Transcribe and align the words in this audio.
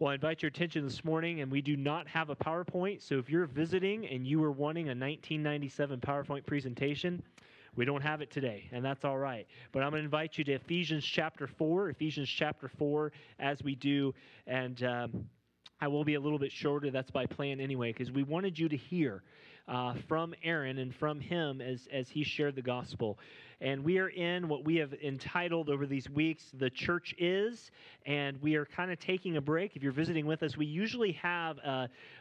Well, 0.00 0.12
I 0.12 0.14
invite 0.14 0.42
your 0.42 0.48
attention 0.48 0.84
this 0.84 1.04
morning, 1.04 1.40
and 1.40 1.50
we 1.50 1.60
do 1.60 1.76
not 1.76 2.06
have 2.06 2.30
a 2.30 2.36
PowerPoint. 2.36 3.02
So 3.02 3.18
if 3.18 3.28
you're 3.28 3.46
visiting 3.46 4.06
and 4.06 4.24
you 4.24 4.38
were 4.38 4.52
wanting 4.52 4.84
a 4.84 4.94
1997 4.94 5.98
PowerPoint 5.98 6.46
presentation, 6.46 7.20
we 7.74 7.84
don't 7.84 8.02
have 8.02 8.20
it 8.20 8.30
today, 8.30 8.68
and 8.70 8.84
that's 8.84 9.04
all 9.04 9.18
right. 9.18 9.48
But 9.72 9.82
I'm 9.82 9.90
going 9.90 10.02
to 10.02 10.04
invite 10.04 10.38
you 10.38 10.44
to 10.44 10.52
Ephesians 10.52 11.04
chapter 11.04 11.48
4, 11.48 11.90
Ephesians 11.90 12.28
chapter 12.28 12.68
4, 12.68 13.10
as 13.40 13.60
we 13.64 13.74
do. 13.74 14.14
And 14.46 14.80
um, 14.84 15.24
I 15.80 15.88
will 15.88 16.04
be 16.04 16.14
a 16.14 16.20
little 16.20 16.38
bit 16.38 16.52
shorter. 16.52 16.92
That's 16.92 17.10
by 17.10 17.26
plan 17.26 17.58
anyway, 17.58 17.92
because 17.92 18.12
we 18.12 18.22
wanted 18.22 18.56
you 18.56 18.68
to 18.68 18.76
hear 18.76 19.24
uh, 19.66 19.94
from 20.06 20.32
Aaron 20.44 20.78
and 20.78 20.94
from 20.94 21.18
him 21.18 21.60
as, 21.60 21.88
as 21.92 22.08
he 22.08 22.22
shared 22.22 22.54
the 22.54 22.62
gospel. 22.62 23.18
And 23.60 23.82
we 23.82 23.98
are 23.98 24.08
in 24.08 24.46
what 24.46 24.64
we 24.64 24.76
have 24.76 24.94
entitled 25.02 25.68
over 25.68 25.84
these 25.84 26.08
weeks, 26.08 26.44
The 26.54 26.70
Church 26.70 27.12
Is. 27.18 27.72
And 28.06 28.40
we 28.40 28.54
are 28.54 28.64
kind 28.64 28.92
of 28.92 29.00
taking 29.00 29.36
a 29.36 29.40
break. 29.40 29.74
If 29.74 29.82
you're 29.82 29.90
visiting 29.90 30.26
with 30.26 30.44
us, 30.44 30.56
we 30.56 30.64
usually 30.64 31.12
have 31.12 31.58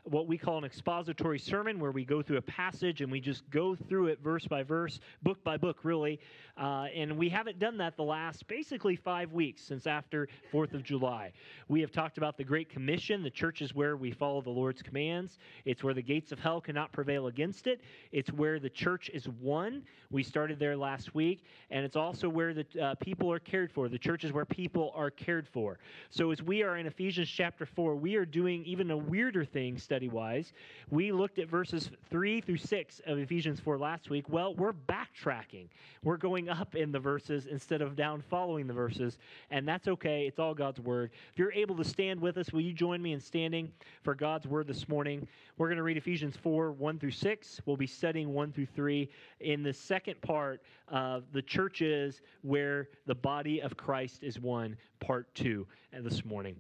what 0.04 0.28
we 0.28 0.38
call 0.38 0.58
an 0.58 0.64
expository 0.64 1.38
sermon 1.38 1.80
where 1.80 1.92
we 1.92 2.04
go 2.06 2.24
through 2.24 2.38
a 2.38 2.42
passage 2.42 3.02
and 3.02 3.12
we 3.12 3.22
just 3.22 3.48
go 3.52 3.76
through 3.76 4.08
it 4.08 4.20
verse 4.20 4.48
by 4.48 4.64
verse, 4.64 5.00
book 5.22 5.44
by 5.44 5.58
book, 5.58 5.78
really. 5.84 6.20
Uh, 6.58 6.88
and 6.96 7.16
we 7.16 7.30
haven't 7.30 7.60
done 7.60 7.78
that 7.78 7.96
the 7.98 8.04
last 8.04 8.48
basically 8.48 8.96
five 8.96 9.32
weeks 9.32 9.62
since 9.62 9.86
after 9.86 10.28
4th 10.52 10.74
of 10.74 10.84
July. 10.84 11.32
We 11.68 11.82
have 11.82 11.92
talked 11.92 12.18
about 12.18 12.38
the 12.38 12.44
Great 12.44 12.70
Commission. 12.70 13.22
The 13.22 13.30
church 13.30 13.62
is 13.62 13.76
where 13.76 13.96
we 13.96 14.12
follow 14.12 14.42
the 14.42 14.50
Lord's 14.50 14.82
commands, 14.82 15.38
it's 15.66 15.84
where 15.84 15.94
the 15.94 16.02
gates 16.02 16.32
of 16.32 16.40
hell 16.40 16.60
cannot 16.60 16.92
prevail 16.92 17.28
against 17.28 17.68
it, 17.68 17.82
it's 18.12 18.32
where 18.34 18.60
the 18.60 18.70
church 18.72 19.12
is 19.14 19.30
one. 19.30 19.84
We 20.10 20.24
started 20.24 20.58
there 20.58 20.76
last 20.76 21.14
week 21.14 21.27
week, 21.28 21.44
and 21.72 21.84
it's 21.84 21.96
also 21.96 22.30
where 22.30 22.54
the 22.54 22.66
uh, 22.82 22.96
people 22.96 23.32
are 23.32 23.40
cared 23.40 23.72
for. 23.72 23.90
The 23.90 23.98
church 23.98 24.24
is 24.24 24.32
where 24.32 24.46
people 24.46 24.94
are 24.96 25.10
cared 25.10 25.48
for. 25.48 25.78
So 26.10 26.32
as 26.32 26.42
we 26.42 26.64
are 26.64 26.78
in 26.78 26.86
Ephesians 26.86 27.30
chapter 27.30 27.66
4, 27.66 27.96
we 27.96 28.16
are 28.16 28.26
doing 28.26 28.64
even 28.66 28.92
a 28.92 28.98
weirder 28.98 29.44
thing 29.44 29.78
study 29.78 30.08
wise. 30.08 30.54
We 30.90 31.12
looked 31.12 31.40
at 31.40 31.50
verses 31.50 31.92
3 32.10 32.42
through 32.42 32.58
6 32.58 33.02
of 33.06 33.18
Ephesians 33.18 33.60
4 33.60 33.78
last 33.78 34.10
week. 34.10 34.30
Well, 34.30 34.56
we're 34.56 34.74
backtracking. 34.74 35.68
We're 36.04 36.18
going 36.18 36.48
up 36.48 36.76
in 36.76 36.92
the 36.92 37.00
verses 37.00 37.48
instead 37.48 37.82
of 37.82 37.96
down 37.96 38.24
following 38.30 38.68
the 38.68 38.74
verses, 38.74 39.18
and 39.52 39.68
that's 39.68 39.88
okay. 39.88 40.26
It's 40.28 40.40
all 40.40 40.54
God's 40.54 40.80
word. 40.80 41.12
If 41.34 41.40
you're 41.40 41.52
able 41.52 41.76
to 41.76 41.84
stand 41.84 42.22
with 42.22 42.38
us, 42.38 42.54
will 42.54 42.62
you 42.62 42.74
join 42.74 43.02
me 43.02 43.12
in 43.14 43.20
standing 43.20 43.72
for 44.04 44.16
God's 44.16 44.48
word 44.48 44.68
this 44.68 44.88
morning? 44.88 45.28
We're 45.58 45.68
going 45.68 45.78
to 45.78 45.84
read 45.84 45.98
Ephesians 45.98 46.38
4 46.38 46.72
1 46.72 47.00
through 47.00 47.12
6. 47.12 47.62
We'll 47.66 47.78
be 47.78 47.88
studying 47.88 48.34
1 48.34 48.54
through 48.54 48.68
3 48.68 49.10
in 49.42 49.64
the 49.64 49.74
second 49.74 50.22
part 50.22 50.62
of 50.90 51.17
the 51.32 51.42
church 51.42 51.82
is 51.82 52.22
where 52.42 52.90
the 53.06 53.16
body 53.16 53.62
of 53.62 53.78
Christ 53.78 54.24
is 54.24 54.40
one, 54.40 54.78
part 55.00 55.34
2, 55.36 55.66
and 55.94 56.06
this 56.06 56.26
morning. 56.26 56.56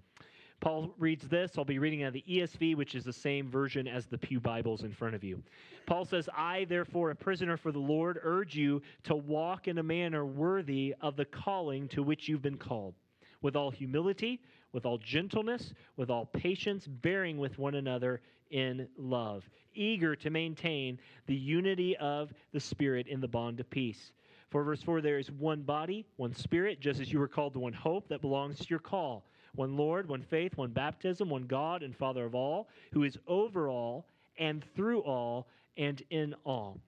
Paul 0.59 0.93
reads 0.97 1.27
this. 1.27 1.51
I'll 1.57 1.65
be 1.65 1.77
reading 1.77 2.03
out 2.03 2.07
of 2.07 2.13
the 2.13 2.23
ESV, 2.27 2.75
which 2.75 2.95
is 2.95 3.03
the 3.03 3.13
same 3.13 3.49
version 3.49 3.87
as 3.87 4.07
the 4.07 4.17
Pew 4.17 4.39
Bibles 4.39 4.83
in 4.83 4.91
front 4.91 5.13
of 5.13 5.23
you. 5.23 5.41
Paul 5.85 6.03
says, 6.03 6.27
I, 6.35 6.65
therefore, 6.65 7.11
a 7.11 7.15
prisoner 7.15 7.57
for 7.57 7.71
the 7.71 7.79
Lord, 7.79 8.19
urge 8.23 8.55
you 8.55 8.81
to 9.03 9.15
walk 9.15 9.67
in 9.67 9.77
a 9.77 9.83
manner 9.83 10.25
worthy 10.25 10.95
of 11.01 11.15
the 11.15 11.25
calling 11.25 11.87
to 11.89 12.01
which 12.01 12.27
you've 12.27 12.41
been 12.41 12.57
called, 12.57 12.95
with 13.41 13.55
all 13.55 13.69
humility 13.69 14.41
with 14.77 14.85
all 14.85 14.97
gentleness, 14.97 15.73
with 15.95 16.09
all 16.09 16.25
patience, 16.25 16.87
bearing 16.87 17.37
with 17.37 17.57
one 17.57 17.75
another 17.75 18.21
in 18.51 18.87
love, 18.97 19.49
eager 19.73 20.15
to 20.15 20.29
maintain 20.29 20.99
the 21.25 21.35
unity 21.35 21.97
of 21.97 22.31
the 22.53 22.59
Spirit 22.59 23.07
in 23.07 23.19
the 23.19 23.27
bond 23.27 23.59
of 23.59 23.69
peace. 23.69 24.11
For 24.49 24.63
verse 24.63 24.81
4, 24.81 25.01
there 25.01 25.17
is 25.17 25.29
one 25.31 25.61
body, 25.61 26.05
one 26.15 26.33
Spirit, 26.33 26.79
just 26.79 26.99
as 26.99 27.11
you 27.11 27.19
were 27.19 27.27
called 27.27 27.53
to 27.53 27.59
one 27.59 27.73
hope 27.73 28.07
that 28.07 28.21
belongs 28.21 28.59
to 28.59 28.65
your 28.69 28.79
call. 28.79 29.25
One 29.55 29.75
Lord, 29.75 30.07
one 30.07 30.21
faith, 30.21 30.55
one 30.55 30.71
baptism, 30.71 31.29
one 31.29 31.43
God 31.43 31.83
and 31.83 31.95
Father 31.95 32.25
of 32.25 32.35
all, 32.35 32.69
who 32.91 33.03
is 33.03 33.17
over 33.27 33.69
all 33.69 34.07
and 34.37 34.63
through 34.75 35.01
all 35.01 35.47
and 35.75 36.01
in 36.09 36.35
all 36.45 36.79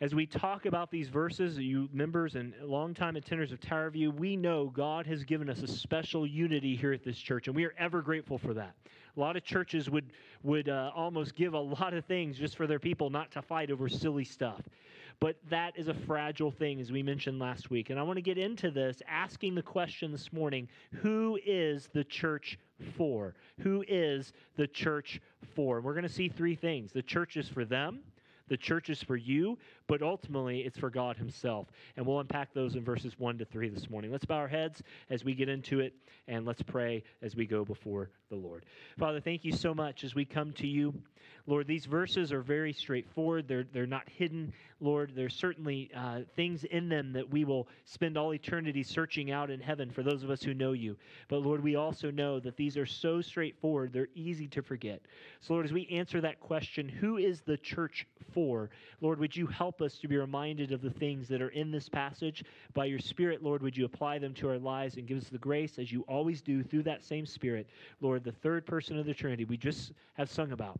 as 0.00 0.14
we 0.14 0.26
talk 0.26 0.66
about 0.66 0.90
these 0.90 1.08
verses, 1.08 1.58
you 1.58 1.88
members 1.92 2.36
and 2.36 2.54
longtime 2.62 3.16
attenders 3.16 3.50
of 3.50 3.60
Tower 3.60 3.90
View, 3.90 4.12
we 4.12 4.36
know 4.36 4.66
God 4.66 5.06
has 5.06 5.24
given 5.24 5.50
us 5.50 5.60
a 5.62 5.66
special 5.66 6.24
unity 6.24 6.76
here 6.76 6.92
at 6.92 7.02
this 7.02 7.18
church, 7.18 7.48
and 7.48 7.56
we 7.56 7.64
are 7.64 7.74
ever 7.78 8.00
grateful 8.00 8.38
for 8.38 8.54
that. 8.54 8.76
A 9.16 9.20
lot 9.20 9.36
of 9.36 9.42
churches 9.42 9.90
would 9.90 10.12
would 10.44 10.68
uh, 10.68 10.92
almost 10.94 11.34
give 11.34 11.54
a 11.54 11.58
lot 11.58 11.94
of 11.94 12.04
things 12.04 12.38
just 12.38 12.56
for 12.56 12.68
their 12.68 12.78
people 12.78 13.10
not 13.10 13.32
to 13.32 13.42
fight 13.42 13.72
over 13.72 13.88
silly 13.88 14.22
stuff. 14.22 14.62
But 15.20 15.36
that 15.50 15.76
is 15.76 15.88
a 15.88 15.94
fragile 15.94 16.52
thing, 16.52 16.80
as 16.80 16.92
we 16.92 17.02
mentioned 17.02 17.40
last 17.40 17.70
week. 17.70 17.90
And 17.90 17.98
I 17.98 18.02
want 18.04 18.18
to 18.18 18.22
get 18.22 18.38
into 18.38 18.70
this 18.70 19.02
asking 19.08 19.56
the 19.56 19.62
question 19.62 20.12
this 20.12 20.32
morning 20.32 20.68
who 21.02 21.38
is 21.44 21.88
the 21.92 22.04
church 22.04 22.58
for? 22.96 23.34
Who 23.60 23.84
is 23.88 24.32
the 24.56 24.68
church 24.68 25.20
for? 25.56 25.78
And 25.78 25.84
we're 25.84 25.94
going 25.94 26.06
to 26.06 26.08
see 26.08 26.28
three 26.28 26.54
things 26.54 26.92
the 26.92 27.02
church 27.02 27.36
is 27.36 27.48
for 27.48 27.64
them, 27.64 28.00
the 28.48 28.56
church 28.56 28.90
is 28.90 29.02
for 29.02 29.16
you, 29.16 29.58
but 29.86 30.02
ultimately 30.02 30.60
it's 30.60 30.78
for 30.78 30.90
God 30.90 31.16
Himself. 31.16 31.68
And 31.96 32.06
we'll 32.06 32.20
unpack 32.20 32.52
those 32.54 32.74
in 32.74 32.84
verses 32.84 33.18
1 33.18 33.38
to 33.38 33.44
3 33.44 33.68
this 33.68 33.90
morning. 33.90 34.10
Let's 34.10 34.24
bow 34.24 34.36
our 34.36 34.48
heads 34.48 34.82
as 35.10 35.24
we 35.24 35.34
get 35.34 35.48
into 35.48 35.80
it, 35.80 35.94
and 36.26 36.46
let's 36.46 36.62
pray 36.62 37.02
as 37.22 37.36
we 37.36 37.46
go 37.46 37.64
before 37.64 38.10
the 38.30 38.36
Lord. 38.36 38.64
Father, 38.98 39.20
thank 39.20 39.44
you 39.44 39.52
so 39.52 39.74
much 39.74 40.04
as 40.04 40.14
we 40.14 40.24
come 40.24 40.52
to 40.54 40.66
you. 40.66 40.94
Lord, 41.46 41.66
these 41.66 41.86
verses 41.86 42.30
are 42.30 42.42
very 42.42 42.74
straightforward. 42.74 43.48
They're, 43.48 43.64
they're 43.72 43.86
not 43.86 44.08
hidden. 44.08 44.52
Lord, 44.80 45.12
there's 45.14 45.34
certainly 45.34 45.90
uh, 45.96 46.20
things 46.36 46.64
in 46.64 46.90
them 46.90 47.12
that 47.14 47.30
we 47.30 47.44
will 47.44 47.68
spend 47.84 48.18
all 48.18 48.34
eternity 48.34 48.82
searching 48.82 49.30
out 49.30 49.50
in 49.50 49.60
heaven 49.60 49.90
for 49.90 50.02
those 50.02 50.22
of 50.22 50.30
us 50.30 50.42
who 50.42 50.52
know 50.52 50.72
you. 50.72 50.96
But 51.28 51.38
Lord, 51.38 51.62
we 51.62 51.76
also 51.76 52.10
know 52.10 52.38
that 52.40 52.56
these 52.56 52.76
are 52.76 52.86
so 52.86 53.22
straightforward, 53.22 53.92
they're 53.92 54.08
easy 54.14 54.46
to 54.48 54.62
forget. 54.62 55.00
So, 55.40 55.54
Lord, 55.54 55.66
as 55.66 55.72
we 55.72 55.88
answer 55.88 56.20
that 56.20 56.40
question, 56.40 56.88
who 56.88 57.16
is 57.16 57.40
the 57.40 57.56
church 57.56 58.06
for? 58.32 58.37
Lord, 59.00 59.18
would 59.18 59.36
you 59.36 59.46
help 59.46 59.80
us 59.82 59.98
to 59.98 60.08
be 60.08 60.16
reminded 60.16 60.72
of 60.72 60.80
the 60.80 60.90
things 60.90 61.28
that 61.28 61.42
are 61.42 61.48
in 61.48 61.70
this 61.70 61.88
passage? 61.88 62.44
By 62.74 62.84
your 62.86 62.98
Spirit, 62.98 63.42
Lord, 63.42 63.62
would 63.62 63.76
you 63.76 63.84
apply 63.84 64.18
them 64.18 64.34
to 64.34 64.48
our 64.48 64.58
lives 64.58 64.96
and 64.96 65.06
give 65.06 65.18
us 65.18 65.28
the 65.28 65.38
grace, 65.38 65.78
as 65.78 65.90
you 65.90 66.02
always 66.02 66.40
do, 66.40 66.62
through 66.62 66.84
that 66.84 67.04
same 67.04 67.26
Spirit, 67.26 67.66
Lord, 68.00 68.24
the 68.24 68.32
third 68.32 68.66
person 68.66 68.98
of 68.98 69.06
the 69.06 69.14
Trinity 69.14 69.44
we 69.44 69.56
just 69.56 69.92
have 70.14 70.30
sung 70.30 70.52
about 70.52 70.78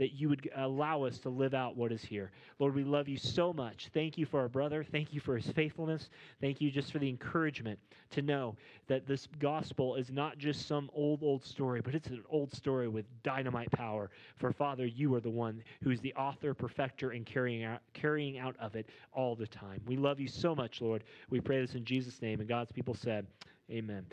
that 0.00 0.14
you 0.14 0.30
would 0.30 0.48
allow 0.56 1.02
us 1.02 1.18
to 1.18 1.28
live 1.28 1.52
out 1.52 1.76
what 1.76 1.92
is 1.92 2.02
here. 2.02 2.30
Lord, 2.58 2.74
we 2.74 2.84
love 2.84 3.06
you 3.06 3.18
so 3.18 3.52
much. 3.52 3.90
Thank 3.92 4.16
you 4.16 4.24
for 4.24 4.40
our 4.40 4.48
brother. 4.48 4.82
Thank 4.82 5.12
you 5.12 5.20
for 5.20 5.36
his 5.36 5.52
faithfulness. 5.52 6.08
Thank 6.40 6.58
you 6.62 6.70
just 6.70 6.90
for 6.90 6.98
the 6.98 7.08
encouragement 7.08 7.78
to 8.12 8.22
know 8.22 8.56
that 8.88 9.06
this 9.06 9.28
gospel 9.38 9.96
is 9.96 10.10
not 10.10 10.38
just 10.38 10.66
some 10.66 10.90
old, 10.94 11.22
old 11.22 11.44
story, 11.44 11.82
but 11.82 11.94
it's 11.94 12.08
an 12.08 12.24
old 12.30 12.50
story 12.50 12.88
with 12.88 13.04
dynamite 13.22 13.70
power. 13.72 14.08
For 14.36 14.54
Father, 14.54 14.86
you 14.86 15.14
are 15.14 15.20
the 15.20 15.28
one 15.28 15.62
who 15.82 15.90
is 15.90 16.00
the 16.00 16.14
author, 16.14 16.54
perfecter, 16.54 17.10
and 17.10 17.26
carrying 17.26 17.64
out, 17.64 17.82
carrying 17.92 18.38
out 18.38 18.56
of 18.58 18.76
it 18.76 18.88
all 19.12 19.36
the 19.36 19.46
time. 19.46 19.82
We 19.86 19.98
love 19.98 20.18
you 20.18 20.28
so 20.28 20.54
much, 20.54 20.80
Lord. 20.80 21.04
We 21.28 21.40
pray 21.40 21.60
this 21.60 21.74
in 21.74 21.84
Jesus' 21.84 22.22
name. 22.22 22.40
And 22.40 22.48
God's 22.48 22.72
people 22.72 22.94
said, 22.94 23.26
Amen. 23.70 24.06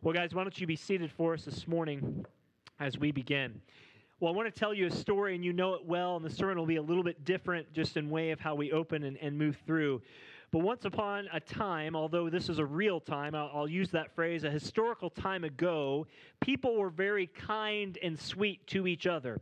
Well, 0.00 0.14
guys, 0.14 0.32
why 0.32 0.44
don't 0.44 0.60
you 0.60 0.68
be 0.68 0.76
seated 0.76 1.10
for 1.10 1.34
us 1.34 1.44
this 1.44 1.66
morning 1.66 2.24
as 2.78 2.98
we 2.98 3.10
begin? 3.10 3.60
Well, 4.20 4.32
I 4.32 4.36
want 4.36 4.52
to 4.52 4.56
tell 4.58 4.72
you 4.72 4.86
a 4.86 4.90
story, 4.92 5.34
and 5.34 5.44
you 5.44 5.52
know 5.52 5.74
it 5.74 5.84
well, 5.84 6.14
and 6.14 6.24
the 6.24 6.30
sermon 6.30 6.56
will 6.56 6.66
be 6.66 6.76
a 6.76 6.82
little 6.82 7.02
bit 7.02 7.24
different 7.24 7.72
just 7.72 7.96
in 7.96 8.08
way 8.08 8.30
of 8.30 8.38
how 8.38 8.54
we 8.54 8.70
open 8.70 9.02
and, 9.02 9.16
and 9.16 9.36
move 9.36 9.58
through. 9.66 10.02
But 10.52 10.60
once 10.60 10.84
upon 10.84 11.28
a 11.32 11.40
time, 11.40 11.96
although 11.96 12.30
this 12.30 12.48
is 12.48 12.60
a 12.60 12.64
real 12.64 13.00
time, 13.00 13.34
I'll, 13.34 13.50
I'll, 13.52 13.68
use 13.68 13.90
that 13.90 14.14
phrase, 14.14 14.44
a 14.44 14.50
historical 14.50 15.10
time 15.10 15.42
ago, 15.42 16.06
people 16.40 16.76
were 16.76 16.90
very 16.90 17.26
kind 17.26 17.98
and 18.04 18.16
sweet 18.16 18.64
to 18.68 18.86
each 18.86 19.08
other. 19.08 19.40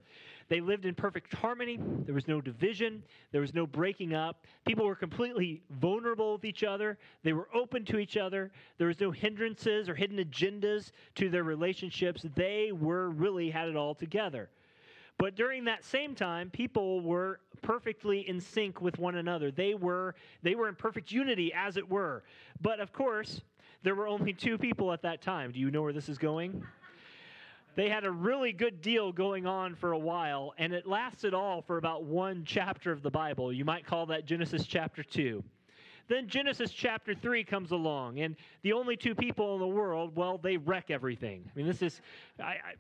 They 0.49 0.61
lived 0.61 0.87
in 0.87 0.95
perfect 0.95 1.35
harmony. 1.35 1.79
There 2.07 2.15
was 2.15 2.27
no 2.27 2.41
division. 2.41 3.03
There 3.31 3.43
was 3.43 3.53
no 3.53 3.67
breaking 3.67 4.15
up. 4.15 4.47
People 4.67 4.87
were 4.87 4.95
completely 4.95 5.63
vulnerable 5.71 6.33
with 6.33 6.47
each 6.47 6.65
other. 6.65 6.97
They 7.23 7.35
were 7.35 7.49
open 7.55 7.85
to 7.87 7.99
each 7.99 8.17
other. 8.17 8.51
There 8.79 8.89
was 8.89 9.01
no 9.01 9.11
hindrances 9.11 9.91
or 9.91 9.95
hidden 9.95 10.17
agendas 10.17 10.93
to 11.17 11.29
their 11.29 11.45
relationships. 11.45 12.25
They 12.35 12.73
were 12.73 13.11
really 13.11 13.51
had 13.51 13.69
it 13.69 13.77
all 13.77 13.95
together. 13.95 14.49
But 15.19 15.37
during 15.37 15.65
that 15.65 15.85
same 15.85 16.15
time, 16.15 16.51
people 16.51 17.01
were 17.01 17.41
perfectly 17.63 18.29
in 18.29 18.41
sync 18.41 18.81
with 18.81 18.99
one 18.99 19.17
another. 19.17 19.51
They 19.51 19.75
were, 19.75 20.15
they 20.43 20.55
were 20.55 20.69
in 20.69 20.75
perfect 20.75 21.13
unity, 21.13 21.53
as 21.55 21.77
it 21.77 21.89
were. 21.89 22.25
But 22.61 22.81
of 22.81 22.93
course, 22.93 23.41
there 23.83 23.95
were 23.95 24.09
only 24.09 24.33
two 24.33 24.59
people 24.59 24.93
at 24.93 25.03
that 25.03 25.23
time. 25.23 25.53
Do 25.53 25.61
you 25.61 25.71
know 25.71 25.83
where 25.83 25.93
this 25.93 26.09
is 26.09 26.19
going? 26.19 26.65
they 27.75 27.89
had 27.89 28.05
a 28.05 28.11
really 28.11 28.53
good 28.53 28.81
deal 28.81 29.13
going 29.13 29.47
on 29.47 29.75
for 29.75 29.93
a 29.93 29.99
while, 29.99 30.55
and 30.59 30.73
it 30.73 30.87
lasted 30.87 31.35
all 31.35 31.63
for 31.63 31.79
about 31.79 32.05
one 32.05 32.45
chapter 32.45 32.93
of 32.93 33.03
the 33.03 33.11
Bible. 33.11 33.53
You 33.53 33.65
might 33.65 33.87
call 33.87 34.07
that 34.07 34.27
Genesis 34.27 34.67
chapter 34.67 35.03
2. 35.03 35.43
Then 36.09 36.29
Genesis 36.29 36.73
chapter 36.73 37.15
3 37.15 37.45
comes 37.45 37.71
along, 37.71 38.19
and 38.21 38.37
the 38.63 38.73
only 38.73 38.97
two 38.97 39.15
people 39.15 39.55
in 39.55 39.61
the 39.61 39.67
world, 39.67 40.15
well, 40.17 40.37
they 40.37 40.57
wreck 40.57 40.91
everything. 40.91 41.45
I 41.47 41.57
mean, 41.57 41.67
this 41.67 41.81
is, 41.81 42.01
I, 42.39 42.45
I 42.45 42.75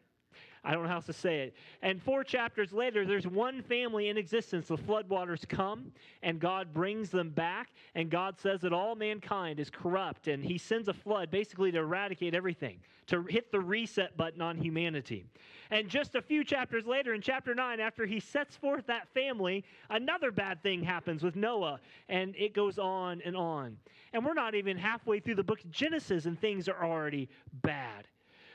I 0.65 0.73
don't 0.73 0.85
know 0.85 0.89
how 0.89 0.97
else 0.97 1.07
to 1.07 1.13
say 1.13 1.41
it. 1.41 1.55
And 1.83 2.01
four 2.01 2.23
chapters 2.23 2.73
later, 2.73 3.05
there's 3.05 3.27
one 3.27 3.63
family 3.63 4.09
in 4.09 4.17
existence. 4.17 4.69
The 4.69 4.77
floodwaters 4.77 5.49
come, 5.49 5.91
and 6.23 6.39
God 6.39 6.73
brings 6.73 7.11
them 7.11 7.31
back, 7.31 7.71
and 7.97 8.09
God 8.09 8.39
says 8.39 8.61
that 8.61 8.73
all 8.73 8.95
mankind 8.95 9.59
is 9.59 9.71
corrupt, 9.71 10.29
and 10.29 10.45
He 10.45 10.59
sends 10.59 10.87
a 10.87 10.93
flood 10.93 11.33
basically 11.33 11.73
to 11.73 11.79
eradicate 11.79 12.33
everything, 12.33 12.79
to 13.09 13.25
hit 13.25 13.51
the 13.51 13.59
reset 13.59 14.17
button 14.17 14.41
on 14.41 14.57
humanity. 14.57 15.25
And 15.73 15.89
just 15.89 16.15
a 16.15 16.23
few 16.23 16.45
chapters 16.45 16.87
later, 16.87 17.13
in 17.13 17.23
chapter 17.23 17.57
9, 17.57 17.81
after 17.81 18.07
He 18.07 18.21
sets 18.21 18.55
forth 18.55 18.87
that 18.87 19.09
family, 19.13 19.65
another 19.91 20.31
bad 20.31 20.63
thing 20.63 20.85
happens 20.85 21.25
with 21.25 21.35
Noah, 21.35 21.81
and 22.09 22.37
it 22.37 22.55
goes 22.55 22.79
on 22.79 23.21
and 23.25 23.37
on. 23.37 23.79
And 24.13 24.25
we're 24.25 24.35
not 24.35 24.55
even 24.55 24.77
halfway 24.77 25.19
through 25.19 25.35
the 25.37 25.43
book 25.43 25.65
of 25.65 25.73
Genesis, 25.73 26.27
and 26.27 26.41
things 26.41 26.69
are 26.69 26.85
already 26.85 27.29
bad. 27.63 28.07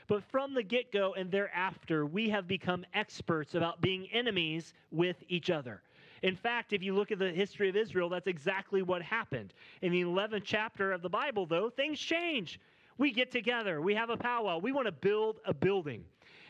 But 0.08 0.24
from 0.24 0.54
the 0.54 0.62
get 0.62 0.90
go 0.90 1.12
and 1.14 1.30
thereafter, 1.30 2.06
we 2.06 2.30
have 2.30 2.48
become 2.48 2.84
experts 2.94 3.54
about 3.54 3.82
being 3.82 4.08
enemies 4.10 4.72
with 4.90 5.22
each 5.28 5.50
other. 5.50 5.82
In 6.22 6.34
fact, 6.34 6.72
if 6.72 6.82
you 6.82 6.94
look 6.94 7.12
at 7.12 7.18
the 7.18 7.30
history 7.30 7.68
of 7.68 7.76
Israel, 7.76 8.08
that's 8.08 8.26
exactly 8.26 8.82
what 8.82 9.02
happened. 9.02 9.52
In 9.82 9.92
the 9.92 10.02
11th 10.02 10.42
chapter 10.44 10.92
of 10.92 11.02
the 11.02 11.10
Bible, 11.10 11.46
though, 11.46 11.70
things 11.70 12.00
change. 12.00 12.58
We 12.96 13.12
get 13.12 13.30
together, 13.30 13.80
we 13.80 13.94
have 13.94 14.10
a 14.10 14.16
powwow, 14.16 14.58
we 14.58 14.72
want 14.72 14.86
to 14.86 14.92
build 14.92 15.38
a 15.44 15.54
building. 15.54 16.04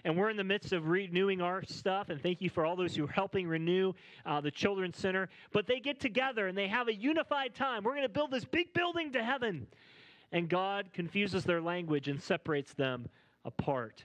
And 0.05 0.17
we're 0.17 0.31
in 0.31 0.37
the 0.37 0.45
midst 0.45 0.73
of 0.73 0.87
renewing 0.87 1.43
our 1.43 1.63
stuff, 1.65 2.09
and 2.09 2.23
thank 2.23 2.41
you 2.41 2.49
for 2.49 2.65
all 2.65 2.77
those 2.77 2.95
who 2.95 3.05
are 3.05 3.13
helping 3.13 3.47
renew 3.47 3.93
uh, 4.25 4.41
the 4.41 4.51
Children's 4.51 4.97
Center. 4.97 5.29
But 5.53 5.67
they 5.67 5.81
get 5.81 6.01
together 6.01 6.47
and 6.47 6.57
they 6.57 6.69
have 6.69 6.89
a 6.89 6.95
unified 6.95 7.55
time. 7.55 7.83
We're 7.83 7.93
going 7.93 8.03
to 8.05 8.09
build 8.09 8.31
this 8.31 8.45
big 8.45 8.73
building 8.73 9.13
to 9.13 9.23
heaven. 9.23 9.67
And 10.31 10.49
God 10.49 10.91
confuses 10.95 11.45
their 11.45 11.61
language 11.61 12.09
and 12.09 12.23
separates 12.23 12.73
them 12.73 13.09
apart. 13.49 14.05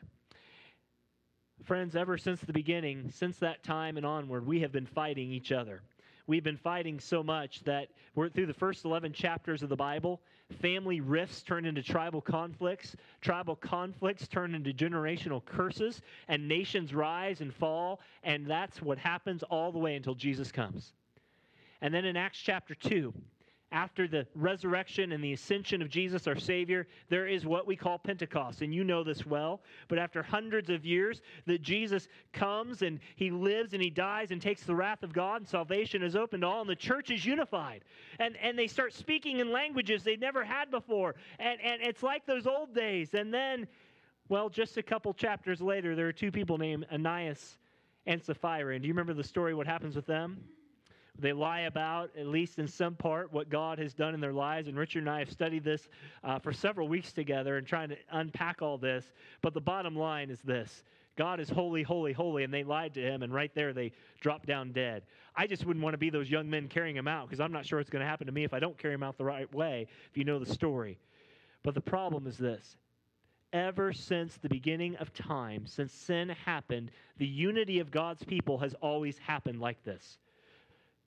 Friends, 1.63 1.95
ever 1.95 2.18
since 2.18 2.42
the 2.42 2.51
beginning, 2.51 3.12
since 3.12 3.38
that 3.38 3.63
time 3.63 3.98
and 3.98 4.06
onward, 4.06 4.45
we 4.45 4.62
have 4.62 4.72
been 4.72 4.86
fighting 4.86 5.31
each 5.31 5.51
other. 5.51 5.81
We've 6.25 6.44
been 6.44 6.57
fighting 6.57 7.00
so 7.00 7.22
much 7.22 7.63
that 7.66 7.90
we're 8.16 8.30
through 8.30 8.45
the 8.45 8.54
first 8.54 8.86
11 8.86 9.12
chapters 9.12 9.62
of 9.62 9.69
the 9.69 9.75
Bible. 9.75 10.22
Family 10.62 11.01
rifts 11.01 11.42
turn 11.42 11.66
into 11.66 11.84
tribal 11.84 12.22
conflicts. 12.22 12.95
Tribal 13.22 13.57
conflicts 13.57 14.28
turn 14.28 14.56
into 14.56 14.72
generational 14.72 15.44
curses, 15.44 16.01
and 16.30 16.48
nations 16.48 16.94
rise 16.94 17.42
and 17.42 17.54
fall. 17.54 18.00
And 18.24 18.48
that's 18.48 18.81
what 18.81 18.98
happens 18.98 19.44
all 19.44 19.72
the 19.72 19.80
way 19.80 19.96
until 19.96 20.16
Jesus 20.16 20.51
comes. 20.51 20.94
And 21.81 21.94
then 21.94 22.06
in 22.06 22.16
Acts 22.16 22.39
chapter 22.39 22.74
2, 22.75 23.13
after 23.74 24.08
the 24.08 24.25
resurrection 24.36 25.12
and 25.12 25.24
the 25.24 25.34
ascension 25.34 25.81
of 25.81 25.90
Jesus, 25.90 26.28
our 26.28 26.38
Savior, 26.38 26.88
there 27.10 27.28
is 27.28 27.46
what 27.46 27.66
we 27.66 27.75
call 27.75 27.98
Pentecost. 27.98 28.62
And 28.62 28.74
you 28.74 28.84
know 28.84 29.04
this 29.04 29.25
well. 29.25 29.62
But 29.88 29.98
after 29.98 30.22
hundreds 30.22 30.70
of 30.70 30.86
years, 30.86 31.22
that 31.48 31.64
Jesus 31.64 32.08
comes 32.31 32.84
and 32.84 33.00
he 33.16 33.31
lives 33.31 33.74
and 33.74 33.81
he 33.81 33.90
dies 33.90 34.30
and 34.30 34.40
takes 34.40 34.64
the 34.64 34.75
wrath 34.75 35.02
of 35.02 35.12
God, 35.12 35.42
and 35.42 35.48
salvation 35.48 36.04
is 36.04 36.16
opened 36.16 36.42
to 36.42 36.48
all, 36.48 36.62
and 36.62 36.70
the 36.70 36.75
church 36.75 37.10
is 37.10 37.25
unified. 37.25 37.84
And, 38.20 38.38
and 38.38 38.58
they 38.58 38.68
start 38.68 38.94
speaking 38.94 39.40
in 39.40 39.52
languages 39.52 40.04
they 40.04 40.18
never 40.18 40.44
had 40.44 40.70
before. 40.70 41.16
And, 41.40 41.60
and 41.60 41.81
it's 41.81 42.04
like 42.04 42.28
those 42.28 42.46
old 42.46 42.75
days. 42.75 43.16
And 43.16 43.34
then, 43.34 43.68
well, 44.30 44.50
just 44.50 44.78
a 44.78 44.84
couple 44.84 45.14
chapters 45.16 45.62
later, 45.62 45.96
there 45.96 46.08
are 46.08 46.14
two 46.14 46.31
people 46.31 46.60
named 46.60 46.86
Ananias 46.94 47.58
and 48.06 48.24
Sapphira. 48.24 48.75
And 48.75 48.84
do 48.84 48.88
you 48.88 48.94
remember 48.94 49.16
the 49.16 49.24
story, 49.24 49.56
what 49.56 49.66
happens 49.66 49.96
with 49.96 50.06
them? 50.06 50.44
They 51.19 51.31
lie 51.31 51.62
about, 51.62 52.10
at 52.18 52.25
least 52.27 52.57
in 52.57 52.68
some 52.68 52.95
part, 52.95 53.31
what 53.31 53.50
God 53.50 53.77
has 53.77 53.94
done 53.94 54.15
in 54.15 54.19
their 54.19 54.33
lives. 54.33 54.68
And 54.68 54.77
Richard 54.77 55.00
and 55.00 55.10
I 55.10 55.19
have 55.19 55.31
studied 55.31 55.63
this 55.63 55.88
uh, 56.24 56.39
for 56.39 56.51
several 56.51 56.88
weeks 56.88 57.13
together 57.13 57.57
and 57.57 57.68
trying 57.68 57.89
to 57.89 57.98
unpack 58.12 58.62
all 58.62 58.77
this. 58.77 59.06
But 59.42 59.54
the 59.54 59.62
bottom 59.62 59.95
line 59.95 60.31
is 60.31 60.42
this 60.42 60.83
God 61.15 61.39
is 61.39 61.50
holy, 61.50 61.83
holy, 61.83 62.13
holy. 62.13 62.44
And 62.44 62.54
they 62.54 62.63
lied 62.63 62.95
to 62.95 63.01
him, 63.01 63.21
and 63.21 63.31
right 63.31 63.54
there 63.54 63.74
they 63.74 63.92
dropped 64.21 64.48
down 64.48 64.71
dead. 64.71 65.04
I 65.36 65.45
just 65.45 65.65
wouldn't 65.65 65.83
want 65.83 65.94
to 65.94 66.00
be 66.00 66.10
those 66.10 66.30
young 66.30 66.50
men 66.50 66.68
carrying 66.68 66.95
him 66.95 67.07
out 67.07 67.27
because 67.27 67.39
I'm 67.39 67.51
not 67.51 67.65
sure 67.65 67.80
what's 67.80 67.92
going 67.92 68.04
to 68.04 68.10
happen 68.10 68.25
to 68.27 68.33
me 68.33 68.44
if 68.44 68.54
I 68.54 68.60
don't 68.60 68.77
carry 68.77 68.95
him 68.95 69.04
out 69.04 69.18
the 69.18 69.25
right 69.25 69.51
way, 69.54 69.88
if 70.10 70.18
you 70.18 70.24
know 70.24 70.39
the 70.39 70.51
story. 70.51 70.98
But 71.63 71.75
the 71.75 71.81
problem 71.81 72.27
is 72.27 72.38
this 72.38 72.75
ever 73.54 73.94
since 73.94 74.38
the 74.38 74.50
beginning 74.50 74.95
of 74.95 75.13
time, 75.13 75.65
since 75.68 75.94
sin 75.94 76.30
happened, 76.30 76.89
the 77.18 77.27
unity 77.27 77.80
of 77.80 77.92
God's 77.92 78.24
people 78.24 78.57
has 78.57 78.74
always 78.81 79.18
happened 79.19 79.62
like 79.62 79.83
this. 79.83 80.18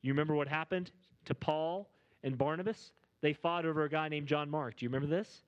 You 0.07 0.13
remember 0.13 0.37
what 0.37 0.47
happened 0.47 0.93
to 1.25 1.35
Paul 1.35 1.91
and 2.23 2.39
Barnabas? 2.39 2.93
They 3.23 3.33
fought 3.33 3.67
over 3.67 3.83
a 3.83 3.89
guy 3.89 4.09
named 4.09 4.29
John 4.29 4.49
Mark. 4.49 4.77
Do 4.77 4.85
you 4.85 4.89
remember 4.89 5.09
this? 5.09 5.43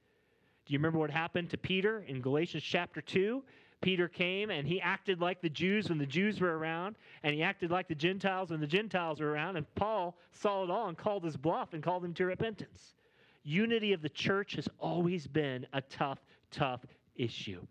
Do 0.66 0.72
you 0.72 0.80
remember 0.80 0.98
what 0.98 1.12
happened 1.12 1.50
to 1.50 1.56
Peter 1.56 2.04
in 2.08 2.20
Galatians 2.20 2.64
chapter 2.64 3.00
2? 3.00 3.44
Peter 3.80 4.08
came 4.08 4.50
and 4.50 4.66
he 4.66 4.80
acted 4.80 5.20
like 5.20 5.40
the 5.40 5.48
Jews 5.48 5.88
when 5.88 5.98
the 5.98 6.06
Jews 6.06 6.40
were 6.40 6.58
around, 6.58 6.96
and 7.22 7.32
he 7.32 7.42
acted 7.44 7.70
like 7.70 7.86
the 7.86 7.94
Gentiles 7.94 8.50
when 8.50 8.58
the 8.58 8.66
Gentiles 8.66 9.20
were 9.20 9.30
around, 9.30 9.56
and 9.56 9.74
Paul 9.76 10.18
saw 10.32 10.64
it 10.64 10.70
all 10.70 10.88
and 10.88 10.98
called 10.98 11.22
his 11.22 11.36
bluff 11.36 11.72
and 11.72 11.80
called 11.80 12.04
him 12.04 12.14
to 12.14 12.26
repentance. 12.26 12.96
Unity 13.44 13.92
of 13.92 14.02
the 14.02 14.08
church 14.08 14.56
has 14.56 14.68
always 14.80 15.28
been 15.28 15.68
a 15.72 15.80
tough, 15.82 16.18
tough 16.50 16.84
issue. 17.14 17.64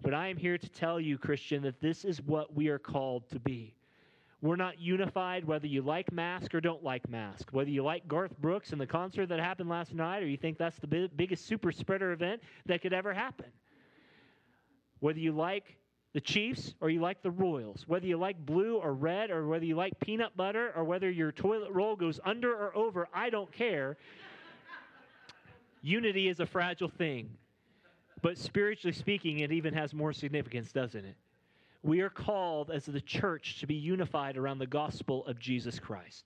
But 0.00 0.14
I 0.14 0.28
am 0.28 0.38
here 0.38 0.56
to 0.56 0.68
tell 0.70 0.98
you, 0.98 1.18
Christian, 1.18 1.62
that 1.64 1.82
this 1.82 2.06
is 2.06 2.22
what 2.22 2.54
we 2.54 2.68
are 2.68 2.78
called 2.78 3.28
to 3.28 3.38
be. 3.38 3.74
We're 4.42 4.56
not 4.56 4.80
unified 4.80 5.44
whether 5.44 5.68
you 5.68 5.82
like 5.82 6.10
Mask 6.12 6.52
or 6.52 6.60
don't 6.60 6.82
like 6.82 7.08
Mask. 7.08 7.48
Whether 7.52 7.70
you 7.70 7.84
like 7.84 8.08
Garth 8.08 8.36
Brooks 8.38 8.72
and 8.72 8.80
the 8.80 8.86
concert 8.86 9.28
that 9.28 9.38
happened 9.38 9.68
last 9.68 9.94
night 9.94 10.20
or 10.22 10.26
you 10.26 10.36
think 10.36 10.58
that's 10.58 10.78
the 10.80 10.88
big, 10.88 11.16
biggest 11.16 11.46
super 11.46 11.70
spreader 11.70 12.10
event 12.10 12.42
that 12.66 12.82
could 12.82 12.92
ever 12.92 13.14
happen. 13.14 13.46
Whether 14.98 15.20
you 15.20 15.30
like 15.30 15.76
the 16.12 16.20
Chiefs 16.20 16.74
or 16.80 16.90
you 16.90 17.00
like 17.00 17.22
the 17.22 17.30
Royals. 17.30 17.84
Whether 17.86 18.06
you 18.06 18.18
like 18.18 18.44
blue 18.44 18.76
or 18.76 18.92
red 18.92 19.30
or 19.30 19.46
whether 19.46 19.64
you 19.64 19.76
like 19.76 19.98
peanut 20.00 20.36
butter 20.36 20.72
or 20.76 20.84
whether 20.84 21.08
your 21.08 21.32
toilet 21.32 21.70
roll 21.70 21.94
goes 21.94 22.18
under 22.24 22.52
or 22.52 22.76
over, 22.76 23.08
I 23.14 23.30
don't 23.30 23.50
care. 23.52 23.96
Unity 25.82 26.28
is 26.28 26.40
a 26.40 26.46
fragile 26.46 26.90
thing. 26.90 27.30
But 28.20 28.38
spiritually 28.38 28.92
speaking, 28.92 29.40
it 29.40 29.52
even 29.52 29.72
has 29.74 29.94
more 29.94 30.12
significance, 30.12 30.70
doesn't 30.72 31.04
it? 31.04 31.16
We 31.82 32.00
are 32.00 32.10
called 32.10 32.70
as 32.70 32.86
the 32.86 33.00
church 33.00 33.58
to 33.60 33.66
be 33.66 33.74
unified 33.74 34.36
around 34.36 34.58
the 34.58 34.66
gospel 34.66 35.26
of 35.26 35.40
Jesus 35.40 35.80
Christ. 35.80 36.24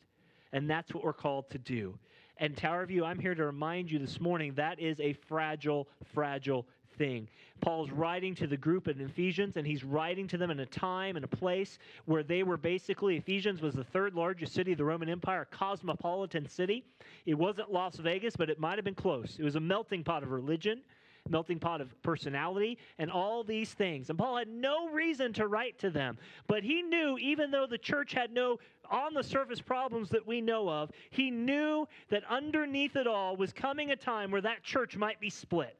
And 0.52 0.68
that's 0.68 0.92
what 0.92 1.02
we're 1.02 1.14
called 1.14 1.48
to 1.50 1.58
do. 1.58 1.98
And 2.38 2.54
Tower 2.54 2.84
View, 2.84 3.04
I'm 3.04 3.18
here 3.18 3.34
to 3.34 3.44
remind 3.44 3.90
you 3.90 3.98
this 3.98 4.20
morning 4.20 4.52
that 4.54 4.78
is 4.78 5.00
a 5.00 5.14
fragile, 5.14 5.88
fragile 6.12 6.66
thing. 6.98 7.28
Paul's 7.62 7.90
writing 7.90 8.34
to 8.34 8.46
the 8.46 8.56
group 8.56 8.88
in 8.88 9.00
Ephesians, 9.00 9.56
and 9.56 9.66
he's 9.66 9.82
writing 9.82 10.28
to 10.28 10.36
them 10.36 10.50
in 10.50 10.60
a 10.60 10.66
time 10.66 11.16
and 11.16 11.24
a 11.24 11.28
place 11.28 11.78
where 12.04 12.22
they 12.22 12.42
were 12.42 12.58
basically, 12.58 13.16
Ephesians 13.16 13.62
was 13.62 13.74
the 13.74 13.84
third 13.84 14.14
largest 14.14 14.52
city 14.52 14.72
of 14.72 14.78
the 14.78 14.84
Roman 14.84 15.08
Empire, 15.08 15.42
a 15.42 15.56
cosmopolitan 15.56 16.46
city. 16.46 16.84
It 17.24 17.34
wasn't 17.34 17.72
Las 17.72 17.96
Vegas, 17.96 18.36
but 18.36 18.50
it 18.50 18.60
might 18.60 18.76
have 18.76 18.84
been 18.84 18.94
close. 18.94 19.36
It 19.38 19.44
was 19.44 19.56
a 19.56 19.60
melting 19.60 20.04
pot 20.04 20.22
of 20.22 20.30
religion, 20.30 20.82
melting 21.28 21.58
pot 21.58 21.80
of 21.80 22.00
personality, 22.02 22.78
and 22.98 23.10
all 23.10 23.44
these 23.44 23.72
things. 23.72 24.10
And 24.10 24.18
Paul 24.18 24.36
had 24.36 24.48
no 24.48 24.88
reason 24.88 25.32
to 25.34 25.46
write 25.46 25.78
to 25.80 25.90
them, 25.90 26.18
but 26.46 26.62
he 26.62 26.82
knew, 26.82 27.18
even 27.18 27.50
though 27.50 27.66
the 27.66 27.78
church 27.78 28.12
had 28.12 28.32
no 28.32 28.58
on 28.90 29.14
the 29.14 29.22
surface 29.22 29.60
problems 29.60 30.08
that 30.10 30.26
we 30.26 30.40
know 30.40 30.68
of, 30.68 30.90
he 31.10 31.30
knew 31.30 31.86
that 32.08 32.22
underneath 32.30 32.96
it 32.96 33.06
all 33.06 33.36
was 33.36 33.52
coming 33.52 33.90
a 33.90 33.96
time 33.96 34.30
where 34.30 34.40
that 34.40 34.62
church 34.62 34.96
might 34.96 35.20
be 35.20 35.30
split. 35.30 35.76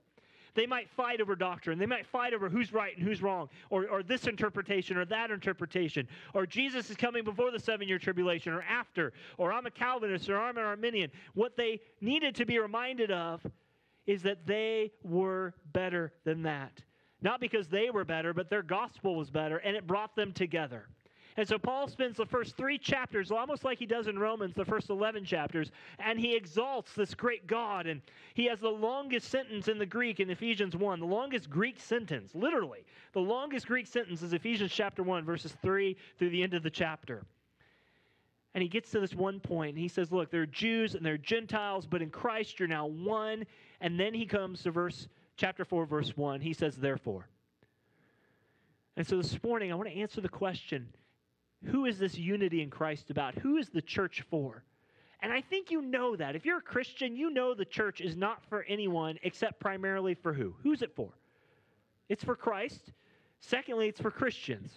They 0.57 0.67
might 0.67 0.88
fight 0.88 1.21
over 1.21 1.37
doctrine. 1.37 1.79
They 1.79 1.87
might 1.87 2.07
fight 2.07 2.33
over 2.33 2.49
who's 2.49 2.73
right 2.73 2.97
and 2.97 3.07
who's 3.07 3.23
wrong, 3.23 3.49
or, 3.69 3.87
or 3.88 4.03
this 4.03 4.26
interpretation 4.26 4.97
or 4.97 5.05
that 5.05 5.31
interpretation, 5.31 6.09
or 6.33 6.47
Jesus 6.47 6.91
is 6.91 6.97
coming 6.97 7.25
before 7.25 7.50
the 7.50 7.61
seven 7.61 7.87
year 7.87 7.99
tribulation 7.99 8.53
or 8.53 8.62
after, 8.62 9.12
or 9.37 9.53
I'm 9.53 9.67
a 9.67 9.71
Calvinist 9.71 10.31
or 10.31 10.41
I'm 10.41 10.57
an 10.57 10.65
Arminian. 10.65 11.11
What 11.35 11.57
they 11.57 11.81
needed 12.00 12.35
to 12.37 12.47
be 12.47 12.59
reminded 12.59 13.11
of 13.11 13.47
is 14.06 14.22
that 14.22 14.46
they 14.46 14.92
were 15.02 15.54
better 15.72 16.12
than 16.25 16.42
that. 16.42 16.82
Not 17.22 17.40
because 17.40 17.68
they 17.68 17.90
were 17.90 18.04
better, 18.04 18.34
but 18.34 18.50
their 18.50 18.62
gospel 18.62 19.16
was 19.16 19.30
better, 19.30 19.58
and 19.58 19.76
it 19.76 19.86
brought 19.86 20.14
them 20.14 20.32
together. 20.32 20.86
And 21.38 21.46
so 21.46 21.58
Paul 21.58 21.86
spends 21.86 22.16
the 22.16 22.25
first 22.25 22.56
three 22.56 22.78
chapters, 22.78 23.30
almost 23.30 23.62
like 23.62 23.78
he 23.78 23.84
does 23.84 24.06
in 24.06 24.18
Romans, 24.18 24.54
the 24.54 24.64
first 24.64 24.88
11 24.88 25.25
chapters, 25.25 25.70
and 25.98 26.18
he 26.18 26.34
exalts 26.34 26.94
this 26.94 27.14
great 27.14 27.46
God. 27.46 27.86
And 27.86 28.00
he 28.32 28.46
has 28.46 28.58
the 28.58 28.70
longest 28.70 29.28
sentence 29.28 29.68
in 29.68 29.78
the 29.78 29.84
Greek 29.84 30.18
in 30.18 30.30
Ephesians 30.30 30.76
1, 30.76 30.98
the 30.98 31.06
longest 31.06 31.50
Greek 31.50 31.78
sentence, 31.78 32.34
literally. 32.34 32.86
The 33.12 33.20
longest 33.20 33.66
Greek 33.66 33.86
sentence 33.86 34.22
is 34.22 34.32
Ephesians 34.32 34.72
chapter 34.72 35.02
1, 35.02 35.25
verses 35.25 35.54
3 35.62 35.94
through 36.18 36.30
the 36.30 36.42
end 36.42 36.54
of 36.54 36.62
the 36.62 36.70
chapter. 36.70 37.22
And 38.54 38.62
he 38.62 38.68
gets 38.70 38.90
to 38.92 39.00
this 39.00 39.14
one 39.14 39.38
point, 39.38 39.75
and 39.75 39.78
he 39.78 39.88
says, 39.88 40.10
Look, 40.10 40.30
there 40.30 40.40
are 40.40 40.46
Jews 40.46 40.94
and 40.94 41.04
there 41.04 41.14
are 41.14 41.18
Gentiles, 41.18 41.84
but 41.84 42.00
in 42.00 42.08
Christ 42.08 42.58
you're 42.58 42.66
now 42.66 42.86
one. 42.86 43.44
And 43.80 43.99
then 43.99 44.14
he 44.14 44.26
comes 44.26 44.62
to 44.62 44.71
verse 44.71 45.09
chapter 45.37 45.64
4, 45.64 45.87
verse 45.87 46.16
1. 46.16 46.40
He 46.40 46.52
says, 46.52 46.76
Therefore. 46.76 47.28
And 48.97 49.06
so 49.06 49.16
this 49.16 49.42
morning, 49.42 49.71
I 49.71 49.75
want 49.75 49.88
to 49.88 49.97
answer 49.97 50.21
the 50.21 50.28
question 50.28 50.88
who 51.64 51.87
is 51.87 51.99
this 51.99 52.16
unity 52.16 52.62
in 52.62 52.71
Christ 52.71 53.11
about? 53.11 53.35
Who 53.37 53.56
is 53.56 53.68
the 53.71 53.83
church 53.83 54.23
for? 54.30 54.62
And 55.21 55.33
I 55.33 55.40
think 55.40 55.71
you 55.71 55.83
know 55.83 56.14
that. 56.16 56.37
If 56.37 56.45
you're 56.45 56.59
a 56.59 56.62
Christian, 56.62 57.16
you 57.16 57.30
know 57.30 57.54
the 57.54 57.64
church 57.64 58.00
is 58.00 58.16
not 58.16 58.45
for 58.49 58.62
anyone 58.68 59.18
except 59.23 59.59
primarily 59.59 60.14
for 60.14 60.33
who? 60.33 60.54
Who's 60.62 60.83
it 60.83 60.95
for? 60.95 61.09
It's 62.09 62.23
for 62.23 62.37
Christ. 62.37 62.92
Secondly, 63.40 63.88
it's 63.88 64.00
for 64.00 64.11
Christians. 64.11 64.71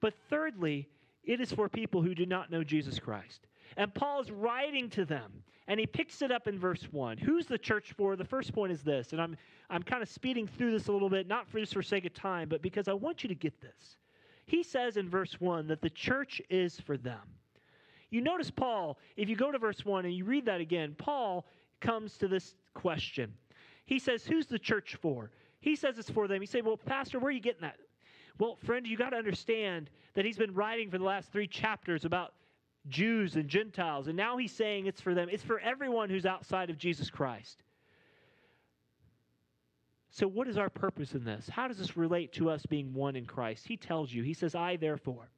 But 0.00 0.14
thirdly, 0.28 0.88
it 1.24 1.40
is 1.40 1.52
for 1.52 1.68
people 1.68 2.02
who 2.02 2.14
do 2.14 2.26
not 2.26 2.50
know 2.50 2.64
Jesus 2.64 2.98
Christ. 2.98 3.46
And 3.76 3.94
Paul 3.94 4.20
is 4.22 4.30
writing 4.30 4.90
to 4.90 5.04
them, 5.04 5.44
and 5.68 5.78
he 5.78 5.86
picks 5.86 6.22
it 6.22 6.32
up 6.32 6.48
in 6.48 6.58
verse 6.58 6.88
1. 6.90 7.18
Who's 7.18 7.46
the 7.46 7.58
church 7.58 7.92
for? 7.96 8.16
The 8.16 8.24
first 8.24 8.52
point 8.52 8.72
is 8.72 8.82
this, 8.82 9.12
and 9.12 9.20
I'm, 9.20 9.36
I'm 9.70 9.82
kind 9.82 10.02
of 10.02 10.08
speeding 10.08 10.46
through 10.46 10.72
this 10.72 10.88
a 10.88 10.92
little 10.92 11.10
bit, 11.10 11.28
not 11.28 11.48
for 11.48 11.60
just 11.60 11.74
for 11.74 11.82
sake 11.82 12.04
of 12.04 12.14
time, 12.14 12.48
but 12.48 12.62
because 12.62 12.88
I 12.88 12.92
want 12.92 13.22
you 13.22 13.28
to 13.28 13.34
get 13.34 13.60
this. 13.60 13.96
He 14.46 14.62
says 14.62 14.96
in 14.96 15.08
verse 15.08 15.40
1 15.40 15.68
that 15.68 15.80
the 15.80 15.90
church 15.90 16.42
is 16.50 16.80
for 16.80 16.96
them. 16.96 17.20
You 18.10 18.20
notice 18.20 18.50
Paul, 18.50 18.98
if 19.16 19.28
you 19.28 19.36
go 19.36 19.50
to 19.52 19.58
verse 19.58 19.84
1 19.84 20.04
and 20.04 20.14
you 20.14 20.24
read 20.24 20.44
that 20.46 20.60
again, 20.60 20.94
Paul 20.98 21.46
comes 21.80 22.18
to 22.18 22.28
this 22.28 22.54
question. 22.74 23.32
He 23.86 23.98
says, 23.98 24.24
Who's 24.24 24.46
the 24.46 24.58
church 24.58 24.96
for? 25.00 25.30
He 25.60 25.76
says 25.76 25.98
it's 25.98 26.10
for 26.10 26.28
them. 26.28 26.42
You 26.42 26.46
say, 26.46 26.60
Well, 26.60 26.76
Pastor, 26.76 27.18
where 27.18 27.28
are 27.28 27.32
you 27.32 27.40
getting 27.40 27.62
that? 27.62 27.76
Well, 28.38 28.56
friend, 28.64 28.86
you 28.86 28.96
got 28.96 29.10
to 29.10 29.16
understand 29.16 29.90
that 30.14 30.24
he's 30.24 30.36
been 30.36 30.54
writing 30.54 30.90
for 30.90 30.98
the 30.98 31.04
last 31.04 31.32
three 31.32 31.46
chapters 31.46 32.04
about 32.04 32.34
Jews 32.88 33.36
and 33.36 33.48
Gentiles, 33.48 34.08
and 34.08 34.16
now 34.16 34.36
he's 34.36 34.52
saying 34.52 34.86
it's 34.86 35.00
for 35.00 35.14
them. 35.14 35.28
It's 35.30 35.42
for 35.42 35.60
everyone 35.60 36.10
who's 36.10 36.26
outside 36.26 36.70
of 36.70 36.78
Jesus 36.78 37.10
Christ. 37.10 37.62
So, 40.10 40.26
what 40.26 40.48
is 40.48 40.58
our 40.58 40.68
purpose 40.68 41.14
in 41.14 41.24
this? 41.24 41.48
How 41.48 41.68
does 41.68 41.78
this 41.78 41.96
relate 41.96 42.32
to 42.34 42.50
us 42.50 42.66
being 42.66 42.92
one 42.92 43.16
in 43.16 43.24
Christ? 43.24 43.66
He 43.66 43.76
tells 43.76 44.12
you, 44.12 44.22
he 44.22 44.34
says, 44.34 44.54
I 44.54 44.76
therefore. 44.76 45.28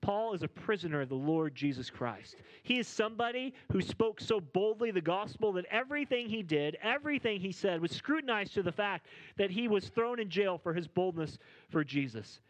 Paul 0.00 0.34
is 0.34 0.42
a 0.42 0.48
prisoner 0.48 1.00
of 1.00 1.08
the 1.08 1.14
Lord 1.14 1.54
Jesus 1.54 1.88
Christ. 1.88 2.36
He 2.62 2.78
is 2.78 2.86
somebody 2.86 3.54
who 3.72 3.80
spoke 3.80 4.20
so 4.20 4.38
boldly 4.38 4.90
the 4.90 5.00
gospel 5.00 5.50
that 5.54 5.64
everything 5.70 6.28
he 6.28 6.42
did, 6.42 6.76
everything 6.82 7.40
he 7.40 7.52
said, 7.52 7.80
was 7.80 7.90
scrutinized 7.90 8.52
to 8.52 8.62
the 8.62 8.70
fact 8.70 9.06
that 9.38 9.50
he 9.50 9.66
was 9.66 9.88
thrown 9.88 10.20
in 10.20 10.28
jail 10.28 10.58
for 10.58 10.74
his 10.74 10.86
boldness 10.86 11.38
for 11.70 11.82
Jesus. 11.82 12.40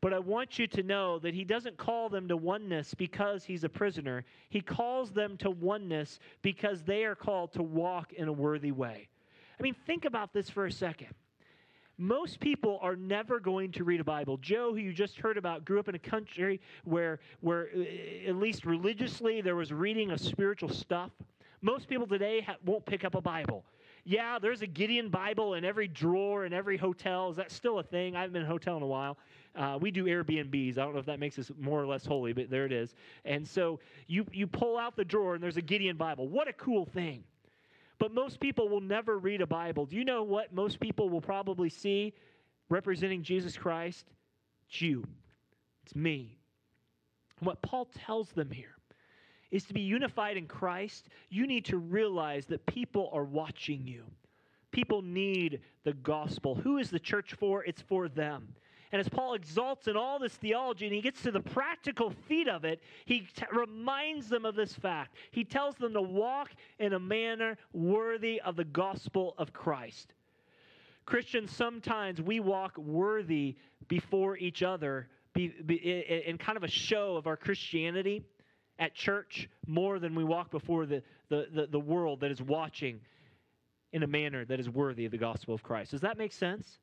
But 0.00 0.14
I 0.14 0.18
want 0.18 0.58
you 0.58 0.66
to 0.68 0.82
know 0.82 1.18
that 1.18 1.34
he 1.34 1.44
doesn't 1.44 1.76
call 1.76 2.08
them 2.08 2.26
to 2.28 2.36
oneness 2.36 2.94
because 2.94 3.44
he's 3.44 3.64
a 3.64 3.68
prisoner. 3.68 4.24
He 4.48 4.60
calls 4.60 5.10
them 5.10 5.36
to 5.38 5.50
oneness 5.50 6.18
because 6.40 6.82
they 6.82 7.04
are 7.04 7.14
called 7.14 7.52
to 7.52 7.62
walk 7.62 8.14
in 8.14 8.26
a 8.26 8.32
worthy 8.32 8.72
way. 8.72 9.08
I 9.58 9.62
mean, 9.62 9.74
think 9.86 10.06
about 10.06 10.32
this 10.32 10.48
for 10.48 10.64
a 10.64 10.72
second. 10.72 11.08
Most 11.98 12.40
people 12.40 12.78
are 12.80 12.96
never 12.96 13.38
going 13.38 13.72
to 13.72 13.84
read 13.84 14.00
a 14.00 14.04
Bible. 14.04 14.38
Joe, 14.38 14.72
who 14.72 14.78
you 14.78 14.94
just 14.94 15.18
heard 15.18 15.36
about, 15.36 15.66
grew 15.66 15.78
up 15.78 15.86
in 15.86 15.94
a 15.94 15.98
country 15.98 16.58
where, 16.84 17.20
where 17.40 17.68
uh, 17.76 18.26
at 18.26 18.36
least 18.36 18.64
religiously, 18.64 19.42
there 19.42 19.54
was 19.54 19.70
reading 19.70 20.10
of 20.10 20.18
spiritual 20.18 20.70
stuff. 20.70 21.10
Most 21.60 21.88
people 21.88 22.06
today 22.06 22.40
ha- 22.40 22.56
won't 22.64 22.86
pick 22.86 23.04
up 23.04 23.14
a 23.14 23.20
Bible. 23.20 23.66
Yeah, 24.04 24.38
there's 24.38 24.62
a 24.62 24.66
Gideon 24.66 25.10
Bible 25.10 25.52
in 25.54 25.64
every 25.66 25.88
drawer 25.88 26.46
in 26.46 26.54
every 26.54 26.78
hotel. 26.78 27.28
Is 27.28 27.36
that 27.36 27.50
still 27.50 27.78
a 27.78 27.82
thing? 27.82 28.16
I 28.16 28.20
haven't 28.20 28.32
been 28.32 28.42
in 28.42 28.48
a 28.48 28.50
hotel 28.50 28.78
in 28.78 28.82
a 28.82 28.86
while. 28.86 29.18
Uh, 29.56 29.78
we 29.80 29.90
do 29.90 30.04
Airbnbs. 30.04 30.78
I 30.78 30.82
don't 30.82 30.92
know 30.92 31.00
if 31.00 31.06
that 31.06 31.18
makes 31.18 31.38
us 31.38 31.50
more 31.58 31.80
or 31.80 31.86
less 31.86 32.06
holy, 32.06 32.32
but 32.32 32.50
there 32.50 32.66
it 32.66 32.72
is. 32.72 32.94
And 33.24 33.46
so 33.46 33.80
you, 34.06 34.24
you 34.32 34.46
pull 34.46 34.78
out 34.78 34.96
the 34.96 35.04
drawer 35.04 35.34
and 35.34 35.42
there's 35.42 35.56
a 35.56 35.62
Gideon 35.62 35.96
Bible. 35.96 36.28
What 36.28 36.48
a 36.48 36.52
cool 36.52 36.86
thing. 36.86 37.24
But 37.98 38.14
most 38.14 38.40
people 38.40 38.68
will 38.68 38.80
never 38.80 39.18
read 39.18 39.40
a 39.40 39.46
Bible. 39.46 39.86
Do 39.86 39.96
you 39.96 40.04
know 40.04 40.22
what 40.22 40.54
most 40.54 40.80
people 40.80 41.10
will 41.10 41.20
probably 41.20 41.68
see 41.68 42.14
representing 42.68 43.22
Jesus 43.22 43.56
Christ? 43.56 44.06
It's 44.68 44.80
you, 44.80 45.04
it's 45.84 45.94
me. 45.94 46.38
And 47.38 47.46
what 47.46 47.60
Paul 47.60 47.88
tells 48.06 48.30
them 48.30 48.50
here 48.50 48.76
is 49.50 49.64
to 49.64 49.74
be 49.74 49.80
unified 49.80 50.36
in 50.36 50.46
Christ, 50.46 51.08
you 51.28 51.46
need 51.46 51.64
to 51.66 51.76
realize 51.76 52.46
that 52.46 52.64
people 52.66 53.10
are 53.12 53.24
watching 53.24 53.86
you. 53.86 54.04
People 54.70 55.02
need 55.02 55.60
the 55.82 55.92
gospel. 55.94 56.54
Who 56.54 56.78
is 56.78 56.90
the 56.90 57.00
church 57.00 57.34
for? 57.34 57.64
It's 57.64 57.82
for 57.82 58.08
them. 58.08 58.54
And 58.92 58.98
as 58.98 59.08
Paul 59.08 59.34
exalts 59.34 59.86
in 59.86 59.96
all 59.96 60.18
this 60.18 60.34
theology 60.34 60.86
and 60.86 60.94
he 60.94 61.00
gets 61.00 61.22
to 61.22 61.30
the 61.30 61.40
practical 61.40 62.10
feet 62.28 62.48
of 62.48 62.64
it, 62.64 62.82
he 63.04 63.20
t- 63.20 63.44
reminds 63.52 64.28
them 64.28 64.44
of 64.44 64.56
this 64.56 64.74
fact. 64.74 65.14
He 65.30 65.44
tells 65.44 65.76
them 65.76 65.92
to 65.92 66.02
walk 66.02 66.50
in 66.78 66.92
a 66.92 66.98
manner 66.98 67.56
worthy 67.72 68.40
of 68.40 68.56
the 68.56 68.64
gospel 68.64 69.34
of 69.38 69.52
Christ. 69.52 70.12
Christians, 71.06 71.54
sometimes 71.54 72.20
we 72.20 72.40
walk 72.40 72.76
worthy 72.78 73.56
before 73.88 74.36
each 74.36 74.62
other 74.62 75.08
be, 75.34 75.48
be, 75.48 75.76
in, 75.76 76.32
in 76.32 76.38
kind 76.38 76.56
of 76.56 76.64
a 76.64 76.68
show 76.68 77.16
of 77.16 77.26
our 77.26 77.36
Christianity 77.36 78.24
at 78.78 78.94
church 78.94 79.48
more 79.66 79.98
than 79.98 80.14
we 80.14 80.24
walk 80.24 80.50
before 80.50 80.86
the, 80.86 81.02
the, 81.28 81.46
the, 81.52 81.66
the 81.68 81.80
world 81.80 82.20
that 82.20 82.30
is 82.30 82.42
watching 82.42 83.00
in 83.92 84.02
a 84.02 84.06
manner 84.06 84.44
that 84.44 84.58
is 84.58 84.68
worthy 84.68 85.04
of 85.04 85.12
the 85.12 85.18
gospel 85.18 85.54
of 85.54 85.62
Christ. 85.62 85.92
Does 85.92 86.00
that 86.00 86.18
make 86.18 86.32
sense? 86.32 86.78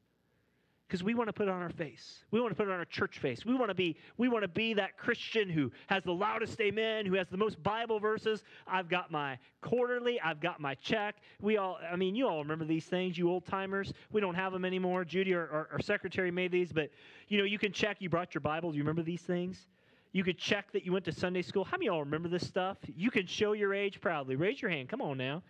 Because 0.87 1.03
we 1.03 1.13
want 1.13 1.27
to 1.27 1.33
put 1.33 1.47
it 1.47 1.51
on 1.51 1.61
our 1.61 1.69
face. 1.69 2.19
We 2.31 2.39
want 2.39 2.51
to 2.51 2.55
put 2.55 2.67
it 2.69 2.71
on 2.71 2.79
our 2.79 2.85
church 2.85 3.19
face. 3.19 3.45
We 3.45 3.55
want 3.55 3.69
to 3.69 3.75
be 3.75 3.97
we 4.17 4.29
want 4.29 4.43
to 4.43 4.47
be 4.47 4.73
that 4.75 4.97
Christian 4.97 5.49
who 5.49 5.71
has 5.87 6.03
the 6.03 6.13
loudest 6.13 6.59
amen, 6.61 7.05
who 7.05 7.15
has 7.15 7.27
the 7.27 7.37
most 7.37 7.61
Bible 7.61 7.99
verses. 7.99 8.43
I've 8.65 8.87
got 8.87 9.11
my 9.11 9.37
quarterly, 9.61 10.19
I've 10.21 10.39
got 10.39 10.59
my 10.61 10.75
check. 10.75 11.17
We 11.41 11.57
all 11.57 11.77
I 11.91 11.95
mean, 11.97 12.15
you 12.15 12.27
all 12.27 12.39
remember 12.39 12.65
these 12.65 12.85
things, 12.85 13.17
you 13.17 13.29
old 13.29 13.45
timers. 13.45 13.93
We 14.11 14.21
don't 14.21 14.35
have 14.35 14.53
them 14.53 14.63
anymore. 14.63 15.03
Judy 15.03 15.33
our, 15.33 15.49
our, 15.49 15.67
our 15.73 15.79
secretary 15.81 16.31
made 16.31 16.51
these, 16.51 16.71
but 16.71 16.89
you 17.27 17.37
know, 17.37 17.43
you 17.43 17.59
can 17.59 17.73
check 17.73 17.97
you 17.99 18.09
brought 18.09 18.33
your 18.33 18.41
Bible. 18.41 18.71
Do 18.71 18.77
you 18.77 18.83
remember 18.83 19.03
these 19.03 19.21
things? 19.21 19.67
You 20.13 20.23
could 20.23 20.37
check 20.37 20.71
that 20.71 20.85
you 20.85 20.93
went 20.93 21.03
to 21.05 21.11
Sunday 21.11 21.41
school. 21.41 21.65
How 21.65 21.77
many 21.77 21.87
of 21.87 21.95
y'all 21.95 22.03
remember 22.03 22.29
this 22.29 22.47
stuff? 22.47 22.77
You 22.95 23.11
can 23.11 23.27
show 23.27 23.51
your 23.51 23.73
age 23.73 23.99
proudly. 23.99 24.37
Raise 24.37 24.61
your 24.61 24.71
hand. 24.71 24.87
Come 24.87 25.01
on 25.01 25.17
now. 25.17 25.43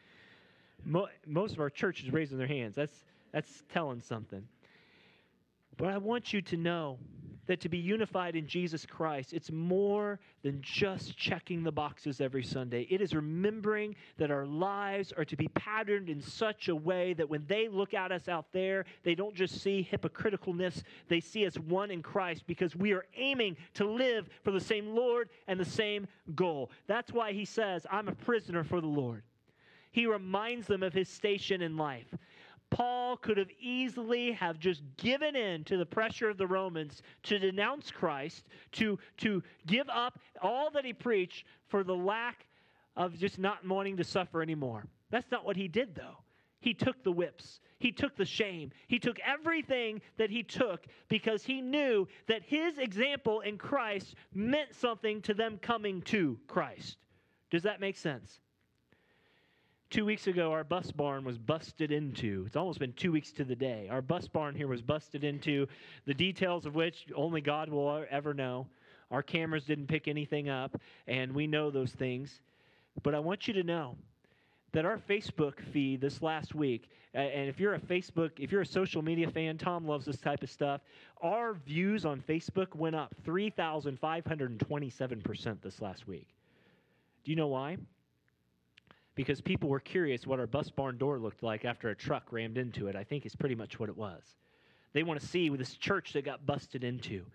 Mo- 0.84 1.10
most 1.28 1.54
of 1.54 1.60
our 1.60 1.70
church 1.70 2.04
is 2.04 2.12
raising 2.12 2.40
their 2.40 2.48
hands. 2.48 2.76
That's 2.76 3.06
that's 3.32 3.64
telling 3.72 4.02
something. 4.02 4.44
But 5.78 5.90
I 5.90 5.98
want 5.98 6.34
you 6.34 6.42
to 6.42 6.58
know 6.58 6.98
that 7.48 7.62
to 7.62 7.70
be 7.70 7.78
unified 7.78 8.36
in 8.36 8.46
Jesus 8.46 8.86
Christ, 8.86 9.32
it's 9.34 9.52
more 9.52 10.20
than 10.44 10.60
just 10.62 11.18
checking 11.18 11.64
the 11.64 11.72
boxes 11.72 12.20
every 12.20 12.44
Sunday. 12.44 12.86
It 12.90 13.00
is 13.00 13.14
remembering 13.14 13.96
that 14.18 14.32
our 14.32 14.46
lives 14.46 15.14
are 15.14 15.26
to 15.26 15.36
be 15.38 15.48
patterned 15.50 16.10
in 16.10 16.22
such 16.22 16.68
a 16.68 16.76
way 16.76 17.14
that 17.14 17.30
when 17.30 17.46
they 17.48 17.70
look 17.70 17.94
at 17.94 18.12
us 18.12 18.28
out 18.28 18.48
there, 18.52 18.86
they 19.04 19.16
don't 19.16 19.34
just 19.34 19.62
see 19.62 19.88
hypocriticalness, 19.90 20.84
they 21.08 21.22
see 21.22 21.46
us 21.46 21.56
one 21.56 21.90
in 21.90 22.04
Christ 22.04 22.44
because 22.48 22.76
we 22.76 22.92
are 22.92 23.06
aiming 23.16 23.56
to 23.76 23.90
live 23.90 24.28
for 24.44 24.52
the 24.52 24.60
same 24.60 24.94
Lord 24.94 25.30
and 25.48 25.60
the 25.60 25.66
same 25.66 26.08
goal. 26.36 26.70
That's 26.86 27.14
why 27.14 27.32
he 27.32 27.46
says, 27.46 27.86
I'm 27.90 28.10
a 28.10 28.16
prisoner 28.16 28.64
for 28.64 28.82
the 28.82 28.88
Lord. 28.88 29.24
He 29.92 30.06
reminds 30.06 30.68
them 30.68 30.84
of 30.84 30.94
his 30.94 31.10
station 31.10 31.62
in 31.62 31.78
life. 31.78 32.14
Paul 32.70 33.18
could 33.18 33.38
have 33.38 33.50
easily 33.60 34.32
have 34.34 34.60
just 34.60 34.84
given 34.98 35.36
in 35.36 35.64
to 35.66 35.78
the 35.78 35.86
pressure 35.86 36.30
of 36.30 36.38
the 36.38 36.48
Romans 36.48 37.02
to 37.24 37.40
denounce 37.40 37.92
Christ, 37.92 38.46
to, 38.74 39.00
to 39.18 39.42
give 39.66 39.88
up 39.90 40.20
all 40.42 40.70
that 40.72 40.86
he 40.86 40.94
preached 40.94 41.46
for 41.68 41.84
the 41.84 41.96
lack 41.96 42.46
of 42.96 43.18
just 43.18 43.40
not 43.40 43.66
wanting 43.66 43.98
to 43.98 44.04
suffer 44.04 44.42
anymore. 44.42 44.86
That's 45.10 45.32
not 45.32 45.46
what 45.46 45.56
he 45.56 45.68
did, 45.68 45.96
though. 45.96 46.18
He 46.60 46.74
took 46.74 47.04
the 47.04 47.12
whips. 47.12 47.60
He 47.80 47.92
took 47.92 48.16
the 48.16 48.26
shame. 48.26 48.72
He 48.88 49.00
took 49.00 49.20
everything 49.20 50.02
that 50.18 50.32
he 50.32 50.44
took 50.44 50.88
because 51.08 51.44
he 51.44 51.62
knew 51.62 52.08
that 52.28 52.42
his 52.44 52.80
example 52.80 53.42
in 53.42 53.58
Christ 53.58 54.16
meant 54.34 54.74
something 54.74 55.22
to 55.22 55.34
them 55.34 55.60
coming 55.62 56.02
to 56.04 56.40
Christ. 56.48 56.98
Does 57.52 57.64
that 57.64 57.80
make 57.80 57.96
sense? 57.96 58.40
Two 59.90 60.04
weeks 60.04 60.28
ago, 60.28 60.52
our 60.52 60.66
bus 60.66 60.92
barn 60.92 61.24
was 61.24 61.38
busted 61.38 61.94
into. 61.94 62.44
It's 62.46 62.58
almost 62.58 62.78
been 62.78 62.92
two 62.92 63.14
weeks 63.14 63.32
to 63.32 63.46
the 63.46 63.56
day. 63.56 63.88
Our 63.90 64.02
bus 64.02 64.28
barn 64.28 64.54
here 64.54 64.68
was 64.68 64.82
busted 64.82 65.24
into, 65.24 65.66
the 66.06 66.14
details 66.14 66.66
of 66.66 66.76
which 66.76 67.06
only 67.16 67.40
God 67.40 67.70
will 67.70 68.04
ever 68.10 68.34
know. 68.34 68.68
Our 69.12 69.24
cameras 69.24 69.64
didn't 69.64 69.88
pick 69.88 70.10
anything 70.10 70.50
up, 70.50 70.78
and 71.08 71.32
we 71.32 71.48
know 71.48 71.72
those 71.72 71.94
things. 71.94 72.42
But 73.02 73.16
I 73.16 73.20
want 73.20 73.48
you 73.48 73.54
to 73.54 73.64
know 73.64 73.96
that 74.74 74.84
our 74.84 74.98
Facebook 74.98 75.62
feed 75.72 76.02
this 76.02 76.22
last 76.22 76.54
week, 76.54 76.90
and 77.14 77.48
if 77.48 77.58
you're 77.58 77.76
a 77.76 77.80
Facebook, 77.80 78.32
if 78.40 78.52
you're 78.52 78.64
a 78.64 78.66
social 78.66 79.02
media 79.02 79.30
fan, 79.30 79.58
Tom 79.58 79.88
loves 79.88 80.06
this 80.06 80.20
type 80.20 80.44
of 80.44 80.52
stuff. 80.52 80.82
Our 81.22 81.54
views 81.54 82.06
on 82.06 82.20
Facebook 82.20 82.76
went 82.76 82.98
up 82.98 83.16
3,527% 83.26 85.62
this 85.62 85.82
last 85.82 86.10
week. 86.10 86.28
Do 87.24 87.32
you 87.32 87.38
know 87.38 87.48
why? 87.48 87.78
Because 89.18 89.42
people 89.42 89.68
were 89.68 89.80
curious 89.80 90.28
what 90.28 90.40
our 90.40 90.46
bus 90.46 90.70
barn 90.70 90.96
door 90.98 91.18
looked 91.18 91.42
like 91.42 91.66
after 91.66 91.90
a 91.90 91.96
truck 91.96 92.32
rammed 92.32 92.56
into 92.56 92.88
it. 92.88 92.96
I 92.96 93.04
think 93.04 93.26
is 93.26 93.36
pretty 93.36 93.56
much 93.56 93.80
what 93.80 93.90
it 93.90 93.98
was. 93.98 94.22
They 94.94 95.02
want 95.02 95.20
to 95.20 95.26
see 95.26 95.50
this 95.50 95.74
church 95.74 96.14
that 96.14 96.24
got 96.24 96.46
busted 96.46 96.84
into. 96.84 97.26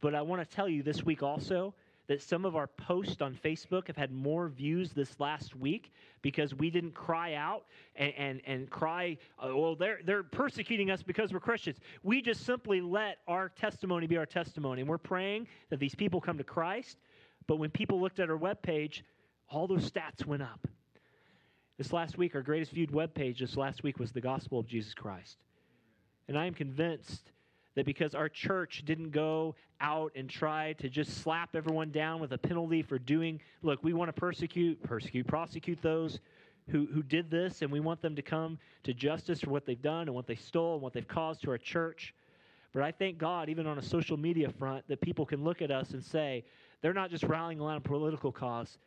But 0.00 0.14
I 0.14 0.22
want 0.22 0.48
to 0.48 0.56
tell 0.56 0.66
you 0.68 0.82
this 0.82 1.04
week 1.04 1.22
also 1.22 1.74
that 2.06 2.22
some 2.22 2.46
of 2.46 2.56
our 2.56 2.66
posts 2.66 3.20
on 3.20 3.34
Facebook 3.44 3.86
have 3.88 3.96
had 3.96 4.12
more 4.12 4.48
views 4.48 4.92
this 4.92 5.20
last 5.20 5.54
week 5.54 5.92
because 6.22 6.54
we 6.54 6.70
didn't 6.70 6.94
cry 6.94 7.34
out 7.34 7.64
and, 7.96 8.14
and, 8.16 8.40
and 8.46 8.70
cry, 8.70 9.18
uh, 9.38 9.54
well, 9.54 9.76
they're, 9.76 9.98
they're 10.06 10.22
persecuting 10.22 10.90
us 10.90 11.02
because 11.02 11.34
we're 11.34 11.40
Christians. 11.40 11.78
We 12.02 12.22
just 12.22 12.46
simply 12.46 12.80
let 12.80 13.18
our 13.28 13.50
testimony 13.50 14.06
be 14.06 14.16
our 14.16 14.26
testimony. 14.26 14.80
And 14.80 14.88
we're 14.88 14.96
praying 14.96 15.48
that 15.68 15.80
these 15.80 15.94
people 15.94 16.18
come 16.18 16.38
to 16.38 16.44
Christ. 16.44 16.96
But 17.46 17.56
when 17.56 17.70
people 17.70 18.00
looked 18.00 18.20
at 18.20 18.30
our 18.30 18.38
webpage, 18.38 19.02
all 19.50 19.66
those 19.66 19.90
stats 19.90 20.24
went 20.24 20.42
up. 20.42 20.66
This 21.78 21.92
last 21.92 22.16
week, 22.16 22.34
our 22.34 22.40
greatest 22.40 22.72
viewed 22.72 22.90
webpage 22.90 23.40
this 23.40 23.56
last 23.56 23.82
week 23.82 23.98
was 23.98 24.10
the 24.10 24.20
gospel 24.20 24.58
of 24.58 24.66
Jesus 24.66 24.94
Christ. 24.94 25.36
And 26.26 26.38
I 26.38 26.46
am 26.46 26.54
convinced 26.54 27.32
that 27.74 27.84
because 27.84 28.14
our 28.14 28.30
church 28.30 28.82
didn't 28.86 29.10
go 29.10 29.54
out 29.82 30.10
and 30.16 30.30
try 30.30 30.72
to 30.74 30.88
just 30.88 31.22
slap 31.22 31.54
everyone 31.54 31.90
down 31.90 32.18
with 32.18 32.32
a 32.32 32.38
penalty 32.38 32.80
for 32.80 32.98
doing, 32.98 33.38
look, 33.62 33.84
we 33.84 33.92
want 33.92 34.08
to 34.08 34.18
persecute, 34.18 34.82
persecute, 34.82 35.26
prosecute 35.26 35.82
those 35.82 36.18
who, 36.70 36.86
who 36.86 37.02
did 37.02 37.30
this, 37.30 37.60
and 37.60 37.70
we 37.70 37.80
want 37.80 38.00
them 38.00 38.16
to 38.16 38.22
come 38.22 38.58
to 38.82 38.94
justice 38.94 39.40
for 39.42 39.50
what 39.50 39.66
they've 39.66 39.82
done 39.82 40.08
and 40.08 40.14
what 40.14 40.26
they 40.26 40.34
stole 40.34 40.74
and 40.74 40.82
what 40.82 40.94
they've 40.94 41.06
caused 41.06 41.42
to 41.42 41.50
our 41.50 41.58
church. 41.58 42.14
But 42.72 42.84
I 42.84 42.90
thank 42.90 43.18
God, 43.18 43.50
even 43.50 43.66
on 43.66 43.78
a 43.78 43.82
social 43.82 44.16
media 44.16 44.48
front, 44.48 44.88
that 44.88 45.02
people 45.02 45.26
can 45.26 45.44
look 45.44 45.60
at 45.60 45.70
us 45.70 45.90
and 45.90 46.02
say, 46.02 46.42
they're 46.80 46.94
not 46.94 47.10
just 47.10 47.24
rallying 47.24 47.60
around 47.60 47.76
a 47.76 47.80
political 47.80 48.32
cause. 48.32 48.78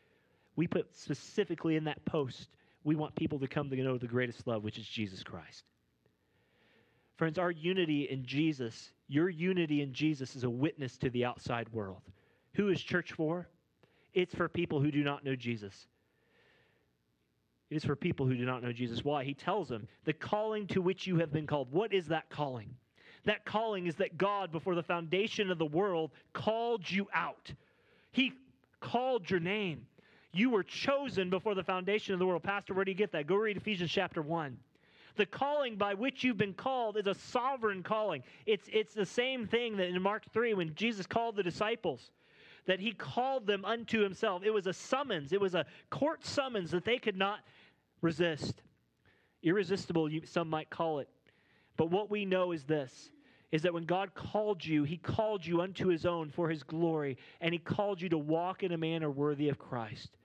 We 0.55 0.65
put 0.65 0.97
specifically 0.97 1.75
in 1.75 1.83
that 1.85 2.03
post, 2.05 2.49
we 2.83 2.95
want 2.95 3.15
people 3.15 3.39
to 3.39 3.47
come 3.47 3.69
to 3.69 3.75
know 3.75 3.97
the 3.97 4.07
greatest 4.07 4.47
love, 4.47 4.63
which 4.63 4.77
is 4.77 4.87
Jesus 4.87 5.23
Christ. 5.23 5.63
Friends, 7.17 7.37
our 7.37 7.51
unity 7.51 8.07
in 8.09 8.25
Jesus, 8.25 8.91
your 9.07 9.29
unity 9.29 9.81
in 9.81 9.93
Jesus 9.93 10.35
is 10.35 10.45
a 10.45 10.49
witness 10.49 10.97
to 10.97 11.09
the 11.09 11.25
outside 11.25 11.67
world. 11.73 12.01
Who 12.53 12.69
is 12.69 12.81
church 12.81 13.11
for? 13.11 13.47
It's 14.13 14.33
for 14.33 14.47
people 14.47 14.79
who 14.79 14.91
do 14.91 15.03
not 15.03 15.25
know 15.25 15.35
Jesus. 15.35 15.87
It 17.69 17.75
is 17.75 17.83
for 17.85 17.95
people 17.95 18.25
who 18.25 18.35
do 18.35 18.45
not 18.45 18.63
know 18.63 18.71
Jesus. 18.71 19.03
Why? 19.03 19.23
He 19.23 19.33
tells 19.33 19.67
them, 19.67 19.87
the 20.05 20.13
calling 20.13 20.65
to 20.67 20.81
which 20.81 21.05
you 21.05 21.17
have 21.17 21.31
been 21.31 21.45
called. 21.45 21.71
What 21.71 21.93
is 21.93 22.07
that 22.07 22.29
calling? 22.29 22.73
That 23.25 23.45
calling 23.45 23.85
is 23.85 23.95
that 23.95 24.17
God, 24.17 24.51
before 24.51 24.75
the 24.75 24.81
foundation 24.81 25.51
of 25.51 25.57
the 25.57 25.65
world, 25.65 26.11
called 26.33 26.89
you 26.89 27.07
out. 27.13 27.53
He 28.11 28.33
called 28.79 29.29
your 29.29 29.41
name. 29.41 29.85
You 30.31 30.49
were 30.49 30.63
chosen 30.63 31.29
before 31.29 31.55
the 31.55 31.63
foundation 31.63 32.13
of 32.13 32.19
the 32.19 32.25
world. 32.25 32.43
Pastor, 32.43 32.73
where 32.73 32.85
do 32.85 32.91
you 32.91 32.97
get 32.97 33.11
that? 33.13 33.27
Go 33.27 33.35
read 33.35 33.57
Ephesians 33.57 33.91
chapter 33.91 34.21
1. 34.21 34.57
The 35.15 35.25
calling 35.25 35.75
by 35.75 35.95
which 35.95 36.23
you've 36.23 36.37
been 36.37 36.53
called 36.53 36.97
is 36.97 37.07
a 37.07 37.15
sovereign 37.15 37.83
calling. 37.83 38.23
It's, 38.45 38.69
it's 38.71 38.93
the 38.93 39.05
same 39.05 39.47
thing 39.47 39.77
that 39.77 39.87
in 39.87 40.01
Mark 40.01 40.23
3 40.31 40.53
when 40.53 40.75
Jesus 40.75 41.05
called 41.07 41.35
the 41.35 41.43
disciples, 41.43 42.11
that 42.67 42.79
he 42.79 42.91
called 42.91 43.47
them 43.47 43.65
unto 43.65 44.01
himself. 44.01 44.43
It 44.45 44.51
was 44.51 44.67
a 44.67 44.73
summons, 44.73 45.33
it 45.33 45.41
was 45.41 45.55
a 45.55 45.65
court 45.89 46.25
summons 46.25 46.71
that 46.71 46.85
they 46.85 46.99
could 46.99 47.17
not 47.17 47.39
resist. 48.01 48.61
Irresistible, 49.41 50.09
some 50.25 50.49
might 50.49 50.69
call 50.69 50.99
it. 50.99 51.09
But 51.75 51.89
what 51.89 52.11
we 52.11 52.25
know 52.25 52.51
is 52.51 52.63
this 52.65 53.09
is 53.51 53.61
that 53.63 53.73
when 53.73 53.85
God 53.85 54.13
called 54.13 54.63
you, 54.63 54.83
He 54.83 54.97
called 54.97 55.45
you 55.45 55.61
unto 55.61 55.87
His 55.87 56.05
own 56.05 56.29
for 56.29 56.49
His 56.49 56.63
glory, 56.63 57.17
and 57.41 57.53
He 57.53 57.59
called 57.59 58.01
you 58.01 58.09
to 58.09 58.17
walk 58.17 58.63
in 58.63 58.71
a 58.71 58.77
manner 58.77 59.09
worthy 59.09 59.49
of 59.49 59.57
Christ. 59.57 60.17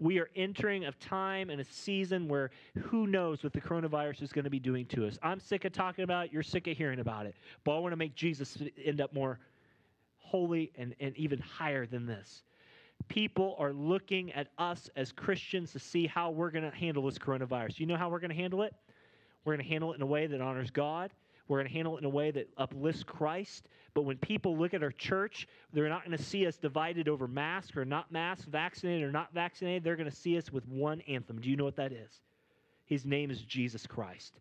We 0.00 0.18
are 0.20 0.30
entering 0.36 0.84
a 0.84 0.92
time 0.92 1.50
and 1.50 1.60
a 1.60 1.64
season 1.64 2.28
where 2.28 2.50
who 2.78 3.06
knows 3.06 3.42
what 3.42 3.52
the 3.52 3.60
coronavirus 3.60 4.22
is 4.22 4.32
going 4.32 4.44
to 4.44 4.50
be 4.50 4.60
doing 4.60 4.86
to 4.86 5.06
us. 5.06 5.18
I'm 5.22 5.40
sick 5.40 5.64
of 5.64 5.72
talking 5.72 6.04
about 6.04 6.26
it. 6.26 6.32
You're 6.32 6.44
sick 6.44 6.68
of 6.68 6.76
hearing 6.76 7.00
about 7.00 7.26
it. 7.26 7.34
But 7.64 7.76
I 7.76 7.78
want 7.80 7.92
to 7.92 7.96
make 7.96 8.14
Jesus 8.14 8.58
end 8.84 9.00
up 9.00 9.12
more 9.12 9.40
holy 10.18 10.70
and, 10.76 10.94
and 11.00 11.16
even 11.16 11.40
higher 11.40 11.86
than 11.86 12.06
this. 12.06 12.42
People 13.08 13.56
are 13.58 13.72
looking 13.72 14.32
at 14.32 14.48
us 14.58 14.90
as 14.94 15.10
Christians 15.10 15.72
to 15.72 15.78
see 15.78 16.06
how 16.06 16.30
we're 16.30 16.50
going 16.50 16.68
to 16.68 16.76
handle 16.76 17.04
this 17.04 17.18
coronavirus. 17.18 17.80
You 17.80 17.86
know 17.86 17.96
how 17.96 18.08
we're 18.08 18.20
going 18.20 18.30
to 18.30 18.36
handle 18.36 18.62
it? 18.62 18.74
We're 19.44 19.54
going 19.54 19.64
to 19.64 19.70
handle 19.70 19.92
it 19.92 19.96
in 19.96 20.02
a 20.02 20.06
way 20.06 20.26
that 20.26 20.40
honors 20.40 20.70
God. 20.70 21.12
We're 21.48 21.58
going 21.58 21.68
to 21.68 21.72
handle 21.72 21.96
it 21.96 22.00
in 22.00 22.04
a 22.04 22.10
way 22.10 22.30
that 22.30 22.48
uplifts 22.58 23.02
Christ. 23.02 23.68
But 23.94 24.02
when 24.02 24.18
people 24.18 24.56
look 24.56 24.74
at 24.74 24.82
our 24.82 24.92
church, 24.92 25.48
they're 25.72 25.88
not 25.88 26.04
going 26.04 26.16
to 26.16 26.22
see 26.22 26.46
us 26.46 26.56
divided 26.56 27.08
over 27.08 27.26
mask 27.26 27.76
or 27.76 27.84
not 27.84 28.12
mask, 28.12 28.46
vaccinated 28.48 29.08
or 29.08 29.10
not 29.10 29.32
vaccinated. 29.32 29.82
They're 29.82 29.96
going 29.96 30.10
to 30.10 30.14
see 30.14 30.36
us 30.36 30.52
with 30.52 30.66
one 30.68 31.00
anthem. 31.08 31.40
Do 31.40 31.48
you 31.48 31.56
know 31.56 31.64
what 31.64 31.76
that 31.76 31.92
is? 31.92 32.20
His 32.84 33.04
name 33.04 33.30
is 33.30 33.40
Jesus 33.42 33.86
Christ. 33.86 34.40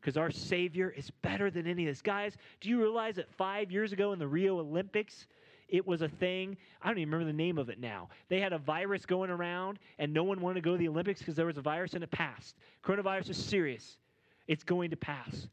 Because 0.00 0.16
our 0.16 0.30
Savior 0.30 0.94
is 0.96 1.10
better 1.22 1.50
than 1.50 1.66
any 1.66 1.88
of 1.88 1.90
this. 1.90 2.02
Guys, 2.02 2.36
do 2.60 2.68
you 2.68 2.78
realize 2.78 3.16
that 3.16 3.32
five 3.32 3.72
years 3.72 3.92
ago 3.92 4.12
in 4.12 4.18
the 4.18 4.28
Rio 4.28 4.58
Olympics, 4.60 5.26
it 5.68 5.86
was 5.86 6.02
a 6.02 6.08
thing. 6.08 6.56
I 6.80 6.88
don't 6.88 6.98
even 6.98 7.10
remember 7.10 7.32
the 7.32 7.36
name 7.36 7.58
of 7.58 7.68
it 7.68 7.80
now. 7.80 8.08
They 8.28 8.40
had 8.40 8.52
a 8.52 8.58
virus 8.58 9.04
going 9.04 9.30
around, 9.30 9.78
and 9.98 10.12
no 10.12 10.24
one 10.24 10.40
wanted 10.40 10.54
to 10.56 10.60
go 10.60 10.72
to 10.72 10.78
the 10.78 10.88
Olympics 10.88 11.20
because 11.20 11.34
there 11.34 11.46
was 11.46 11.58
a 11.58 11.62
virus 11.62 11.94
and 11.94 12.04
it 12.04 12.10
passed. 12.10 12.56
Coronavirus 12.84 13.30
is 13.30 13.36
serious, 13.36 13.96
it's 14.46 14.62
going 14.62 14.90
to 14.90 14.96
pass. 14.96 15.48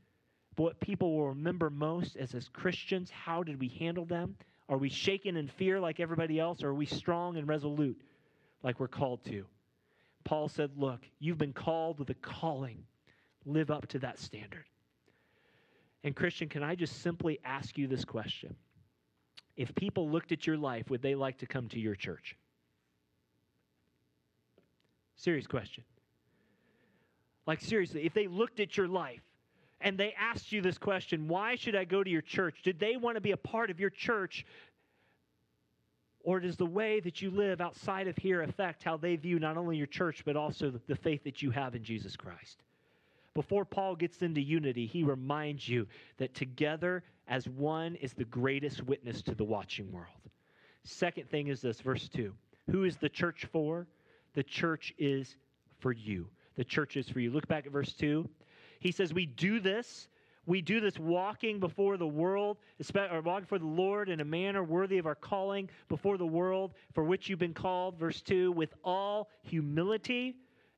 But 0.55 0.63
what 0.63 0.79
people 0.79 1.15
will 1.15 1.29
remember 1.29 1.69
most 1.69 2.15
is 2.15 2.33
as 2.33 2.47
Christians, 2.49 3.09
how 3.09 3.43
did 3.43 3.59
we 3.59 3.67
handle 3.67 4.05
them? 4.05 4.37
Are 4.69 4.77
we 4.77 4.89
shaken 4.89 5.35
in 5.35 5.47
fear 5.47 5.79
like 5.79 5.99
everybody 5.99 6.39
else, 6.39 6.63
or 6.63 6.69
are 6.69 6.73
we 6.73 6.85
strong 6.85 7.37
and 7.37 7.47
resolute 7.47 7.99
like 8.63 8.79
we're 8.79 8.87
called 8.87 9.23
to? 9.25 9.45
Paul 10.23 10.47
said, 10.49 10.71
Look, 10.75 11.01
you've 11.19 11.37
been 11.37 11.53
called 11.53 11.99
with 11.99 12.09
a 12.09 12.15
calling. 12.15 12.83
Live 13.45 13.69
up 13.69 13.87
to 13.89 13.99
that 13.99 14.17
standard. 14.17 14.65
And, 16.03 16.15
Christian, 16.15 16.49
can 16.49 16.63
I 16.63 16.75
just 16.75 17.01
simply 17.01 17.39
ask 17.45 17.77
you 17.77 17.87
this 17.87 18.05
question? 18.05 18.55
If 19.55 19.73
people 19.75 20.09
looked 20.09 20.31
at 20.31 20.47
your 20.47 20.57
life, 20.57 20.89
would 20.89 21.01
they 21.01 21.15
like 21.15 21.37
to 21.39 21.45
come 21.45 21.67
to 21.69 21.79
your 21.79 21.95
church? 21.95 22.35
Serious 25.15 25.47
question. 25.47 25.83
Like, 27.45 27.61
seriously, 27.61 28.05
if 28.05 28.13
they 28.13 28.27
looked 28.27 28.59
at 28.59 28.75
your 28.75 28.87
life, 28.87 29.21
and 29.85 29.99
they 29.99 30.15
asked 30.19 30.51
you 30.51 30.61
this 30.61 30.79
question 30.79 31.29
why 31.29 31.55
should 31.55 31.75
I 31.75 31.85
go 31.85 32.03
to 32.03 32.09
your 32.09 32.23
church? 32.23 32.61
Did 32.63 32.79
they 32.79 32.97
want 32.97 33.15
to 33.15 33.21
be 33.21 33.31
a 33.31 33.37
part 33.37 33.69
of 33.69 33.79
your 33.79 33.91
church? 33.91 34.45
Or 36.21 36.39
does 36.39 36.57
the 36.57 36.65
way 36.65 36.99
that 37.01 37.21
you 37.21 37.29
live 37.29 37.61
outside 37.61 38.07
of 38.07 38.17
here 38.17 38.41
affect 38.41 38.83
how 38.83 38.97
they 38.97 39.15
view 39.15 39.37
not 39.37 39.57
only 39.57 39.77
your 39.77 39.85
church, 39.85 40.23
but 40.25 40.35
also 40.35 40.73
the 40.87 40.95
faith 40.95 41.23
that 41.23 41.43
you 41.43 41.51
have 41.51 41.75
in 41.75 41.83
Jesus 41.83 42.15
Christ? 42.15 42.63
Before 43.35 43.63
Paul 43.63 43.95
gets 43.95 44.23
into 44.23 44.41
unity, 44.41 44.87
he 44.87 45.03
reminds 45.03 45.69
you 45.69 45.85
that 46.17 46.33
together 46.33 47.03
as 47.27 47.47
one 47.47 47.95
is 47.97 48.13
the 48.13 48.25
greatest 48.25 48.81
witness 48.83 49.21
to 49.21 49.35
the 49.35 49.43
watching 49.43 49.91
world. 49.91 50.07
Second 50.83 51.29
thing 51.29 51.49
is 51.49 51.61
this, 51.61 51.79
verse 51.79 52.09
2. 52.09 52.33
Who 52.71 52.85
is 52.85 52.97
the 52.97 53.09
church 53.09 53.45
for? 53.51 53.85
The 54.33 54.43
church 54.43 54.95
is 54.97 55.35
for 55.79 55.91
you. 55.91 56.27
The 56.55 56.63
church 56.63 56.97
is 56.97 57.07
for 57.07 57.19
you. 57.19 57.29
Look 57.29 57.47
back 57.47 57.67
at 57.67 57.71
verse 57.71 57.93
2. 57.93 58.27
He 58.79 58.91
says, 58.91 59.13
We 59.13 59.25
do 59.25 59.59
this. 59.59 60.07
We 60.47 60.61
do 60.61 60.79
this 60.79 60.99
walking 60.99 61.59
before 61.59 61.97
the 61.97 62.07
world, 62.07 62.57
or 62.95 63.21
walking 63.21 63.45
before 63.45 63.59
the 63.59 63.65
Lord 63.65 64.09
in 64.09 64.19
a 64.19 64.25
manner 64.25 64.63
worthy 64.63 64.99
of 64.99 65.07
our 65.07 65.15
calling 65.15 65.69
before 65.89 66.17
the 66.17 66.25
world 66.25 66.75
for 66.93 67.03
which 67.03 67.27
you've 67.27 67.39
been 67.39 67.53
called. 67.53 67.97
Verse 67.97 68.21
2 68.21 68.51
with 68.51 68.73
all 68.83 69.29
humility 69.41 70.35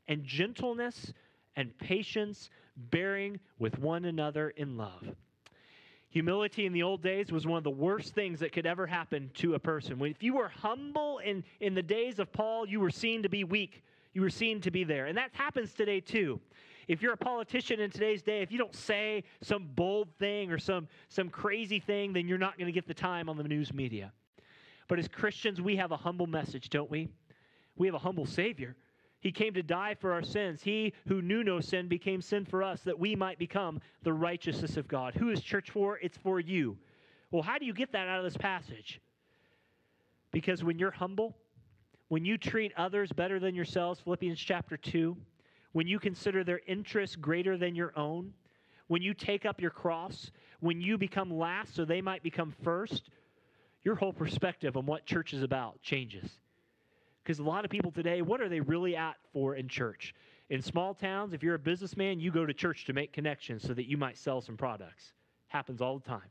and 0.07 0.23
gentleness 0.23 1.11
and 1.57 1.77
patience, 1.79 2.49
bearing 2.77 3.39
with 3.59 3.77
one 3.79 4.05
another 4.05 4.51
in 4.51 4.77
love. 4.77 5.15
Humility 6.09 6.65
in 6.65 6.73
the 6.73 6.83
old 6.83 7.03
days 7.03 7.31
was 7.31 7.45
one 7.45 7.57
of 7.57 7.63
the 7.63 7.69
worst 7.69 8.15
things 8.15 8.39
that 8.39 8.53
could 8.53 8.65
ever 8.65 8.87
happen 8.87 9.29
to 9.35 9.55
a 9.55 9.59
person. 9.59 10.01
If 10.05 10.23
you 10.23 10.35
were 10.35 10.47
humble 10.47 11.19
in, 11.19 11.43
in 11.59 11.73
the 11.73 11.83
days 11.83 12.19
of 12.19 12.31
Paul, 12.31 12.67
you 12.67 12.79
were 12.79 12.89
seen 12.89 13.23
to 13.23 13.29
be 13.29 13.43
weak. 13.43 13.83
You 14.13 14.21
were 14.21 14.29
seen 14.29 14.61
to 14.61 14.71
be 14.71 14.83
there. 14.83 15.07
And 15.07 15.17
that 15.17 15.31
happens 15.33 15.73
today 15.73 15.99
too. 15.99 16.39
If 16.87 17.01
you're 17.01 17.13
a 17.13 17.17
politician 17.17 17.81
in 17.81 17.89
today's 17.89 18.23
day, 18.23 18.41
if 18.41 18.51
you 18.51 18.57
don't 18.57 18.75
say 18.75 19.23
some 19.41 19.67
bold 19.75 20.07
thing 20.19 20.51
or 20.51 20.57
some, 20.57 20.87
some 21.09 21.29
crazy 21.29 21.79
thing, 21.79 22.13
then 22.13 22.27
you're 22.27 22.37
not 22.37 22.57
going 22.57 22.67
to 22.67 22.71
get 22.71 22.87
the 22.87 22.93
time 22.93 23.27
on 23.27 23.37
the 23.37 23.43
news 23.43 23.73
media. 23.73 24.13
But 24.87 24.99
as 24.99 25.07
Christians, 25.07 25.61
we 25.61 25.75
have 25.75 25.91
a 25.91 25.97
humble 25.97 26.27
message, 26.27 26.69
don't 26.69 26.89
we? 26.89 27.09
We 27.75 27.87
have 27.87 27.95
a 27.95 27.99
humble 27.99 28.25
Savior. 28.25 28.75
He 29.19 29.31
came 29.31 29.53
to 29.55 29.63
die 29.63 29.95
for 29.95 30.13
our 30.13 30.23
sins. 30.23 30.61
He 30.63 30.93
who 31.07 31.21
knew 31.21 31.43
no 31.43 31.59
sin 31.59 31.89
became 31.89 32.21
sin 32.21 32.45
for 32.45 32.63
us 32.63 32.81
that 32.81 32.97
we 32.97 33.15
might 33.15 33.37
become 33.37 33.81
the 34.03 34.13
righteousness 34.13 34.77
of 34.77 34.87
God. 34.87 35.15
Who 35.15 35.29
is 35.29 35.41
church 35.41 35.71
for? 35.71 35.97
It's 35.99 36.17
for 36.17 36.39
you. 36.39 36.77
Well, 37.31 37.43
how 37.43 37.57
do 37.57 37.65
you 37.65 37.73
get 37.73 37.91
that 37.91 38.07
out 38.07 38.19
of 38.19 38.23
this 38.23 38.37
passage? 38.37 39.01
Because 40.31 40.63
when 40.63 40.79
you're 40.79 40.91
humble, 40.91 41.35
when 42.07 42.23
you 42.23 42.37
treat 42.37 42.71
others 42.77 43.11
better 43.11 43.39
than 43.39 43.55
yourselves, 43.55 43.99
Philippians 43.99 44.39
chapter 44.39 44.77
2, 44.77 45.17
when 45.71 45.87
you 45.87 45.99
consider 45.99 46.43
their 46.43 46.61
interests 46.67 47.15
greater 47.15 47.57
than 47.57 47.75
your 47.75 47.97
own, 47.97 48.33
when 48.87 49.01
you 49.01 49.13
take 49.13 49.45
up 49.45 49.61
your 49.61 49.71
cross, 49.71 50.31
when 50.59 50.81
you 50.81 50.97
become 50.97 51.31
last 51.31 51.75
so 51.75 51.85
they 51.85 52.01
might 52.01 52.23
become 52.23 52.53
first, 52.63 53.09
your 53.83 53.95
whole 53.95 54.13
perspective 54.13 54.77
on 54.77 54.85
what 54.85 55.05
church 55.05 55.33
is 55.33 55.43
about 55.43 55.81
changes. 55.81 56.39
Because 57.23 57.39
a 57.39 57.43
lot 57.43 57.65
of 57.65 57.71
people 57.71 57.91
today, 57.91 58.21
what 58.21 58.39
are 58.41 58.49
they 58.49 58.61
really 58.61 58.95
at 58.95 59.17
for 59.33 59.55
in 59.55 59.67
church? 59.67 60.15
In 60.49 60.61
small 60.61 60.93
towns, 60.93 61.33
if 61.33 61.43
you're 61.43 61.55
a 61.55 61.59
businessman, 61.59 62.19
you 62.19 62.31
go 62.31 62.45
to 62.45 62.53
church 62.53 62.85
to 62.85 62.93
make 62.93 63.11
connections 63.11 63.63
so 63.63 63.73
that 63.73 63.85
you 63.85 63.97
might 63.97 64.17
sell 64.17 64.39
some 64.39 64.55
products. 64.55 65.11
Happens 65.47 65.81
all 65.81 65.99
the 65.99 66.07
time. 66.07 66.29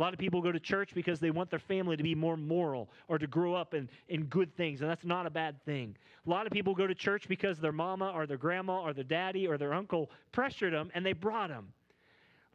A 0.00 0.02
lot 0.02 0.14
of 0.14 0.18
people 0.18 0.40
go 0.40 0.50
to 0.50 0.58
church 0.58 0.94
because 0.94 1.20
they 1.20 1.30
want 1.30 1.50
their 1.50 1.58
family 1.58 1.94
to 1.94 2.02
be 2.02 2.14
more 2.14 2.34
moral 2.34 2.88
or 3.08 3.18
to 3.18 3.26
grow 3.26 3.52
up 3.52 3.74
in, 3.74 3.86
in 4.08 4.24
good 4.24 4.56
things, 4.56 4.80
and 4.80 4.88
that's 4.88 5.04
not 5.04 5.26
a 5.26 5.30
bad 5.30 5.62
thing. 5.66 5.94
A 6.26 6.30
lot 6.30 6.46
of 6.46 6.52
people 6.52 6.74
go 6.74 6.86
to 6.86 6.94
church 6.94 7.28
because 7.28 7.58
their 7.58 7.70
mama 7.70 8.10
or 8.14 8.24
their 8.26 8.38
grandma 8.38 8.80
or 8.80 8.94
their 8.94 9.04
daddy 9.04 9.46
or 9.46 9.58
their 9.58 9.74
uncle 9.74 10.10
pressured 10.32 10.72
them 10.72 10.90
and 10.94 11.04
they 11.04 11.12
brought 11.12 11.50
them. 11.50 11.74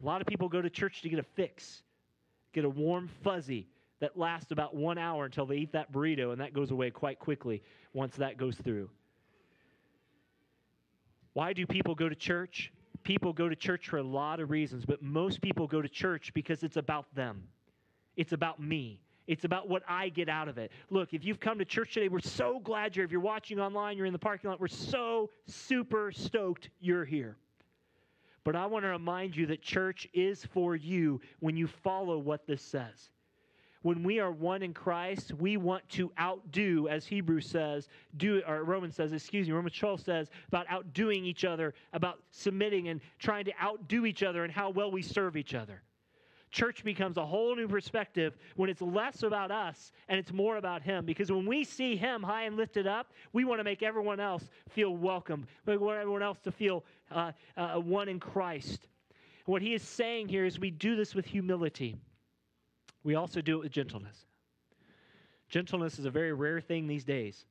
A 0.02 0.04
lot 0.04 0.20
of 0.20 0.26
people 0.26 0.48
go 0.48 0.60
to 0.60 0.68
church 0.68 1.02
to 1.02 1.08
get 1.08 1.20
a 1.20 1.22
fix, 1.22 1.82
get 2.52 2.64
a 2.64 2.68
warm 2.68 3.08
fuzzy 3.22 3.68
that 4.00 4.18
lasts 4.18 4.50
about 4.50 4.74
one 4.74 4.98
hour 4.98 5.24
until 5.24 5.46
they 5.46 5.58
eat 5.58 5.70
that 5.70 5.92
burrito, 5.92 6.32
and 6.32 6.40
that 6.40 6.52
goes 6.52 6.72
away 6.72 6.90
quite 6.90 7.20
quickly 7.20 7.62
once 7.92 8.16
that 8.16 8.38
goes 8.38 8.56
through. 8.56 8.90
Why 11.34 11.52
do 11.52 11.64
people 11.64 11.94
go 11.94 12.08
to 12.08 12.16
church? 12.16 12.72
People 13.06 13.32
go 13.32 13.48
to 13.48 13.54
church 13.54 13.88
for 13.88 13.98
a 13.98 14.02
lot 14.02 14.40
of 14.40 14.50
reasons, 14.50 14.84
but 14.84 15.00
most 15.00 15.40
people 15.40 15.68
go 15.68 15.80
to 15.80 15.88
church 15.88 16.32
because 16.34 16.64
it's 16.64 16.76
about 16.76 17.06
them. 17.14 17.44
It's 18.16 18.32
about 18.32 18.60
me. 18.60 19.00
It's 19.28 19.44
about 19.44 19.68
what 19.68 19.84
I 19.88 20.08
get 20.08 20.28
out 20.28 20.48
of 20.48 20.58
it. 20.58 20.72
Look, 20.90 21.14
if 21.14 21.24
you've 21.24 21.38
come 21.38 21.56
to 21.60 21.64
church 21.64 21.94
today, 21.94 22.08
we're 22.08 22.18
so 22.18 22.58
glad 22.58 22.96
you're. 22.96 23.04
If 23.04 23.12
you're 23.12 23.20
watching 23.20 23.60
online, 23.60 23.96
you're 23.96 24.06
in 24.06 24.12
the 24.12 24.18
parking 24.18 24.50
lot, 24.50 24.58
we're 24.58 24.66
so 24.66 25.30
super 25.46 26.10
stoked 26.10 26.70
you're 26.80 27.04
here. 27.04 27.36
But 28.42 28.56
I 28.56 28.66
want 28.66 28.84
to 28.84 28.88
remind 28.88 29.36
you 29.36 29.46
that 29.46 29.62
church 29.62 30.08
is 30.12 30.44
for 30.44 30.74
you 30.74 31.20
when 31.38 31.56
you 31.56 31.68
follow 31.68 32.18
what 32.18 32.44
this 32.48 32.60
says. 32.60 33.10
When 33.86 34.02
we 34.02 34.18
are 34.18 34.32
one 34.32 34.64
in 34.64 34.74
Christ, 34.74 35.32
we 35.34 35.56
want 35.56 35.88
to 35.90 36.10
outdo, 36.18 36.88
as 36.88 37.06
Hebrews 37.06 37.46
says, 37.48 37.88
do 38.16 38.42
or 38.44 38.64
Romans 38.64 38.96
says, 38.96 39.12
excuse 39.12 39.46
me, 39.46 39.52
Romans 39.52 39.78
12 39.78 40.00
says 40.00 40.28
about 40.48 40.66
outdoing 40.68 41.24
each 41.24 41.44
other, 41.44 41.72
about 41.92 42.18
submitting 42.32 42.88
and 42.88 43.00
trying 43.20 43.44
to 43.44 43.52
outdo 43.62 44.04
each 44.04 44.24
other 44.24 44.42
and 44.42 44.52
how 44.52 44.70
well 44.70 44.90
we 44.90 45.02
serve 45.02 45.36
each 45.36 45.54
other. 45.54 45.82
Church 46.50 46.82
becomes 46.82 47.16
a 47.16 47.24
whole 47.24 47.54
new 47.54 47.68
perspective 47.68 48.36
when 48.56 48.68
it's 48.68 48.82
less 48.82 49.22
about 49.22 49.52
us 49.52 49.92
and 50.08 50.18
it's 50.18 50.32
more 50.32 50.56
about 50.56 50.82
Him. 50.82 51.06
Because 51.06 51.30
when 51.30 51.46
we 51.46 51.62
see 51.62 51.94
Him 51.94 52.24
high 52.24 52.42
and 52.46 52.56
lifted 52.56 52.88
up, 52.88 53.12
we 53.32 53.44
want 53.44 53.60
to 53.60 53.64
make 53.64 53.84
everyone 53.84 54.18
else 54.18 54.50
feel 54.68 54.96
welcome. 54.96 55.46
We 55.64 55.76
want 55.76 56.00
everyone 56.00 56.24
else 56.24 56.40
to 56.40 56.50
feel 56.50 56.82
uh, 57.12 57.30
uh, 57.56 57.74
one 57.74 58.08
in 58.08 58.18
Christ. 58.18 58.88
What 59.44 59.62
He 59.62 59.74
is 59.74 59.82
saying 59.82 60.26
here 60.26 60.44
is 60.44 60.58
we 60.58 60.72
do 60.72 60.96
this 60.96 61.14
with 61.14 61.24
humility. 61.24 61.94
We 63.06 63.14
also 63.14 63.40
do 63.40 63.58
it 63.58 63.62
with 63.62 63.70
gentleness. 63.70 64.26
Gentleness 65.48 66.00
is 66.00 66.06
a 66.06 66.10
very 66.10 66.32
rare 66.32 66.60
thing 66.60 66.88
these 66.88 67.04
days 67.04 67.46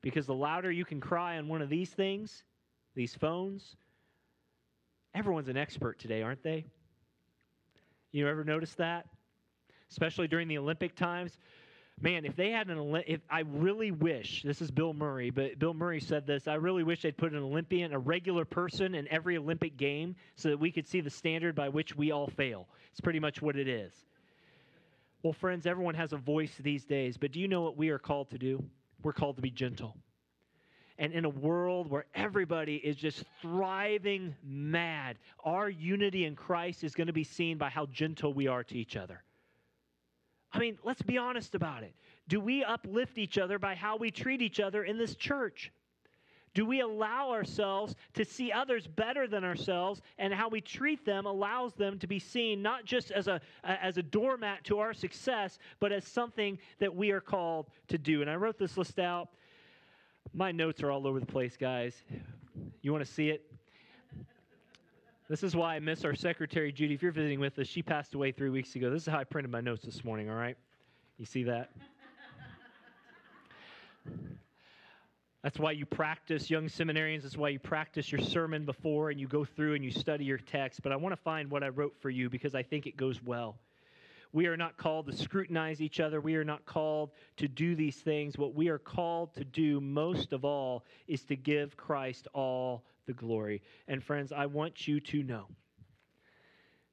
because 0.00 0.26
the 0.26 0.34
louder 0.34 0.70
you 0.70 0.84
can 0.84 1.00
cry 1.00 1.38
on 1.38 1.48
one 1.48 1.60
of 1.60 1.68
these 1.68 1.90
things, 1.90 2.44
these 2.94 3.12
phones, 3.12 3.74
everyone's 5.12 5.48
an 5.48 5.56
expert 5.56 5.98
today, 5.98 6.22
aren't 6.22 6.44
they? 6.44 6.64
You 8.12 8.28
ever 8.28 8.44
notice 8.44 8.74
that? 8.74 9.06
Especially 9.90 10.28
during 10.28 10.46
the 10.46 10.56
Olympic 10.56 10.94
times. 10.94 11.36
Man, 12.00 12.24
if 12.24 12.36
they 12.36 12.50
had 12.50 12.70
an 12.70 13.02
if 13.08 13.22
I 13.28 13.40
really 13.40 13.90
wish 13.90 14.44
this 14.44 14.62
is 14.62 14.70
Bill 14.70 14.94
Murray, 14.94 15.30
but 15.30 15.58
Bill 15.58 15.74
Murray 15.74 16.00
said 16.00 16.28
this. 16.28 16.46
I 16.46 16.54
really 16.54 16.84
wish 16.84 17.02
they'd 17.02 17.16
put 17.16 17.32
an 17.32 17.42
Olympian, 17.42 17.92
a 17.92 17.98
regular 17.98 18.44
person, 18.44 18.94
in 18.94 19.08
every 19.08 19.36
Olympic 19.36 19.76
game, 19.76 20.14
so 20.36 20.48
that 20.48 20.60
we 20.60 20.70
could 20.70 20.86
see 20.86 21.00
the 21.00 21.10
standard 21.10 21.56
by 21.56 21.68
which 21.68 21.96
we 21.96 22.12
all 22.12 22.28
fail. 22.28 22.68
It's 22.92 23.00
pretty 23.00 23.18
much 23.18 23.42
what 23.42 23.56
it 23.56 23.66
is. 23.66 24.06
Well, 25.22 25.32
friends, 25.32 25.66
everyone 25.66 25.94
has 25.94 26.12
a 26.12 26.16
voice 26.16 26.52
these 26.58 26.84
days, 26.84 27.16
but 27.16 27.30
do 27.30 27.38
you 27.38 27.46
know 27.46 27.62
what 27.62 27.76
we 27.76 27.90
are 27.90 27.98
called 27.98 28.30
to 28.30 28.38
do? 28.38 28.62
We're 29.02 29.12
called 29.12 29.36
to 29.36 29.42
be 29.42 29.50
gentle. 29.50 29.96
And 30.98 31.12
in 31.12 31.24
a 31.24 31.28
world 31.28 31.88
where 31.88 32.06
everybody 32.14 32.76
is 32.76 32.96
just 32.96 33.24
thriving 33.40 34.34
mad, 34.42 35.18
our 35.44 35.70
unity 35.70 36.24
in 36.24 36.34
Christ 36.34 36.84
is 36.84 36.94
going 36.94 37.06
to 37.06 37.12
be 37.12 37.24
seen 37.24 37.56
by 37.56 37.70
how 37.70 37.86
gentle 37.86 38.32
we 38.32 38.48
are 38.48 38.64
to 38.64 38.76
each 38.76 38.96
other. 38.96 39.22
I 40.52 40.58
mean, 40.58 40.78
let's 40.82 41.02
be 41.02 41.18
honest 41.18 41.54
about 41.54 41.82
it. 41.82 41.94
Do 42.28 42.40
we 42.40 42.62
uplift 42.62 43.16
each 43.16 43.38
other 43.38 43.58
by 43.58 43.74
how 43.74 43.96
we 43.96 44.10
treat 44.10 44.42
each 44.42 44.60
other 44.60 44.84
in 44.84 44.98
this 44.98 45.14
church? 45.14 45.72
Do 46.54 46.66
we 46.66 46.80
allow 46.80 47.30
ourselves 47.30 47.94
to 48.14 48.24
see 48.24 48.52
others 48.52 48.86
better 48.86 49.26
than 49.26 49.42
ourselves 49.42 50.02
and 50.18 50.34
how 50.34 50.48
we 50.48 50.60
treat 50.60 51.04
them 51.04 51.24
allows 51.24 51.72
them 51.74 51.98
to 51.98 52.06
be 52.06 52.18
seen 52.18 52.60
not 52.60 52.84
just 52.84 53.10
as 53.10 53.26
a, 53.26 53.40
as 53.64 53.96
a 53.96 54.02
doormat 54.02 54.64
to 54.64 54.78
our 54.78 54.92
success, 54.92 55.58
but 55.80 55.92
as 55.92 56.06
something 56.06 56.58
that 56.78 56.94
we 56.94 57.10
are 57.10 57.20
called 57.20 57.70
to 57.88 57.96
do? 57.96 58.20
And 58.20 58.30
I 58.30 58.36
wrote 58.36 58.58
this 58.58 58.76
list 58.76 58.98
out 58.98 59.30
my 60.34 60.52
notes 60.52 60.82
are 60.82 60.90
all 60.90 61.06
over 61.06 61.20
the 61.20 61.26
place, 61.26 61.56
guys. 61.56 61.94
You 62.80 62.92
want 62.92 63.04
to 63.04 63.10
see 63.10 63.28
it? 63.28 63.44
This 65.28 65.42
is 65.42 65.56
why 65.56 65.76
I 65.76 65.80
miss 65.80 66.04
our 66.04 66.14
secretary, 66.14 66.72
Judy. 66.72 66.94
If 66.94 67.02
you're 67.02 67.12
visiting 67.12 67.40
with 67.40 67.58
us, 67.58 67.66
she 67.66 67.82
passed 67.82 68.14
away 68.14 68.32
three 68.32 68.50
weeks 68.50 68.74
ago. 68.76 68.90
This 68.90 69.02
is 69.02 69.08
how 69.08 69.18
I 69.18 69.24
printed 69.24 69.50
my 69.50 69.60
notes 69.60 69.84
this 69.84 70.04
morning, 70.04 70.30
all 70.30 70.36
right? 70.36 70.56
You 71.18 71.24
see 71.24 71.44
that? 71.44 71.70
That's 75.42 75.58
why 75.58 75.72
you 75.72 75.84
practice, 75.84 76.50
young 76.50 76.66
seminarians. 76.66 77.22
That's 77.22 77.36
why 77.36 77.48
you 77.48 77.58
practice 77.58 78.12
your 78.12 78.20
sermon 78.20 78.64
before 78.64 79.10
and 79.10 79.18
you 79.18 79.26
go 79.26 79.44
through 79.44 79.74
and 79.74 79.84
you 79.84 79.90
study 79.90 80.24
your 80.24 80.38
text. 80.38 80.82
But 80.82 80.92
I 80.92 80.96
want 80.96 81.12
to 81.14 81.20
find 81.20 81.50
what 81.50 81.64
I 81.64 81.68
wrote 81.68 81.96
for 82.00 82.10
you 82.10 82.30
because 82.30 82.54
I 82.54 82.62
think 82.62 82.86
it 82.86 82.96
goes 82.96 83.20
well. 83.22 83.56
We 84.32 84.46
are 84.46 84.56
not 84.56 84.76
called 84.78 85.06
to 85.06 85.12
scrutinize 85.12 85.82
each 85.82 86.00
other. 86.00 86.20
We 86.20 86.36
are 86.36 86.44
not 86.44 86.64
called 86.64 87.10
to 87.36 87.48
do 87.48 87.74
these 87.74 87.96
things. 87.96 88.38
What 88.38 88.54
we 88.54 88.68
are 88.68 88.78
called 88.78 89.34
to 89.34 89.44
do 89.44 89.80
most 89.80 90.32
of 90.32 90.44
all 90.44 90.84
is 91.06 91.24
to 91.24 91.36
give 91.36 91.76
Christ 91.76 92.28
all 92.32 92.84
the 93.06 93.12
glory. 93.12 93.60
And 93.88 94.02
friends, 94.02 94.32
I 94.32 94.46
want 94.46 94.88
you 94.88 95.00
to 95.00 95.22
know. 95.22 95.48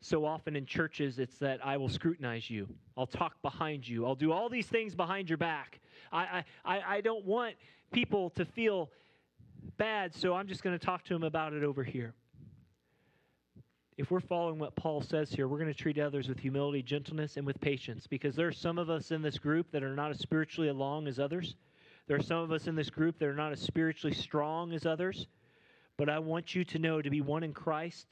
So 0.01 0.25
often 0.25 0.55
in 0.55 0.65
churches, 0.65 1.19
it's 1.19 1.37
that 1.39 1.65
I 1.65 1.77
will 1.77 1.89
scrutinize 1.89 2.49
you. 2.49 2.67
I'll 2.97 3.07
talk 3.07 3.41
behind 3.41 3.87
you. 3.87 4.05
I'll 4.05 4.15
do 4.15 4.31
all 4.31 4.49
these 4.49 4.67
things 4.67 4.95
behind 4.95 5.29
your 5.29 5.37
back. 5.37 5.79
I, 6.11 6.43
I, 6.65 6.81
I 6.87 7.01
don't 7.01 7.25
want 7.25 7.55
people 7.91 8.29
to 8.31 8.45
feel 8.45 8.89
bad, 9.77 10.13
so 10.15 10.33
I'm 10.33 10.47
just 10.47 10.63
going 10.63 10.77
to 10.77 10.83
talk 10.85 11.03
to 11.05 11.13
them 11.13 11.23
about 11.23 11.53
it 11.53 11.63
over 11.63 11.83
here 11.83 12.13
if 13.99 14.09
we're 14.09 14.21
following 14.21 14.57
what 14.59 14.77
Paul 14.77 15.01
says 15.01 15.29
here, 15.29 15.49
we're 15.49 15.57
going 15.57 15.73
to 15.73 15.77
treat 15.77 15.99
others 15.99 16.29
with 16.29 16.39
humility, 16.39 16.81
gentleness, 16.81 17.35
and 17.35 17.45
with 17.45 17.59
patience 17.59 18.07
because 18.07 18.33
there 18.33 18.47
are 18.47 18.53
some 18.53 18.77
of 18.77 18.89
us 18.89 19.11
in 19.11 19.21
this 19.21 19.37
group 19.37 19.69
that 19.73 19.83
are 19.83 19.93
not 19.93 20.09
as 20.09 20.19
spiritually 20.19 20.69
along 20.69 21.05
as 21.05 21.19
others. 21.19 21.57
There 22.07 22.15
are 22.15 22.23
some 22.23 22.37
of 22.37 22.53
us 22.53 22.65
in 22.65 22.75
this 22.75 22.89
group 22.89 23.19
that 23.19 23.27
are 23.27 23.35
not 23.35 23.51
as 23.51 23.59
spiritually 23.59 24.15
strong 24.15 24.71
as 24.71 24.85
others. 24.85 25.27
But 25.97 26.07
I 26.07 26.19
want 26.19 26.55
you 26.55 26.63
to 26.63 26.79
know 26.79 27.01
to 27.01 27.09
be 27.09 27.19
one 27.19 27.43
in 27.43 27.51
Christ, 27.51 28.07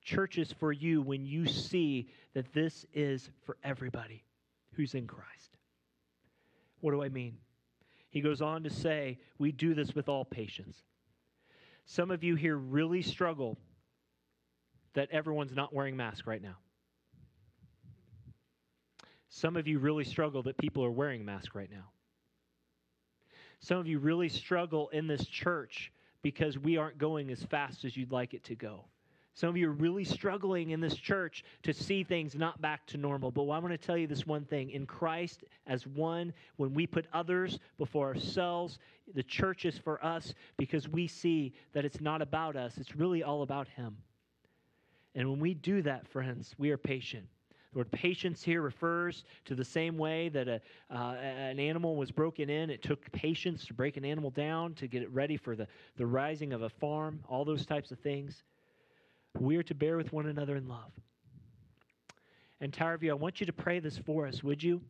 church 0.00 0.38
is 0.38 0.52
for 0.52 0.70
you 0.70 1.02
when 1.02 1.26
you 1.26 1.48
see 1.48 2.08
that 2.34 2.52
this 2.52 2.86
is 2.94 3.28
for 3.44 3.56
everybody 3.64 4.22
who's 4.76 4.94
in 4.94 5.08
Christ. 5.08 5.56
What 6.82 6.92
do 6.92 7.02
I 7.02 7.08
mean? 7.08 7.36
He 8.12 8.20
goes 8.20 8.42
on 8.42 8.62
to 8.64 8.70
say, 8.70 9.18
we 9.38 9.52
do 9.52 9.74
this 9.74 9.94
with 9.94 10.06
all 10.06 10.24
patience. 10.26 10.76
Some 11.86 12.10
of 12.10 12.22
you 12.22 12.36
here 12.36 12.56
really 12.56 13.00
struggle 13.00 13.58
that 14.92 15.08
everyone's 15.10 15.56
not 15.56 15.74
wearing 15.74 15.96
masks 15.96 16.26
right 16.26 16.42
now. 16.42 16.56
Some 19.30 19.56
of 19.56 19.66
you 19.66 19.78
really 19.78 20.04
struggle 20.04 20.42
that 20.42 20.58
people 20.58 20.84
are 20.84 20.90
wearing 20.90 21.24
masks 21.24 21.54
right 21.54 21.70
now. 21.70 21.88
Some 23.60 23.78
of 23.78 23.86
you 23.86 23.98
really 23.98 24.28
struggle 24.28 24.90
in 24.90 25.06
this 25.06 25.24
church 25.26 25.90
because 26.20 26.58
we 26.58 26.76
aren't 26.76 26.98
going 26.98 27.30
as 27.30 27.42
fast 27.44 27.86
as 27.86 27.96
you'd 27.96 28.12
like 28.12 28.34
it 28.34 28.44
to 28.44 28.54
go. 28.54 28.84
Some 29.34 29.48
of 29.48 29.56
you 29.56 29.68
are 29.68 29.72
really 29.72 30.04
struggling 30.04 30.70
in 30.70 30.80
this 30.80 30.96
church 30.96 31.44
to 31.62 31.72
see 31.72 32.04
things 32.04 32.34
not 32.34 32.60
back 32.60 32.86
to 32.88 32.98
normal. 32.98 33.30
But 33.30 33.42
I 33.42 33.58
want 33.58 33.68
to 33.68 33.78
tell 33.78 33.96
you 33.96 34.06
this 34.06 34.26
one 34.26 34.44
thing 34.44 34.70
in 34.70 34.84
Christ, 34.84 35.44
as 35.66 35.86
one, 35.86 36.32
when 36.56 36.74
we 36.74 36.86
put 36.86 37.06
others 37.12 37.58
before 37.78 38.08
ourselves, 38.08 38.78
the 39.14 39.22
church 39.22 39.64
is 39.64 39.78
for 39.78 40.04
us 40.04 40.34
because 40.58 40.88
we 40.88 41.06
see 41.06 41.54
that 41.72 41.84
it's 41.84 42.00
not 42.00 42.20
about 42.20 42.56
us, 42.56 42.76
it's 42.76 42.94
really 42.94 43.22
all 43.22 43.42
about 43.42 43.68
Him. 43.68 43.96
And 45.14 45.30
when 45.30 45.40
we 45.40 45.54
do 45.54 45.82
that, 45.82 46.06
friends, 46.08 46.54
we 46.58 46.70
are 46.70 46.78
patient. 46.78 47.26
The 47.72 47.78
word 47.78 47.90
patience 47.90 48.42
here 48.42 48.60
refers 48.60 49.24
to 49.46 49.54
the 49.54 49.64
same 49.64 49.96
way 49.96 50.28
that 50.30 50.46
a, 50.46 50.60
uh, 50.90 51.14
an 51.14 51.58
animal 51.58 51.96
was 51.96 52.10
broken 52.10 52.50
in. 52.50 52.68
It 52.68 52.82
took 52.82 53.10
patience 53.12 53.64
to 53.66 53.74
break 53.74 53.96
an 53.96 54.04
animal 54.04 54.30
down, 54.30 54.74
to 54.74 54.86
get 54.86 55.02
it 55.02 55.10
ready 55.10 55.38
for 55.38 55.56
the, 55.56 55.66
the 55.96 56.06
rising 56.06 56.52
of 56.52 56.62
a 56.62 56.68
farm, 56.68 57.20
all 57.28 57.46
those 57.46 57.64
types 57.64 57.90
of 57.90 57.98
things. 57.98 58.42
We 59.38 59.56
are 59.56 59.62
to 59.62 59.74
bear 59.74 59.96
with 59.96 60.12
one 60.12 60.26
another 60.26 60.56
in 60.56 60.68
love. 60.68 60.92
And 62.60 62.74
View, 63.00 63.10
I 63.10 63.14
want 63.14 63.40
you 63.40 63.46
to 63.46 63.52
pray 63.52 63.80
this 63.80 63.98
for 63.98 64.26
us, 64.26 64.44
would 64.44 64.62
you? 64.62 64.80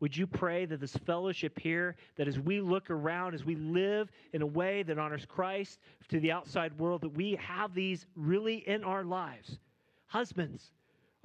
Would 0.00 0.16
you 0.16 0.26
pray 0.26 0.64
that 0.66 0.80
this 0.80 0.96
fellowship 0.96 1.58
here, 1.58 1.96
that 2.16 2.28
as 2.28 2.38
we 2.38 2.60
look 2.60 2.90
around, 2.90 3.34
as 3.34 3.44
we 3.44 3.56
live 3.56 4.10
in 4.32 4.42
a 4.42 4.46
way 4.46 4.82
that 4.84 4.98
honors 4.98 5.26
Christ 5.26 5.80
to 6.08 6.20
the 6.20 6.30
outside 6.30 6.78
world, 6.78 7.00
that 7.00 7.08
we 7.08 7.36
have 7.36 7.74
these 7.74 8.06
really 8.14 8.56
in 8.68 8.84
our 8.84 9.02
lives? 9.02 9.58
Husbands, 10.06 10.72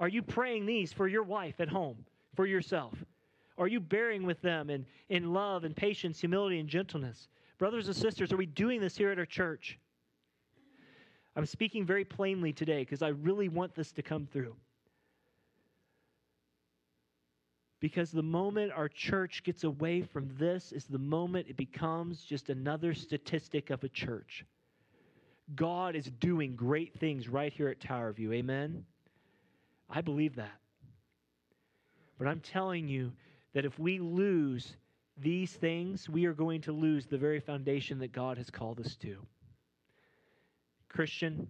are 0.00 0.08
you 0.08 0.22
praying 0.22 0.66
these 0.66 0.92
for 0.92 1.06
your 1.06 1.22
wife 1.22 1.60
at 1.60 1.68
home, 1.68 2.04
for 2.34 2.46
yourself? 2.46 2.94
Are 3.58 3.68
you 3.68 3.78
bearing 3.78 4.24
with 4.24 4.40
them 4.42 4.70
in, 4.70 4.84
in 5.08 5.32
love 5.32 5.62
and 5.62 5.76
patience, 5.76 6.18
humility 6.18 6.58
and 6.58 6.68
gentleness? 6.68 7.28
Brothers 7.58 7.86
and 7.86 7.96
sisters, 7.96 8.32
are 8.32 8.36
we 8.36 8.46
doing 8.46 8.80
this 8.80 8.96
here 8.96 9.10
at 9.10 9.18
our 9.18 9.26
church? 9.26 9.78
I'm 11.36 11.46
speaking 11.46 11.84
very 11.84 12.04
plainly 12.04 12.52
today 12.52 12.80
because 12.80 13.02
I 13.02 13.08
really 13.08 13.48
want 13.48 13.74
this 13.74 13.92
to 13.92 14.02
come 14.02 14.26
through. 14.26 14.54
Because 17.80 18.10
the 18.10 18.22
moment 18.22 18.72
our 18.72 18.88
church 18.88 19.42
gets 19.44 19.64
away 19.64 20.02
from 20.02 20.30
this 20.38 20.72
is 20.72 20.84
the 20.84 20.98
moment 20.98 21.48
it 21.48 21.56
becomes 21.56 22.22
just 22.22 22.48
another 22.48 22.94
statistic 22.94 23.70
of 23.70 23.84
a 23.84 23.88
church. 23.88 24.46
God 25.54 25.94
is 25.94 26.06
doing 26.20 26.56
great 26.56 26.98
things 26.98 27.28
right 27.28 27.52
here 27.52 27.68
at 27.68 27.80
Tower 27.80 28.12
View. 28.12 28.32
Amen? 28.32 28.86
I 29.90 30.00
believe 30.00 30.36
that. 30.36 30.58
But 32.18 32.28
I'm 32.28 32.40
telling 32.40 32.88
you 32.88 33.12
that 33.52 33.64
if 33.64 33.78
we 33.78 33.98
lose 33.98 34.76
these 35.20 35.52
things, 35.52 36.08
we 36.08 36.24
are 36.24 36.32
going 36.32 36.62
to 36.62 36.72
lose 36.72 37.06
the 37.06 37.18
very 37.18 37.40
foundation 37.40 37.98
that 37.98 38.12
God 38.12 38.38
has 38.38 38.50
called 38.50 38.80
us 38.80 38.96
to. 38.96 39.18
Christian, 40.94 41.48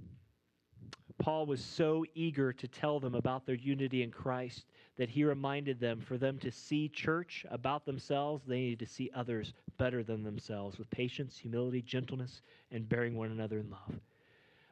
Paul 1.18 1.44
was 1.44 1.62
so 1.62 2.06
eager 2.14 2.50
to 2.54 2.66
tell 2.66 2.98
them 2.98 3.14
about 3.14 3.44
their 3.44 3.54
unity 3.54 4.02
in 4.02 4.10
Christ 4.10 4.64
that 4.96 5.10
he 5.10 5.22
reminded 5.22 5.78
them 5.78 6.00
for 6.00 6.16
them 6.16 6.38
to 6.38 6.50
see 6.50 6.88
church 6.88 7.44
about 7.50 7.84
themselves, 7.84 8.42
they 8.46 8.56
needed 8.56 8.78
to 8.78 8.86
see 8.86 9.10
others 9.14 9.52
better 9.76 10.02
than 10.02 10.22
themselves 10.22 10.78
with 10.78 10.88
patience, 10.88 11.36
humility, 11.36 11.82
gentleness, 11.82 12.40
and 12.70 12.88
bearing 12.88 13.16
one 13.16 13.30
another 13.30 13.58
in 13.58 13.68
love. 13.68 14.00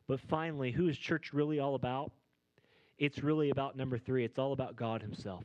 But 0.08 0.20
finally, 0.20 0.72
who 0.72 0.88
is 0.88 0.96
church 0.96 1.35
really 1.35 1.61
all 1.61 1.74
about? 1.74 2.11
It's 2.96 3.22
really 3.22 3.50
about 3.50 3.76
number 3.76 3.98
three 3.98 4.24
it's 4.24 4.38
all 4.38 4.54
about 4.54 4.76
God 4.76 5.02
Himself. 5.02 5.44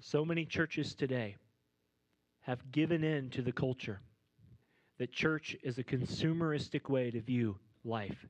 So 0.00 0.24
many 0.24 0.46
churches 0.46 0.94
today 0.94 1.36
have 2.46 2.70
given 2.70 3.02
in 3.02 3.28
to 3.28 3.42
the 3.42 3.50
culture 3.50 3.98
that 4.98 5.10
church 5.10 5.56
is 5.64 5.78
a 5.78 5.82
consumeristic 5.82 6.88
way 6.88 7.10
to 7.10 7.20
view 7.20 7.58
life. 7.84 8.24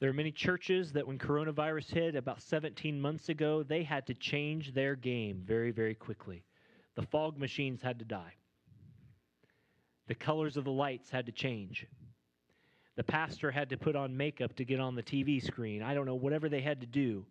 There 0.00 0.08
are 0.08 0.14
many 0.14 0.32
churches 0.32 0.92
that 0.92 1.06
when 1.06 1.18
coronavirus 1.18 1.92
hit 1.92 2.16
about 2.16 2.40
17 2.40 2.98
months 2.98 3.28
ago, 3.28 3.62
they 3.62 3.82
had 3.82 4.06
to 4.06 4.14
change 4.14 4.72
their 4.72 4.96
game 4.96 5.42
very, 5.46 5.70
very 5.70 5.94
quickly. 5.94 6.44
The 6.94 7.02
fog 7.02 7.38
machines 7.38 7.82
had 7.82 7.98
to 7.98 8.06
die. 8.06 8.32
The 10.08 10.14
colors 10.14 10.56
of 10.56 10.64
the 10.64 10.70
lights 10.70 11.10
had 11.10 11.26
to 11.26 11.32
change. 11.32 11.86
The 12.96 13.04
pastor 13.04 13.50
had 13.50 13.68
to 13.68 13.76
put 13.76 13.96
on 13.96 14.16
makeup 14.16 14.56
to 14.56 14.64
get 14.64 14.80
on 14.80 14.94
the 14.94 15.02
TV 15.02 15.44
screen. 15.44 15.82
I 15.82 15.92
don't 15.92 16.06
know, 16.06 16.14
whatever 16.14 16.48
they 16.48 16.62
had 16.62 16.80
to 16.80 16.86
do. 16.86 17.26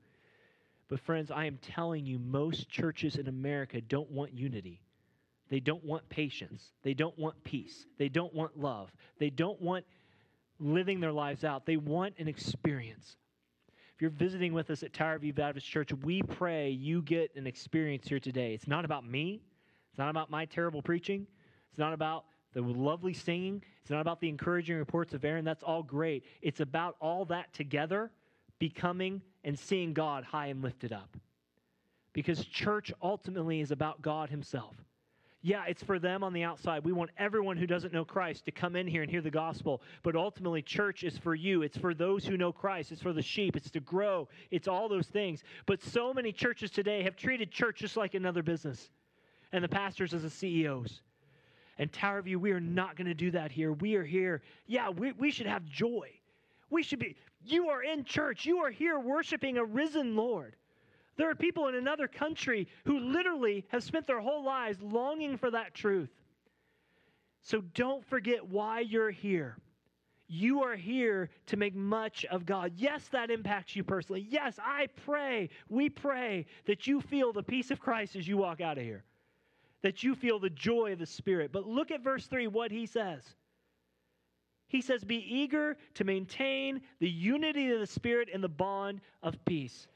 But, 0.90 1.00
friends, 1.00 1.32
I 1.32 1.46
am 1.46 1.58
telling 1.62 2.06
you, 2.06 2.20
most 2.20 2.70
churches 2.70 3.16
in 3.16 3.28
America 3.28 3.82
don't 3.82 4.12
want 4.12 4.34
unity. 4.34 4.82
They 5.50 5.60
don't 5.60 5.84
want 5.84 6.08
patience. 6.10 6.72
They 6.84 6.94
don't 6.94 7.18
want 7.18 7.44
peace. 7.44 7.86
They 7.98 8.10
don't 8.10 8.34
want 8.34 8.60
love. 8.60 8.92
They 9.20 9.30
don't 9.30 9.62
want 9.62 9.86
living 10.60 11.00
their 11.00 11.12
lives 11.12 11.44
out. 11.44 11.66
They 11.66 11.78
want 11.78 12.16
an 12.18 12.28
experience. 12.28 13.18
If 13.96 14.02
you're 14.02 14.10
visiting 14.10 14.54
with 14.54 14.70
us 14.72 14.82
at 14.82 14.94
Tower 14.94 15.20
View 15.20 15.34
Baptist 15.34 15.68
Church, 15.68 15.92
we 16.04 16.24
pray 16.24 16.70
you 16.70 17.02
get 17.04 17.36
an 17.36 17.46
experience 17.46 18.08
here 18.08 18.20
today. 18.20 18.54
It's 18.54 18.68
not 18.68 18.86
about 18.86 19.06
me, 19.06 19.42
it's 19.90 20.00
not 20.00 20.10
about 20.10 20.32
my 20.32 20.46
terrible 20.46 20.82
preaching, 20.82 21.28
it's 21.70 21.78
not 21.78 21.94
about 21.94 22.26
the 22.54 22.62
lovely 22.62 23.14
singing, 23.14 23.64
it's 23.82 23.92
not 23.92 24.02
about 24.02 24.20
the 24.20 24.30
encouraging 24.30 24.78
reports 24.78 25.14
of 25.14 25.24
Aaron. 25.24 25.46
That's 25.46 25.64
all 25.64 25.84
great. 25.84 26.24
It's 26.42 26.60
about 26.60 26.96
all 27.00 27.26
that 27.26 27.54
together 27.54 28.12
becoming 28.64 29.22
and 29.44 29.60
seeing 29.60 29.92
God 29.92 30.24
high 30.24 30.46
and 30.46 30.64
lifted 30.64 30.94
up. 30.94 31.18
Because 32.14 32.46
church 32.46 32.94
ultimately 33.02 33.60
is 33.60 33.72
about 33.72 34.02
God 34.02 34.30
Himself. 34.30 34.78
Yeah, 35.42 35.66
it's 35.68 35.84
for 35.84 36.00
them 36.00 36.24
on 36.24 36.32
the 36.32 36.44
outside. 36.44 36.86
We 36.86 36.94
want 36.94 37.10
everyone 37.18 37.58
who 37.58 37.68
doesn't 37.68 37.92
know 37.92 38.06
Christ 38.06 38.46
to 38.46 38.52
come 38.52 38.78
in 38.78 38.88
here 38.88 39.02
and 39.02 39.12
hear 39.12 39.20
the 39.20 39.30
gospel. 39.30 39.82
But 40.02 40.16
ultimately, 40.16 40.62
church 40.62 41.04
is 41.04 41.18
for 41.18 41.36
you. 41.36 41.62
It's 41.62 41.78
for 41.78 41.94
those 41.94 42.26
who 42.26 42.38
know 42.38 42.54
Christ. 42.54 42.94
It's 42.94 43.02
for 43.02 43.12
the 43.12 43.22
sheep. 43.22 43.58
It's 43.58 43.70
to 43.72 43.82
grow. 43.82 44.30
It's 44.50 44.70
all 44.70 44.88
those 44.88 45.08
things. 45.08 45.44
But 45.66 45.84
so 45.84 46.14
many 46.14 46.32
churches 46.32 46.72
today 46.72 47.04
have 47.04 47.18
treated 47.18 47.52
church 47.52 47.80
just 47.80 47.98
like 47.98 48.14
another 48.14 48.44
business 48.44 48.92
and 49.52 49.62
the 49.62 49.68
pastors 49.68 50.14
as 50.14 50.22
the 50.22 50.30
CEOs. 50.30 51.02
And 51.78 51.92
Tower 51.92 52.22
View, 52.22 52.40
we 52.40 52.52
are 52.52 52.62
not 52.62 52.96
going 52.96 53.08
to 53.08 53.14
do 53.14 53.32
that 53.32 53.52
here. 53.52 53.74
We 53.74 53.96
are 53.96 54.06
here. 54.06 54.42
Yeah, 54.68 54.90
we, 54.90 55.12
we 55.12 55.32
should 55.32 55.48
have 55.48 55.66
joy. 55.66 56.12
We 56.70 56.82
should 56.82 57.00
be, 57.00 57.18
you 57.46 57.70
are 57.70 57.84
in 57.84 58.04
church. 58.04 58.46
You 58.46 58.60
are 58.60 58.72
here 58.72 59.00
worshiping 59.00 59.58
a 59.58 59.66
risen 59.66 60.16
Lord. 60.16 60.56
There 61.16 61.30
are 61.30 61.36
people 61.36 61.68
in 61.68 61.76
another 61.76 62.08
country 62.08 62.68
who 62.86 63.00
literally 63.00 63.66
have 63.70 63.84
spent 63.84 64.08
their 64.08 64.20
whole 64.20 64.44
lives 64.44 64.82
longing 64.82 65.38
for 65.38 65.52
that 65.52 65.74
truth. 65.74 66.10
So 67.42 67.62
don't 67.74 68.04
forget 68.06 68.48
why 68.48 68.80
you're 68.80 69.12
here. 69.12 69.58
You 70.28 70.64
are 70.64 70.76
here 70.76 71.30
to 71.48 71.58
make 71.58 71.76
much 71.76 72.26
of 72.26 72.46
God. 72.46 72.72
Yes, 72.76 73.08
that 73.12 73.30
impacts 73.30 73.76
you 73.76 73.84
personally. 73.84 74.26
Yes, 74.30 74.58
I 74.60 74.88
pray, 75.06 75.50
we 75.70 75.90
pray 75.90 76.46
that 76.66 76.88
you 76.88 77.02
feel 77.02 77.34
the 77.34 77.44
peace 77.44 77.70
of 77.70 77.80
Christ 77.80 78.16
as 78.16 78.28
you 78.28 78.38
walk 78.38 78.62
out 78.62 78.78
of 78.78 78.84
here, 78.84 79.04
that 79.82 80.02
you 80.02 80.16
feel 80.16 80.40
the 80.40 80.50
joy 80.50 80.94
of 80.94 81.00
the 81.00 81.06
Spirit. 81.06 81.52
But 81.52 81.68
look 81.68 81.92
at 81.92 82.02
verse 82.02 82.26
3, 82.26 82.48
what 82.48 82.72
he 82.72 82.86
says. 82.86 83.22
He 84.74 84.82
says, 84.82 85.04
Be 85.04 85.18
eager 85.18 85.78
to 85.94 86.04
maintain 86.04 86.82
the 87.00 87.10
unity 87.10 87.72
of 87.72 87.80
the 87.80 87.88
Spirit 87.88 88.28
in 88.28 88.42
the 88.42 88.50
bond 88.50 89.00
of 89.22 89.38
peace 89.46 89.88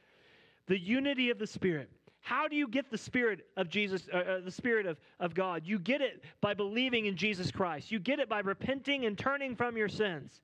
the 0.68 0.78
unity 0.78 1.30
of 1.30 1.40
the 1.40 1.48
Spirit. 1.48 1.90
How 2.20 2.50
do 2.50 2.58
you 2.58 2.68
get 2.68 2.92
the 2.92 2.98
Spirit 2.98 3.48
of 3.56 3.70
Jesus, 3.70 4.08
uh, 4.14 4.18
uh, 4.18 4.40
the 4.42 4.52
Spirit 4.52 4.86
of, 4.86 4.98
of 5.22 5.34
God? 5.34 5.62
You 5.66 5.80
get 5.80 6.02
it 6.02 6.26
by 6.42 6.54
believing 6.54 7.06
in 7.06 7.16
Jesus 7.16 7.52
Christ. 7.52 7.90
You 7.90 8.00
get 8.00 8.20
it 8.20 8.28
by 8.28 8.40
repenting 8.42 9.06
and 9.06 9.18
turning 9.18 9.56
from 9.56 9.78
your 9.78 9.88
sins. 9.88 10.42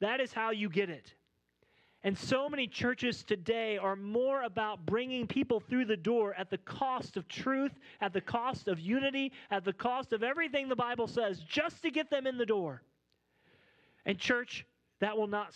That 0.00 0.20
is 0.20 0.32
how 0.32 0.50
you 0.50 0.68
get 0.68 0.88
it. 0.88 1.12
And 2.04 2.16
so 2.16 2.48
many 2.48 2.68
churches 2.68 3.24
today 3.24 3.78
are 3.78 3.96
more 3.96 4.44
about 4.44 4.86
bringing 4.86 5.26
people 5.26 5.58
through 5.58 5.86
the 5.86 5.96
door 5.96 6.34
at 6.38 6.50
the 6.50 6.58
cost 6.58 7.16
of 7.16 7.26
truth, 7.26 7.72
at 8.00 8.12
the 8.12 8.20
cost 8.20 8.68
of 8.68 8.78
unity, 8.78 9.32
at 9.50 9.64
the 9.64 9.72
cost 9.72 10.12
of 10.12 10.22
everything 10.22 10.68
the 10.68 10.76
Bible 10.76 11.08
says, 11.08 11.40
just 11.40 11.82
to 11.82 11.90
get 11.90 12.08
them 12.08 12.28
in 12.28 12.38
the 12.38 12.46
door. 12.46 12.82
And 14.06 14.18
church, 14.18 14.64
that 15.00 15.18
will 15.18 15.26
not 15.26 15.52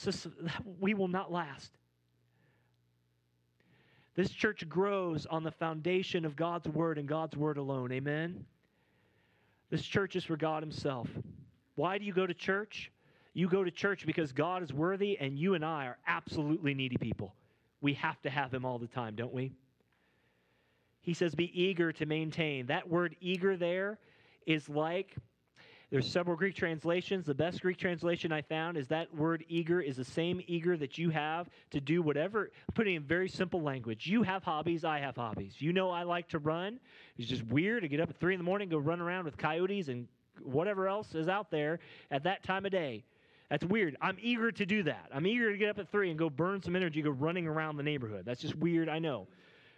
we 0.81 0.93
will 0.93 1.09
not 1.09 1.33
last. 1.33 1.73
This 4.17 4.31
church 4.31 4.69
grows 4.69 5.25
on 5.25 5.45
the 5.45 5.53
foundation 5.53 6.25
of 6.25 6.37
God's 6.37 6.69
word 6.69 6.99
and 6.99 7.09
God's 7.09 7.37
word 7.37 7.57
alone. 7.57 7.93
Amen? 7.93 8.45
This 9.71 9.83
church 9.83 10.17
is 10.17 10.25
for 10.25 10.37
God 10.37 10.63
Himself. 10.63 11.09
Why 11.77 11.97
do 11.97 12.05
you 12.05 12.13
go 12.13 12.27
to 12.27 12.35
church? 12.35 12.91
You 13.33 13.49
go 13.49 13.63
to 13.63 13.71
church 13.71 14.05
because 14.05 14.33
God 14.33 14.63
is 14.65 14.73
worthy 14.73 15.17
and 15.19 15.39
you 15.39 15.55
and 15.55 15.65
I 15.65 15.87
are 15.87 15.99
absolutely 16.07 16.75
needy 16.75 16.97
people. 16.97 17.35
We 17.81 17.95
have 17.95 18.21
to 18.23 18.31
have 18.31 18.53
Him 18.53 18.65
all 18.65 18.79
the 18.79 18.89
time, 18.89 19.15
don't 19.15 19.33
we? 19.33 19.53
He 21.03 21.15
says, 21.15 21.35
Be 21.35 21.51
eager 21.59 21.93
to 21.93 22.05
maintain. 22.05 22.67
That 22.67 22.89
word 22.89 23.15
eager 23.21 23.57
there 23.57 23.99
is 24.45 24.69
like 24.69 25.15
there's 25.91 26.11
several 26.11 26.37
Greek 26.37 26.55
translations. 26.55 27.27
The 27.27 27.35
best 27.35 27.61
Greek 27.61 27.77
translation 27.77 28.33
I 28.33 28.43
found 28.43 28.77
is 28.77 28.89
that 28.89 29.13
word 29.15 29.45
eager 29.49 29.81
is 29.81 29.97
the 29.97 30.05
same 30.05 30.41
eager 30.47 30.77
that 30.77 30.99
you 30.99 31.11
have 31.11 31.49
to 31.71 31.81
do 31.81 32.01
whatever, 32.01 32.51
putting 32.75 32.95
in 32.95 33.03
very 33.03 33.29
simple 33.29 33.61
language. 33.61 34.07
You 34.07 34.23
have 34.23 34.45
hobbies, 34.45 34.85
I 34.85 35.01
have 35.01 35.17
hobbies. 35.17 35.57
You 35.59 35.73
know 35.73 35.91
I 35.91 36.05
like 36.05 36.29
to 36.29 36.39
run. 36.39 36.79
It's 37.19 37.29
just 37.29 37.45
weird 37.45 37.83
to 37.83 37.89
get 37.89 38.01
up 38.01 38.11
at 38.11 38.21
3 38.21 38.35
in 38.35 38.39
the 38.39 38.45
morning, 38.45 38.69
go 38.69 38.79
run 38.79 39.01
around 39.01 39.25
with 39.25 39.37
coyotes 39.37 39.89
and 39.89 40.07
whatever 40.43 40.89
else 40.89 41.15
is 41.15 41.29
out 41.29 41.51
there 41.51 41.81
at 42.11 42.23
that 42.23 42.43
time 42.45 42.65
of 42.65 42.73
day. 42.73 43.05
That's 43.51 43.65
weird. 43.65 43.97
I'm 44.01 44.17
eager 44.23 44.53
to 44.53 44.65
do 44.65 44.85
that. 44.85 45.11
I'm 45.13 45.27
eager 45.27 45.51
to 45.51 45.59
get 45.59 45.71
up 45.71 45.79
at 45.81 45.91
3 45.91 46.11
and 46.11 46.19
go 46.19 46.31
burn 46.31 46.63
some 46.63 46.77
energy, 46.77 47.03
go 47.03 47.11
running 47.11 47.49
around 47.49 47.77
the 47.77 47.83
neighborhood. 47.83 48.25
That's 48.25 48.41
just 48.41 48.55
weird, 48.55 48.89
I 48.89 49.01
know. 49.01 49.27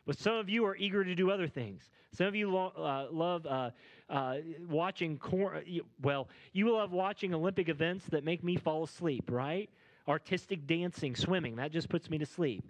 But 0.06 0.18
some 0.18 0.34
of 0.34 0.48
you 0.48 0.64
are 0.66 0.76
eager 0.76 1.04
to 1.04 1.14
do 1.14 1.30
other 1.30 1.46
things. 1.46 1.90
Some 2.12 2.26
of 2.26 2.34
you 2.34 2.50
lo- 2.50 2.72
uh, 2.76 3.06
love 3.12 3.46
uh, 3.46 3.70
uh, 4.10 4.36
watching, 4.68 5.16
cor- 5.16 5.62
well, 6.02 6.28
you 6.52 6.72
love 6.72 6.90
watching 6.92 7.32
Olympic 7.34 7.68
events 7.68 8.04
that 8.06 8.24
make 8.24 8.42
me 8.42 8.56
fall 8.56 8.82
asleep, 8.82 9.30
right? 9.30 9.70
Artistic 10.08 10.66
dancing, 10.66 11.14
swimming, 11.14 11.56
that 11.56 11.70
just 11.70 11.88
puts 11.88 12.10
me 12.10 12.18
to 12.18 12.26
sleep. 12.26 12.64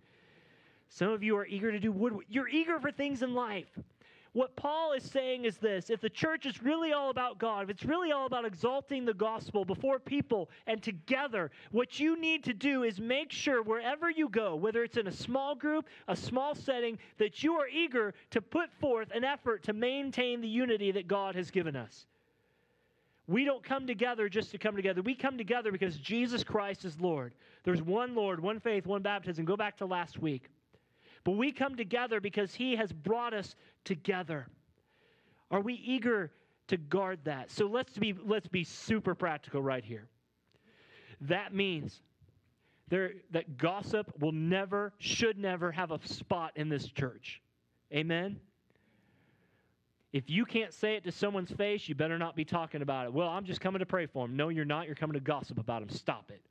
Some 0.90 1.09
of 1.09 1.23
you 1.23 1.37
are 1.38 1.47
eager 1.47 1.73
to 1.73 1.81
do 1.81 1.90
woodwork. 1.90 2.27
You're 2.29 2.49
eager 2.49 2.79
for 2.79 2.92
things 2.92 3.23
in 3.23 3.33
life. 3.33 3.79
What 4.35 4.57
Paul 4.57 4.92
is 4.92 5.03
saying 5.03 5.45
is 5.45 5.59
this 5.59 5.90
if 5.90 6.01
the 6.01 6.09
church 6.09 6.47
is 6.47 6.62
really 6.62 6.92
all 6.92 7.11
about 7.11 7.38
God, 7.38 7.64
if 7.64 7.71
it's 7.71 7.85
really 7.85 8.12
all 8.12 8.25
about 8.25 8.47
exalting 8.47 9.05
the 9.05 9.12
gospel 9.12 9.64
before 9.64 9.99
people 9.99 10.49
and 10.66 10.83
together, 10.83 11.51
what 11.71 12.01
you 12.01 12.18
need 12.18 12.42
to 12.45 12.55
do 12.55 12.83
is 12.83 12.99
make 12.99 13.31
sure 13.31 13.62
wherever 13.62 14.11
you 14.11 14.31
go, 14.31 14.57
whether 14.57 14.85
it's 14.85 14.97
in 14.97 15.07
a 15.07 15.12
small 15.12 15.55
group, 15.55 15.87
a 16.09 16.16
small 16.16 16.55
setting, 16.55 16.99
that 17.18 17.42
you 17.42 17.55
are 17.55 17.68
eager 17.68 18.14
to 18.31 18.40
put 18.40 18.73
forth 18.81 19.11
an 19.14 19.23
effort 19.23 19.62
to 19.64 19.75
maintain 19.75 20.40
the 20.40 20.49
unity 20.49 20.92
that 20.92 21.07
God 21.07 21.35
has 21.35 21.51
given 21.51 21.77
us. 21.77 22.07
We 23.27 23.45
don't 23.45 23.62
come 23.62 23.87
together 23.87 24.31
just 24.31 24.51
to 24.53 24.59
come 24.59 24.77
together. 24.77 25.03
We 25.03 25.14
come 25.14 25.37
together 25.37 25.73
because 25.73 25.99
Jesus 25.99 26.42
Christ 26.42 26.87
is 26.87 26.99
Lord. 26.99 27.35
There's 27.64 27.83
one 27.83 28.14
Lord, 28.14 28.40
one 28.40 28.61
faith, 28.61 28.87
one 28.87 29.03
baptism. 29.03 29.45
Go 29.45 29.57
back 29.57 29.77
to 29.77 29.87
last 29.87 30.18
week. 30.18 30.49
But 31.25 31.33
we 31.33 31.53
come 31.53 31.77
together 31.77 32.21
because 32.21 32.55
He 32.55 32.77
has 32.77 32.93
brought 32.93 33.35
us 33.35 33.55
together. 33.85 34.47
Are 35.51 35.61
we 35.61 35.75
eager 35.75 36.33
to 36.69 36.77
guard 36.77 37.21
that? 37.25 37.51
So 37.51 37.67
let's 37.67 37.97
be, 37.99 38.15
let's 38.25 38.49
be 38.49 38.65
super 38.65 39.15
practical 39.15 39.63
right 39.63 39.85
here. 39.85 40.09
That 41.23 41.55
means 41.55 42.01
There, 42.89 43.13
that 43.31 43.57
gossip 43.57 44.13
will 44.21 44.33
never, 44.33 44.93
should 44.99 45.39
never 45.39 45.73
have 45.73 45.93
a 45.93 45.99
spot 46.07 46.53
in 46.57 46.69
this 46.69 46.87
church. 46.89 47.41
Amen? 47.93 48.41
If 50.13 50.29
you 50.29 50.45
can't 50.45 50.75
say 50.75 50.97
it 50.97 51.05
to 51.05 51.13
someone's 51.13 51.51
face, 51.51 51.89
you 51.89 51.95
better 51.95 52.19
not 52.19 52.37
be 52.37 52.45
talking 52.45 52.83
about 52.83 53.07
it. 53.07 53.13
Well, 53.15 53.29
I'm 53.29 53.47
just 53.47 53.63
coming 53.63 53.79
to 53.79 53.87
pray 53.87 54.07
for 54.07 54.27
them. 54.27 54.37
No, 54.37 54.51
you're 54.51 54.67
not. 54.67 54.87
You're 54.87 54.95
coming 54.95 55.15
to 55.15 55.21
gossip 55.21 55.59
about 55.59 55.81
them. 55.81 55.89
Stop 55.89 56.31
it. 56.31 56.43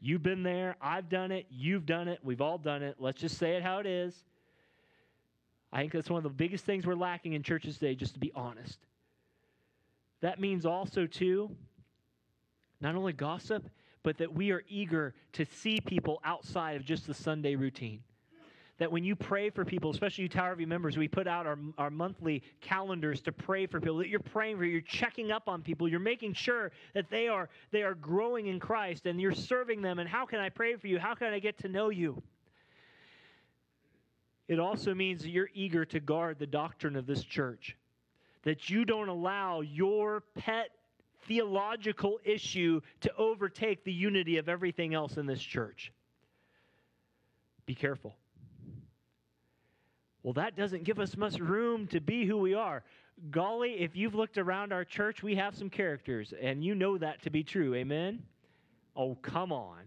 You've 0.00 0.22
been 0.22 0.42
there. 0.42 0.76
I've 0.80 1.08
done 1.08 1.30
it. 1.30 1.46
You've 1.50 1.84
done 1.84 2.08
it. 2.08 2.20
We've 2.22 2.40
all 2.40 2.58
done 2.58 2.82
it. 2.82 2.96
Let's 2.98 3.20
just 3.20 3.36
say 3.36 3.56
it 3.56 3.62
how 3.62 3.78
it 3.78 3.86
is. 3.86 4.24
I 5.72 5.80
think 5.80 5.92
that's 5.92 6.10
one 6.10 6.18
of 6.18 6.24
the 6.24 6.30
biggest 6.30 6.64
things 6.64 6.86
we're 6.86 6.94
lacking 6.94 7.34
in 7.34 7.42
churches 7.42 7.78
today, 7.78 7.94
just 7.94 8.14
to 8.14 8.20
be 8.20 8.32
honest. 8.34 8.78
That 10.20 10.40
means 10.40 10.66
also, 10.66 11.06
too, 11.06 11.50
not 12.80 12.94
only 12.94 13.12
gossip, 13.12 13.68
but 14.02 14.18
that 14.18 14.32
we 14.32 14.50
are 14.50 14.62
eager 14.68 15.14
to 15.34 15.44
see 15.44 15.80
people 15.80 16.20
outside 16.24 16.76
of 16.76 16.84
just 16.84 17.06
the 17.06 17.14
Sunday 17.14 17.54
routine. 17.54 18.02
That 18.80 18.90
when 18.90 19.04
you 19.04 19.14
pray 19.14 19.50
for 19.50 19.62
people, 19.62 19.90
especially 19.90 20.22
you 20.22 20.28
Tower 20.30 20.54
View 20.56 20.66
members, 20.66 20.96
we 20.96 21.06
put 21.06 21.28
out 21.28 21.46
our, 21.46 21.58
our 21.76 21.90
monthly 21.90 22.42
calendars 22.62 23.20
to 23.20 23.30
pray 23.30 23.66
for 23.66 23.78
people. 23.78 23.98
That 23.98 24.08
you're 24.08 24.20
praying 24.20 24.56
for, 24.56 24.64
you're 24.64 24.80
checking 24.80 25.30
up 25.30 25.48
on 25.50 25.60
people, 25.60 25.86
you're 25.86 26.00
making 26.00 26.32
sure 26.32 26.72
that 26.94 27.10
they 27.10 27.28
are 27.28 27.50
they 27.72 27.82
are 27.82 27.94
growing 27.94 28.46
in 28.46 28.58
Christ, 28.58 29.04
and 29.04 29.20
you're 29.20 29.34
serving 29.34 29.82
them. 29.82 29.98
And 29.98 30.08
how 30.08 30.24
can 30.24 30.40
I 30.40 30.48
pray 30.48 30.76
for 30.76 30.86
you? 30.86 30.98
How 30.98 31.14
can 31.14 31.28
I 31.28 31.40
get 31.40 31.58
to 31.58 31.68
know 31.68 31.90
you? 31.90 32.22
It 34.48 34.58
also 34.58 34.94
means 34.94 35.22
that 35.22 35.28
you're 35.28 35.50
eager 35.52 35.84
to 35.84 36.00
guard 36.00 36.38
the 36.38 36.46
doctrine 36.46 36.96
of 36.96 37.06
this 37.06 37.22
church. 37.22 37.76
That 38.44 38.70
you 38.70 38.86
don't 38.86 39.08
allow 39.08 39.60
your 39.60 40.22
pet 40.34 40.70
theological 41.28 42.18
issue 42.24 42.80
to 43.02 43.14
overtake 43.16 43.84
the 43.84 43.92
unity 43.92 44.38
of 44.38 44.48
everything 44.48 44.94
else 44.94 45.18
in 45.18 45.26
this 45.26 45.42
church. 45.42 45.92
Be 47.66 47.74
careful. 47.74 48.16
Well, 50.22 50.34
that 50.34 50.56
doesn't 50.56 50.84
give 50.84 50.98
us 50.98 51.16
much 51.16 51.38
room 51.38 51.86
to 51.88 52.00
be 52.00 52.26
who 52.26 52.38
we 52.38 52.54
are. 52.54 52.82
Golly, 53.30 53.80
if 53.80 53.96
you've 53.96 54.14
looked 54.14 54.38
around 54.38 54.72
our 54.72 54.84
church, 54.84 55.22
we 55.22 55.34
have 55.36 55.54
some 55.54 55.70
characters, 55.70 56.32
and 56.40 56.64
you 56.64 56.74
know 56.74 56.98
that 56.98 57.22
to 57.22 57.30
be 57.30 57.42
true. 57.42 57.74
Amen? 57.74 58.22
Oh, 58.96 59.14
come 59.16 59.52
on. 59.52 59.80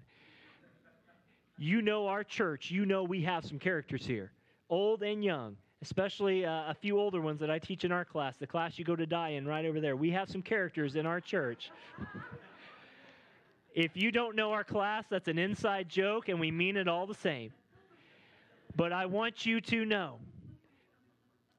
You 1.58 1.82
know 1.82 2.08
our 2.08 2.24
church. 2.24 2.72
You 2.72 2.86
know 2.86 3.04
we 3.04 3.22
have 3.22 3.46
some 3.46 3.60
characters 3.60 4.06
here, 4.06 4.32
old 4.70 5.04
and 5.04 5.24
young 5.24 5.56
especially 5.84 6.46
uh, 6.46 6.70
a 6.70 6.74
few 6.74 6.98
older 6.98 7.20
ones 7.20 7.42
that 7.42 7.52
I 7.52 7.60
teach 7.60 7.84
in 7.84 7.92
our 7.92 8.06
class, 8.06 8.38
the 8.38 8.48
class 8.48 8.80
you 8.80 8.86
go 8.86 8.96
to 8.96 9.06
die 9.06 9.32
in 9.32 9.46
right 9.46 9.66
over 9.66 9.82
there. 9.82 9.98
We 9.98 10.12
have 10.12 10.30
some 10.30 10.42
characters 10.42 10.96
in 10.96 11.06
our 11.06 11.20
church. 11.20 11.72
if 13.76 13.92
you 13.94 14.10
don't 14.10 14.38
know 14.38 14.54
our 14.54 14.64
class, 14.64 15.04
that's 15.10 15.28
an 15.28 15.38
inside 15.38 15.90
joke, 15.90 16.30
and 16.30 16.40
we 16.40 16.52
mean 16.52 16.78
it 16.78 16.88
all 16.88 17.06
the 17.06 17.14
same. 17.14 17.52
But 18.76 18.92
I 18.92 19.06
want 19.06 19.46
you 19.46 19.62
to 19.62 19.86
know 19.86 20.20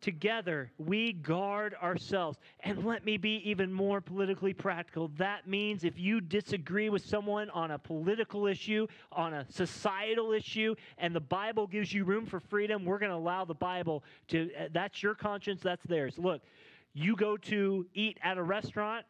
together 0.05 0.71
we 0.77 1.15
guard 1.15 1.75
ourselves. 1.83 2.39
And 2.61 2.85
let 2.85 3.07
me 3.07 3.17
be 3.17 3.37
even 3.49 3.73
more 3.73 4.03
politically 4.03 4.53
practical. 4.53 5.09
That 5.17 5.49
means 5.49 5.83
if 5.83 5.99
you 5.99 6.21
disagree 6.21 6.91
with 6.91 7.05
someone 7.05 7.49
on 7.51 7.71
a 7.71 7.79
political 7.79 8.47
issue, 8.47 8.87
on 9.11 9.33
a 9.33 9.47
societal 9.51 10.33
issue, 10.33 10.75
and 10.99 11.15
the 11.15 11.21
Bible 11.21 11.67
gives 11.67 11.91
you 11.91 12.05
room 12.05 12.27
for 12.27 12.39
freedom, 12.39 12.85
we're 12.85 12.99
going 12.99 13.13
to 13.13 13.17
allow 13.17 13.47
the 13.47 13.55
Bible 13.55 14.05
to, 14.29 14.51
that's 14.73 15.03
your 15.03 15.15
conscience, 15.15 15.63
that's 15.63 15.85
theirs. 15.85 16.19
Look, 16.19 16.43
you 16.93 17.17
go 17.17 17.39
to 17.39 17.87
eat 17.95 18.19
at 18.23 18.37
a 18.37 18.43
restaurant 18.43 19.07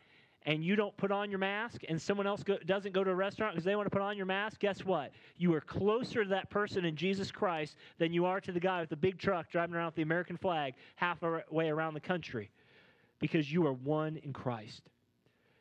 and 0.46 0.62
you 0.62 0.76
don't 0.76 0.96
put 0.96 1.10
on 1.10 1.30
your 1.30 1.38
mask 1.38 1.82
and 1.88 2.00
someone 2.00 2.26
else 2.26 2.42
go, 2.42 2.58
doesn't 2.66 2.92
go 2.92 3.02
to 3.02 3.10
a 3.10 3.14
restaurant 3.14 3.54
because 3.54 3.64
they 3.64 3.76
want 3.76 3.86
to 3.86 3.90
put 3.90 4.02
on 4.02 4.16
your 4.16 4.26
mask, 4.26 4.60
guess 4.60 4.84
what? 4.84 5.12
You 5.36 5.54
are 5.54 5.60
closer 5.60 6.22
to 6.22 6.30
that 6.30 6.50
person 6.50 6.84
in 6.84 6.96
Jesus 6.96 7.30
Christ 7.30 7.76
than 7.98 8.12
you 8.12 8.26
are 8.26 8.40
to 8.40 8.52
the 8.52 8.60
guy 8.60 8.80
with 8.80 8.90
the 8.90 8.96
big 8.96 9.18
truck 9.18 9.50
driving 9.50 9.74
around 9.74 9.86
with 9.86 9.94
the 9.96 10.02
American 10.02 10.36
flag 10.36 10.74
halfway 10.96 11.68
around 11.68 11.94
the 11.94 12.00
country 12.00 12.50
because 13.20 13.50
you 13.50 13.66
are 13.66 13.72
one 13.72 14.18
in 14.18 14.32
Christ. 14.32 14.82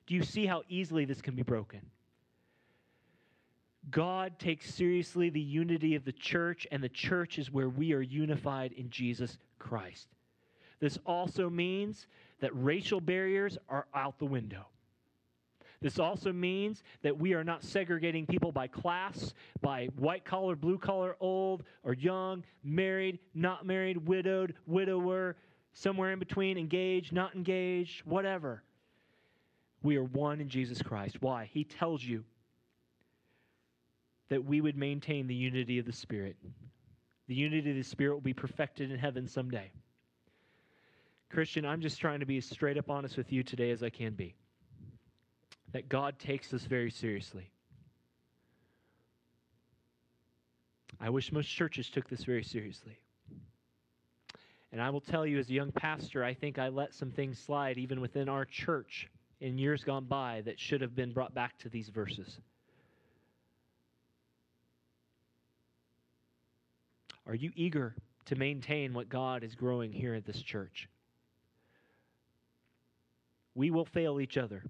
Do 0.05 0.15
you 0.15 0.23
see 0.23 0.45
how 0.45 0.63
easily 0.67 1.05
this 1.05 1.21
can 1.21 1.35
be 1.35 1.43
broken? 1.43 1.79
God 3.89 4.39
takes 4.39 4.73
seriously 4.73 5.29
the 5.29 5.41
unity 5.41 5.95
of 5.95 6.05
the 6.05 6.11
church, 6.13 6.65
and 6.71 6.81
the 6.81 6.89
church 6.89 7.37
is 7.37 7.51
where 7.51 7.69
we 7.69 7.93
are 7.93 8.01
unified 8.01 8.71
in 8.73 8.89
Jesus 8.89 9.37
Christ. 9.59 10.07
This 10.79 10.97
also 11.05 11.49
means 11.49 12.07
that 12.39 12.51
racial 12.53 13.01
barriers 13.01 13.57
are 13.69 13.87
out 13.93 14.19
the 14.19 14.25
window. 14.25 14.65
This 15.83 15.99
also 15.99 16.31
means 16.31 16.81
that 17.01 17.19
we 17.19 17.33
are 17.33 17.43
not 17.43 17.61
segregating 17.61 18.25
people 18.25 18.53
by 18.53 18.67
class, 18.67 19.33
by 19.61 19.89
white 19.97 20.23
collar, 20.23 20.55
blue 20.55 20.77
collar, 20.77 21.17
old 21.19 21.65
or 21.83 21.93
young, 21.93 22.45
married, 22.63 23.19
not 23.35 23.65
married, 23.65 23.97
widowed, 24.07 24.55
widower, 24.65 25.35
somewhere 25.73 26.13
in 26.13 26.19
between, 26.19 26.57
engaged, 26.57 27.11
not 27.11 27.35
engaged, 27.35 28.05
whatever. 28.05 28.63
We 29.83 29.97
are 29.97 30.05
one 30.05 30.39
in 30.39 30.47
Jesus 30.47 30.81
Christ. 30.81 31.21
Why? 31.21 31.49
He 31.51 31.65
tells 31.65 32.01
you 32.01 32.23
that 34.29 34.45
we 34.45 34.61
would 34.61 34.77
maintain 34.77 35.27
the 35.27 35.35
unity 35.35 35.79
of 35.79 35.85
the 35.85 35.91
Spirit. 35.91 36.37
The 37.27 37.35
unity 37.35 37.71
of 37.71 37.75
the 37.75 37.83
Spirit 37.83 38.13
will 38.13 38.21
be 38.21 38.33
perfected 38.33 38.89
in 38.89 38.97
heaven 38.97 39.27
someday. 39.27 39.69
Christian, 41.29 41.65
I'm 41.65 41.81
just 41.81 41.99
trying 41.99 42.21
to 42.21 42.25
be 42.25 42.37
as 42.37 42.45
straight 42.45 42.77
up 42.77 42.89
honest 42.89 43.17
with 43.17 43.33
you 43.33 43.43
today 43.43 43.71
as 43.71 43.83
I 43.83 43.89
can 43.89 44.13
be 44.13 44.33
that 45.73 45.89
God 45.89 46.17
takes 46.19 46.49
this 46.49 46.63
very 46.63 46.91
seriously. 46.91 47.49
I 51.01 51.09
wish 51.09 51.31
most 51.31 51.47
churches 51.47 51.89
took 51.89 52.07
this 52.07 52.23
very 52.23 52.43
seriously. 52.43 52.97
And 54.71 54.81
I 54.81 54.89
will 54.89 55.01
tell 55.01 55.25
you, 55.25 55.37
as 55.39 55.49
a 55.49 55.53
young 55.53 55.71
pastor, 55.71 56.23
I 56.23 56.33
think 56.33 56.57
I 56.57 56.69
let 56.69 56.93
some 56.93 57.11
things 57.11 57.37
slide 57.39 57.77
even 57.77 58.01
within 58.01 58.29
our 58.29 58.45
church 58.45 59.09
in 59.41 59.57
years 59.57 59.83
gone 59.83 60.05
by 60.05 60.41
that 60.45 60.59
should 60.59 60.81
have 60.81 60.95
been 60.95 61.11
brought 61.11 61.33
back 61.33 61.57
to 61.59 61.69
these 61.69 61.89
verses. 61.89 62.39
Are 67.27 67.35
you 67.35 67.51
eager 67.55 67.95
to 68.25 68.35
maintain 68.35 68.93
what 68.93 69.09
God 69.09 69.43
is 69.43 69.55
growing 69.55 69.91
here 69.91 70.13
at 70.13 70.25
this 70.25 70.41
church? 70.41 70.87
We 73.55 73.71
will 73.71 73.85
fail 73.85 74.19
each 74.19 74.37
other. 74.37 74.63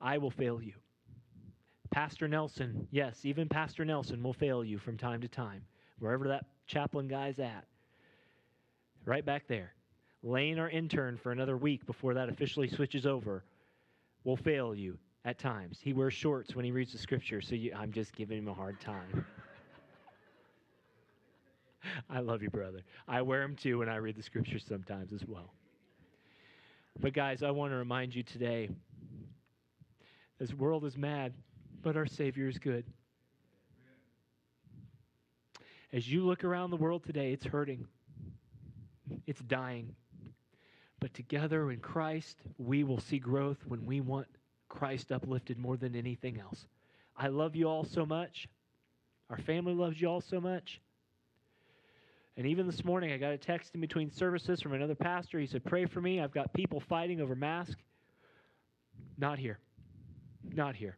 I 0.00 0.18
will 0.18 0.30
fail 0.30 0.62
you. 0.62 0.74
Pastor 1.90 2.28
Nelson, 2.28 2.86
yes, 2.90 3.24
even 3.24 3.48
Pastor 3.48 3.84
Nelson 3.84 4.22
will 4.22 4.32
fail 4.32 4.64
you 4.64 4.78
from 4.78 4.98
time 4.98 5.20
to 5.22 5.28
time, 5.28 5.62
wherever 5.98 6.28
that 6.28 6.44
chaplain 6.66 7.08
guy's 7.08 7.38
at. 7.38 7.64
Right 9.04 9.24
back 9.24 9.46
there. 9.48 9.72
Lane, 10.22 10.58
our 10.58 10.68
intern, 10.68 11.16
for 11.16 11.32
another 11.32 11.56
week 11.56 11.86
before 11.86 12.14
that 12.14 12.28
officially 12.28 12.68
switches 12.68 13.06
over, 13.06 13.44
will 14.24 14.36
fail 14.36 14.74
you 14.74 14.98
at 15.24 15.38
times. 15.38 15.78
He 15.80 15.92
wears 15.92 16.14
shorts 16.14 16.54
when 16.54 16.64
he 16.64 16.72
reads 16.72 16.92
the 16.92 16.98
scripture, 16.98 17.40
so 17.40 17.54
you, 17.54 17.72
I'm 17.74 17.92
just 17.92 18.14
giving 18.14 18.38
him 18.38 18.48
a 18.48 18.54
hard 18.54 18.80
time. 18.80 19.24
I 22.10 22.20
love 22.20 22.42
you, 22.42 22.50
brother. 22.50 22.80
I 23.06 23.22
wear 23.22 23.42
them 23.42 23.54
too 23.54 23.78
when 23.78 23.88
I 23.88 23.96
read 23.96 24.16
the 24.16 24.22
scriptures 24.22 24.64
sometimes 24.68 25.12
as 25.12 25.24
well. 25.26 25.52
But, 26.98 27.12
guys, 27.12 27.42
I 27.42 27.50
want 27.50 27.72
to 27.72 27.76
remind 27.76 28.14
you 28.14 28.22
today 28.22 28.70
this 30.38 30.52
world 30.52 30.84
is 30.84 30.96
mad, 30.96 31.32
but 31.82 31.96
our 31.96 32.06
Savior 32.06 32.48
is 32.48 32.58
good. 32.58 32.84
As 35.92 36.10
you 36.10 36.26
look 36.26 36.44
around 36.44 36.70
the 36.70 36.76
world 36.76 37.04
today, 37.04 37.32
it's 37.32 37.46
hurting, 37.46 37.86
it's 39.26 39.40
dying. 39.40 39.94
But 41.00 41.14
together 41.14 41.70
in 41.70 41.80
Christ, 41.80 42.38
we 42.58 42.82
will 42.82 43.00
see 43.00 43.18
growth 43.18 43.58
when 43.66 43.84
we 43.84 44.00
want 44.00 44.26
Christ 44.68 45.12
uplifted 45.12 45.58
more 45.58 45.76
than 45.76 45.94
anything 45.94 46.40
else. 46.40 46.66
I 47.16 47.28
love 47.28 47.54
you 47.54 47.68
all 47.68 47.84
so 47.84 48.04
much. 48.04 48.48
Our 49.30 49.38
family 49.38 49.74
loves 49.74 50.00
you 50.00 50.08
all 50.08 50.20
so 50.20 50.40
much. 50.40 50.80
And 52.36 52.46
even 52.46 52.66
this 52.66 52.84
morning, 52.84 53.12
I 53.12 53.16
got 53.16 53.32
a 53.32 53.38
text 53.38 53.74
in 53.74 53.80
between 53.80 54.10
services 54.10 54.60
from 54.60 54.74
another 54.74 54.94
pastor. 54.94 55.38
He 55.38 55.46
said, 55.46 55.64
Pray 55.64 55.86
for 55.86 56.00
me. 56.00 56.20
I've 56.20 56.34
got 56.34 56.52
people 56.52 56.80
fighting 56.80 57.20
over 57.20 57.34
masks. 57.34 57.82
Not 59.16 59.38
here. 59.38 59.58
Not 60.54 60.74
here. 60.74 60.96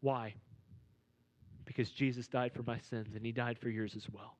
Why? 0.00 0.34
Because 1.64 1.90
Jesus 1.90 2.28
died 2.28 2.52
for 2.52 2.62
my 2.62 2.78
sins 2.78 3.14
and 3.14 3.24
he 3.24 3.32
died 3.32 3.58
for 3.58 3.68
yours 3.68 3.94
as 3.96 4.06
well. 4.12 4.36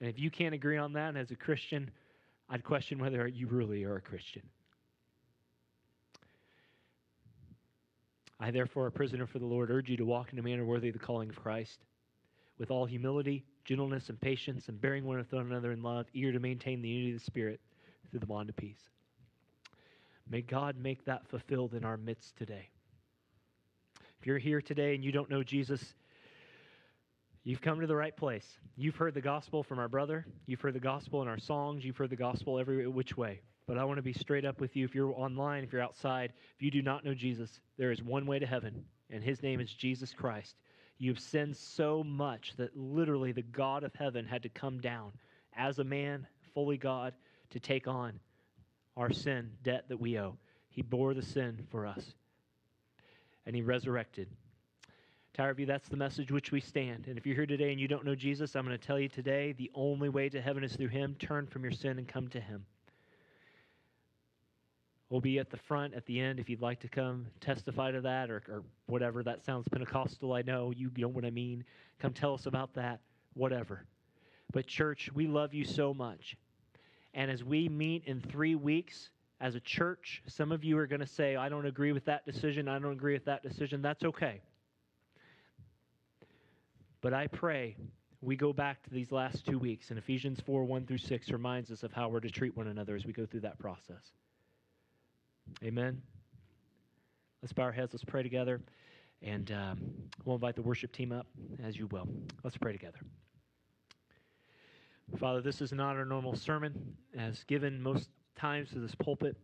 And 0.00 0.08
if 0.08 0.18
you 0.18 0.30
can't 0.30 0.54
agree 0.54 0.78
on 0.78 0.92
that 0.92 1.16
as 1.16 1.30
a 1.30 1.36
Christian, 1.36 1.90
I'd 2.48 2.64
question 2.64 2.98
whether 2.98 3.26
you 3.26 3.46
really 3.46 3.84
are 3.84 3.96
a 3.96 4.00
Christian. 4.00 4.42
I, 8.38 8.50
therefore, 8.50 8.86
a 8.86 8.92
prisoner 8.92 9.26
for 9.26 9.38
the 9.38 9.46
Lord, 9.46 9.70
urge 9.70 9.88
you 9.88 9.96
to 9.96 10.04
walk 10.04 10.32
in 10.32 10.38
a 10.38 10.42
manner 10.42 10.64
worthy 10.64 10.88
of 10.88 10.92
the 10.92 10.98
calling 10.98 11.30
of 11.30 11.36
Christ, 11.36 11.84
with 12.58 12.70
all 12.70 12.84
humility, 12.84 13.44
gentleness, 13.64 14.08
and 14.08 14.20
patience, 14.20 14.68
and 14.68 14.80
bearing 14.80 15.04
one 15.04 15.18
with 15.18 15.32
one 15.32 15.46
another 15.46 15.72
in 15.72 15.82
love, 15.82 16.06
eager 16.12 16.32
to 16.32 16.40
maintain 16.40 16.82
the 16.82 16.88
unity 16.88 17.14
of 17.14 17.20
the 17.20 17.24
Spirit 17.24 17.60
through 18.10 18.20
the 18.20 18.26
bond 18.26 18.50
of 18.50 18.56
peace. 18.56 18.90
May 20.28 20.42
God 20.42 20.76
make 20.76 21.04
that 21.04 21.26
fulfilled 21.28 21.74
in 21.74 21.84
our 21.84 21.96
midst 21.96 22.36
today. 22.36 22.68
If 24.24 24.28
you're 24.28 24.38
here 24.38 24.62
today 24.62 24.94
and 24.94 25.04
you 25.04 25.12
don't 25.12 25.28
know 25.28 25.42
Jesus, 25.42 25.84
you've 27.42 27.60
come 27.60 27.82
to 27.82 27.86
the 27.86 27.94
right 27.94 28.16
place. 28.16 28.58
You've 28.74 28.96
heard 28.96 29.12
the 29.12 29.20
gospel 29.20 29.62
from 29.62 29.78
our 29.78 29.86
brother. 29.86 30.24
You've 30.46 30.62
heard 30.62 30.72
the 30.72 30.80
gospel 30.80 31.20
in 31.20 31.28
our 31.28 31.38
songs. 31.38 31.84
You've 31.84 31.98
heard 31.98 32.08
the 32.08 32.16
gospel 32.16 32.58
every 32.58 32.88
which 32.88 33.18
way. 33.18 33.42
But 33.66 33.76
I 33.76 33.84
want 33.84 33.98
to 33.98 34.02
be 34.02 34.14
straight 34.14 34.46
up 34.46 34.62
with 34.62 34.76
you. 34.76 34.86
If 34.86 34.94
you're 34.94 35.12
online, 35.12 35.62
if 35.62 35.74
you're 35.74 35.82
outside, 35.82 36.32
if 36.56 36.62
you 36.62 36.70
do 36.70 36.80
not 36.80 37.04
know 37.04 37.12
Jesus, 37.12 37.60
there 37.76 37.92
is 37.92 38.02
one 38.02 38.24
way 38.24 38.38
to 38.38 38.46
heaven, 38.46 38.86
and 39.10 39.22
his 39.22 39.42
name 39.42 39.60
is 39.60 39.70
Jesus 39.70 40.14
Christ. 40.14 40.56
You've 40.96 41.20
sinned 41.20 41.58
so 41.58 42.02
much 42.02 42.54
that 42.56 42.74
literally 42.74 43.32
the 43.32 43.42
God 43.42 43.84
of 43.84 43.94
heaven 43.94 44.24
had 44.24 44.44
to 44.44 44.48
come 44.48 44.80
down 44.80 45.12
as 45.54 45.78
a 45.80 45.84
man, 45.84 46.26
fully 46.54 46.78
God, 46.78 47.12
to 47.50 47.60
take 47.60 47.86
on 47.86 48.18
our 48.96 49.12
sin 49.12 49.50
debt 49.62 49.84
that 49.90 50.00
we 50.00 50.18
owe. 50.18 50.38
He 50.70 50.80
bore 50.80 51.12
the 51.12 51.20
sin 51.20 51.66
for 51.70 51.86
us 51.86 52.14
and 53.46 53.54
he 53.54 53.62
resurrected. 53.62 54.28
Tower 55.34 55.54
View, 55.54 55.66
that's 55.66 55.88
the 55.88 55.96
message 55.96 56.30
which 56.30 56.52
we 56.52 56.60
stand. 56.60 57.06
And 57.08 57.18
if 57.18 57.26
you're 57.26 57.34
here 57.34 57.46
today 57.46 57.72
and 57.72 57.80
you 57.80 57.88
don't 57.88 58.04
know 58.04 58.14
Jesus, 58.14 58.54
I'm 58.54 58.64
going 58.64 58.78
to 58.78 58.86
tell 58.86 59.00
you 59.00 59.08
today 59.08 59.52
the 59.52 59.70
only 59.74 60.08
way 60.08 60.28
to 60.28 60.40
heaven 60.40 60.62
is 60.62 60.76
through 60.76 60.88
him. 60.88 61.16
Turn 61.18 61.46
from 61.46 61.62
your 61.62 61.72
sin 61.72 61.98
and 61.98 62.06
come 62.06 62.28
to 62.28 62.40
him. 62.40 62.64
We'll 65.10 65.20
be 65.20 65.38
at 65.38 65.50
the 65.50 65.56
front 65.56 65.94
at 65.94 66.06
the 66.06 66.20
end 66.20 66.38
if 66.38 66.48
you'd 66.48 66.60
like 66.62 66.80
to 66.80 66.88
come 66.88 67.26
testify 67.40 67.90
to 67.90 68.00
that 68.00 68.30
or, 68.30 68.42
or 68.48 68.62
whatever. 68.86 69.22
That 69.22 69.44
sounds 69.44 69.66
Pentecostal, 69.68 70.32
I 70.32 70.42
know. 70.42 70.72
You 70.74 70.90
know 70.96 71.08
what 71.08 71.24
I 71.24 71.30
mean. 71.30 71.64
Come 71.98 72.12
tell 72.12 72.34
us 72.34 72.46
about 72.46 72.74
that, 72.74 73.00
whatever. 73.34 73.84
But, 74.52 74.66
church, 74.66 75.10
we 75.14 75.26
love 75.26 75.52
you 75.52 75.64
so 75.64 75.92
much. 75.92 76.36
And 77.12 77.30
as 77.30 77.42
we 77.42 77.68
meet 77.68 78.04
in 78.06 78.20
three 78.20 78.54
weeks, 78.54 79.10
as 79.40 79.54
a 79.54 79.60
church, 79.60 80.22
some 80.26 80.52
of 80.52 80.64
you 80.64 80.78
are 80.78 80.86
going 80.86 81.00
to 81.00 81.06
say, 81.06 81.36
I 81.36 81.48
don't 81.48 81.66
agree 81.66 81.92
with 81.92 82.04
that 82.06 82.24
decision, 82.24 82.68
I 82.68 82.78
don't 82.78 82.92
agree 82.92 83.14
with 83.14 83.24
that 83.24 83.42
decision. 83.42 83.82
That's 83.82 84.04
okay. 84.04 84.40
But 87.00 87.12
I 87.12 87.26
pray 87.26 87.76
we 88.22 88.36
go 88.36 88.52
back 88.52 88.82
to 88.84 88.90
these 88.90 89.12
last 89.12 89.44
two 89.44 89.58
weeks, 89.58 89.90
and 89.90 89.98
Ephesians 89.98 90.40
4 90.46 90.64
1 90.64 90.86
through 90.86 90.98
6 90.98 91.30
reminds 91.30 91.70
us 91.70 91.82
of 91.82 91.92
how 91.92 92.08
we're 92.08 92.20
to 92.20 92.30
treat 92.30 92.56
one 92.56 92.68
another 92.68 92.96
as 92.96 93.04
we 93.04 93.12
go 93.12 93.26
through 93.26 93.40
that 93.40 93.58
process. 93.58 94.12
Amen. 95.62 96.00
Let's 97.42 97.52
bow 97.52 97.64
our 97.64 97.72
heads, 97.72 97.92
let's 97.92 98.04
pray 98.04 98.22
together, 98.22 98.62
and 99.20 99.50
um, 99.52 99.78
we'll 100.24 100.36
invite 100.36 100.56
the 100.56 100.62
worship 100.62 100.92
team 100.92 101.12
up 101.12 101.26
as 101.62 101.76
you 101.76 101.86
will. 101.88 102.08
Let's 102.42 102.56
pray 102.56 102.72
together. 102.72 103.00
Father, 105.18 105.42
this 105.42 105.60
is 105.60 105.72
not 105.72 105.96
our 105.96 106.06
normal 106.06 106.34
sermon, 106.34 106.96
as 107.16 107.44
given 107.44 107.82
most 107.82 108.08
times 108.36 108.70
to 108.70 108.78
this 108.78 108.94
pulpit. 108.94 109.36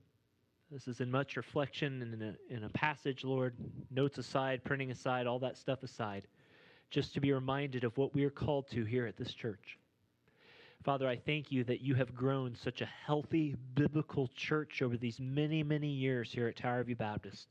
This 0.70 0.86
is 0.86 1.00
in 1.00 1.10
much 1.10 1.36
reflection 1.36 2.00
and 2.02 2.14
in 2.14 2.22
a, 2.22 2.54
in 2.54 2.64
a 2.64 2.68
passage, 2.68 3.24
Lord, 3.24 3.54
notes 3.90 4.18
aside, 4.18 4.62
printing 4.62 4.90
aside, 4.90 5.26
all 5.26 5.40
that 5.40 5.56
stuff 5.56 5.82
aside, 5.82 6.26
just 6.90 7.14
to 7.14 7.20
be 7.20 7.32
reminded 7.32 7.84
of 7.84 7.96
what 7.98 8.14
we 8.14 8.24
are 8.24 8.30
called 8.30 8.70
to 8.70 8.84
here 8.84 9.06
at 9.06 9.16
this 9.16 9.34
church. 9.34 9.78
Father, 10.84 11.08
I 11.08 11.16
thank 11.16 11.52
you 11.52 11.64
that 11.64 11.82
you 11.82 11.94
have 11.96 12.14
grown 12.14 12.54
such 12.54 12.80
a 12.80 12.88
healthy 13.06 13.54
biblical 13.74 14.28
church 14.34 14.80
over 14.80 14.96
these 14.96 15.20
many, 15.20 15.62
many 15.62 15.88
years 15.88 16.32
here 16.32 16.48
at 16.48 16.56
Tower 16.56 16.84
View 16.84 16.96
Baptist. 16.96 17.48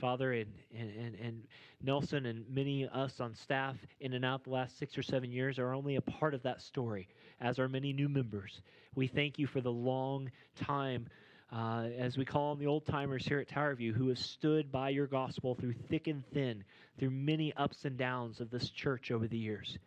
Father, 0.00 0.32
and, 0.32 0.46
and, 0.76 1.14
and 1.14 1.42
Nelson 1.82 2.26
and 2.26 2.44
many 2.48 2.84
of 2.84 2.92
us 2.92 3.20
on 3.20 3.34
staff 3.34 3.76
in 4.00 4.12
and 4.14 4.24
out 4.24 4.44
the 4.44 4.50
last 4.50 4.78
six 4.78 4.96
or 4.98 5.02
seven 5.02 5.30
years 5.30 5.58
are 5.58 5.72
only 5.72 5.96
a 5.96 6.00
part 6.00 6.34
of 6.34 6.42
that 6.42 6.60
story, 6.60 7.08
as 7.40 7.58
are 7.58 7.68
many 7.68 7.92
new 7.92 8.08
members. 8.08 8.62
We 8.94 9.06
thank 9.06 9.38
you 9.38 9.46
for 9.46 9.60
the 9.60 9.72
long 9.72 10.30
time, 10.56 11.06
uh, 11.52 11.88
as 11.98 12.16
we 12.16 12.24
call 12.24 12.54
them 12.54 12.64
the 12.64 12.70
old 12.70 12.86
timers 12.86 13.24
here 13.24 13.38
at 13.38 13.48
Tower 13.48 13.74
View, 13.74 13.92
who 13.92 14.08
have 14.08 14.18
stood 14.18 14.72
by 14.72 14.90
your 14.90 15.06
gospel 15.06 15.54
through 15.54 15.74
thick 15.88 16.06
and 16.06 16.24
thin, 16.32 16.64
through 16.98 17.10
many 17.10 17.52
ups 17.54 17.84
and 17.84 17.96
downs 17.96 18.40
of 18.40 18.50
this 18.50 18.70
church 18.70 19.10
over 19.10 19.26
the 19.26 19.38
years. 19.38 19.78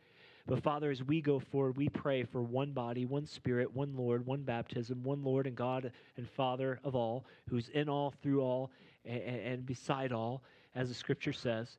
But 0.47 0.61
Father, 0.61 0.91
as 0.91 1.01
we 1.01 1.21
go 1.21 1.39
forward, 1.39 1.75
we 1.75 1.89
pray 1.89 2.23
for 2.23 2.39
one 2.39 2.71
body, 2.71 3.05
one 3.05 3.25
spirit, 3.25 3.75
one 3.75 3.95
Lord, 3.95 4.27
one 4.27 4.43
baptism, 4.43 5.03
one 5.03 5.23
Lord 5.23 5.47
and 5.47 5.55
God 5.55 5.91
and 6.17 6.29
Father 6.29 6.79
of 6.83 6.95
all, 6.95 7.25
who's 7.49 7.67
in 7.69 7.89
all, 7.89 8.13
through 8.21 8.41
all, 8.41 8.69
and, 9.05 9.21
and 9.21 9.65
beside 9.65 10.11
all, 10.11 10.43
as 10.73 10.89
the 10.89 10.95
scripture 10.95 11.33
says. 11.33 11.77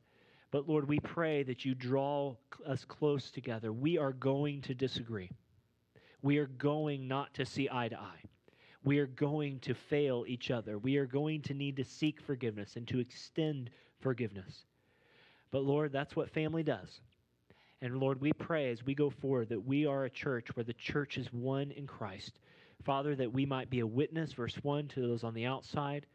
But 0.51 0.67
Lord, 0.67 0.87
we 0.87 0.99
pray 0.99 1.43
that 1.43 1.65
you 1.65 1.75
draw 1.75 2.35
us 2.65 2.85
close 2.85 3.31
together. 3.31 3.71
We 3.73 3.97
are 3.97 4.13
going 4.13 4.61
to 4.63 4.73
disagree. 4.73 5.29
We 6.21 6.37
are 6.37 6.47
going 6.47 7.07
not 7.07 7.33
to 7.35 7.45
see 7.45 7.69
eye 7.71 7.89
to 7.89 7.99
eye. 7.99 8.23
We 8.83 8.99
are 8.99 9.07
going 9.07 9.59
to 9.61 9.73
fail 9.73 10.23
each 10.27 10.49
other. 10.49 10.77
We 10.77 10.97
are 10.97 11.05
going 11.05 11.41
to 11.43 11.53
need 11.53 11.75
to 11.77 11.83
seek 11.83 12.21
forgiveness 12.21 12.75
and 12.75 12.87
to 12.87 12.99
extend 12.99 13.69
forgiveness. 13.99 14.63
But 15.51 15.63
Lord, 15.63 15.91
that's 15.91 16.15
what 16.15 16.29
family 16.29 16.63
does. 16.63 17.01
And 17.81 17.99
Lord, 17.99 18.21
we 18.21 18.31
pray 18.33 18.71
as 18.71 18.85
we 18.85 18.95
go 18.95 19.09
forward 19.09 19.49
that 19.49 19.65
we 19.65 19.85
are 19.85 20.05
a 20.05 20.09
church 20.09 20.47
where 20.55 20.63
the 20.63 20.73
church 20.73 21.17
is 21.17 21.31
one 21.31 21.71
in 21.71 21.85
Christ. 21.85 22.39
Father, 22.83 23.15
that 23.15 23.33
we 23.33 23.45
might 23.45 23.69
be 23.69 23.81
a 23.81 23.87
witness, 23.87 24.33
verse 24.33 24.55
1, 24.63 24.87
to 24.89 25.01
those 25.01 25.23
on 25.23 25.33
the 25.33 25.45
outside, 25.45 26.05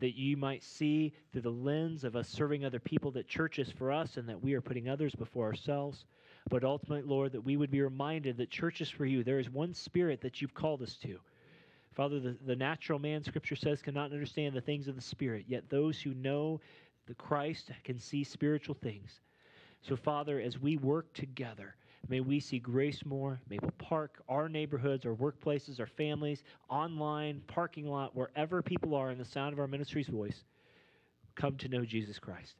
that 0.00 0.16
you 0.16 0.36
might 0.36 0.62
see 0.64 1.12
through 1.32 1.42
the 1.42 1.50
lens 1.50 2.04
of 2.04 2.16
us 2.16 2.28
serving 2.28 2.64
other 2.64 2.80
people 2.80 3.10
that 3.12 3.28
church 3.28 3.58
is 3.58 3.70
for 3.70 3.92
us 3.92 4.16
and 4.16 4.28
that 4.28 4.42
we 4.42 4.54
are 4.54 4.60
putting 4.60 4.88
others 4.88 5.14
before 5.14 5.46
ourselves. 5.46 6.04
But 6.48 6.64
ultimately, 6.64 7.08
Lord, 7.08 7.32
that 7.32 7.44
we 7.44 7.56
would 7.56 7.70
be 7.70 7.82
reminded 7.82 8.36
that 8.38 8.50
church 8.50 8.80
is 8.80 8.90
for 8.90 9.04
you. 9.04 9.22
There 9.22 9.38
is 9.38 9.50
one 9.50 9.74
spirit 9.74 10.20
that 10.22 10.40
you've 10.40 10.54
called 10.54 10.82
us 10.82 10.96
to. 11.02 11.18
Father, 11.94 12.20
the, 12.20 12.36
the 12.46 12.56
natural 12.56 12.98
man, 12.98 13.22
Scripture 13.22 13.56
says, 13.56 13.82
cannot 13.82 14.12
understand 14.12 14.54
the 14.54 14.60
things 14.60 14.88
of 14.88 14.94
the 14.94 15.02
Spirit, 15.02 15.44
yet 15.48 15.68
those 15.68 16.00
who 16.00 16.14
know 16.14 16.60
the 17.06 17.14
Christ 17.14 17.70
can 17.84 17.98
see 17.98 18.24
spiritual 18.24 18.76
things. 18.76 19.20
So, 19.82 19.96
Father, 19.96 20.40
as 20.40 20.58
we 20.58 20.76
work 20.76 21.12
together, 21.14 21.74
may 22.08 22.20
we 22.20 22.40
see 22.40 22.60
Gracemor, 22.60 23.38
Maple 23.48 23.72
Park, 23.78 24.22
our 24.28 24.48
neighborhoods, 24.48 25.06
our 25.06 25.14
workplaces, 25.14 25.80
our 25.80 25.86
families, 25.86 26.42
online, 26.68 27.42
parking 27.46 27.86
lot, 27.86 28.16
wherever 28.16 28.62
people 28.62 28.94
are 28.94 29.10
in 29.10 29.18
the 29.18 29.24
sound 29.24 29.52
of 29.52 29.58
our 29.58 29.66
ministry's 29.66 30.08
voice, 30.08 30.44
come 31.34 31.56
to 31.56 31.68
know 31.68 31.84
Jesus 31.84 32.18
Christ. 32.18 32.56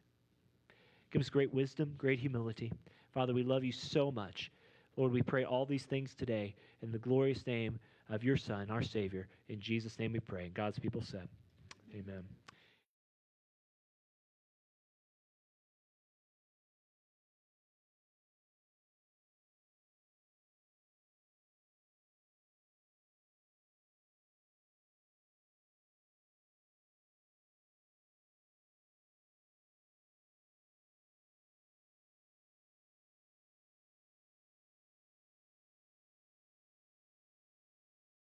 Give 1.10 1.20
us 1.20 1.28
great 1.28 1.52
wisdom, 1.52 1.94
great 1.98 2.20
humility. 2.20 2.72
Father, 3.12 3.34
we 3.34 3.42
love 3.42 3.64
you 3.64 3.72
so 3.72 4.12
much. 4.12 4.50
Lord, 4.96 5.12
we 5.12 5.22
pray 5.22 5.44
all 5.44 5.66
these 5.66 5.84
things 5.84 6.14
today 6.14 6.54
in 6.82 6.92
the 6.92 6.98
glorious 6.98 7.46
name 7.46 7.78
of 8.08 8.22
your 8.22 8.36
Son, 8.36 8.70
our 8.70 8.82
Savior. 8.82 9.28
In 9.48 9.60
Jesus' 9.60 9.98
name 9.98 10.12
we 10.12 10.20
pray. 10.20 10.46
And 10.46 10.54
God's 10.54 10.78
people 10.78 11.02
said, 11.02 11.28
Amen. 11.94 12.22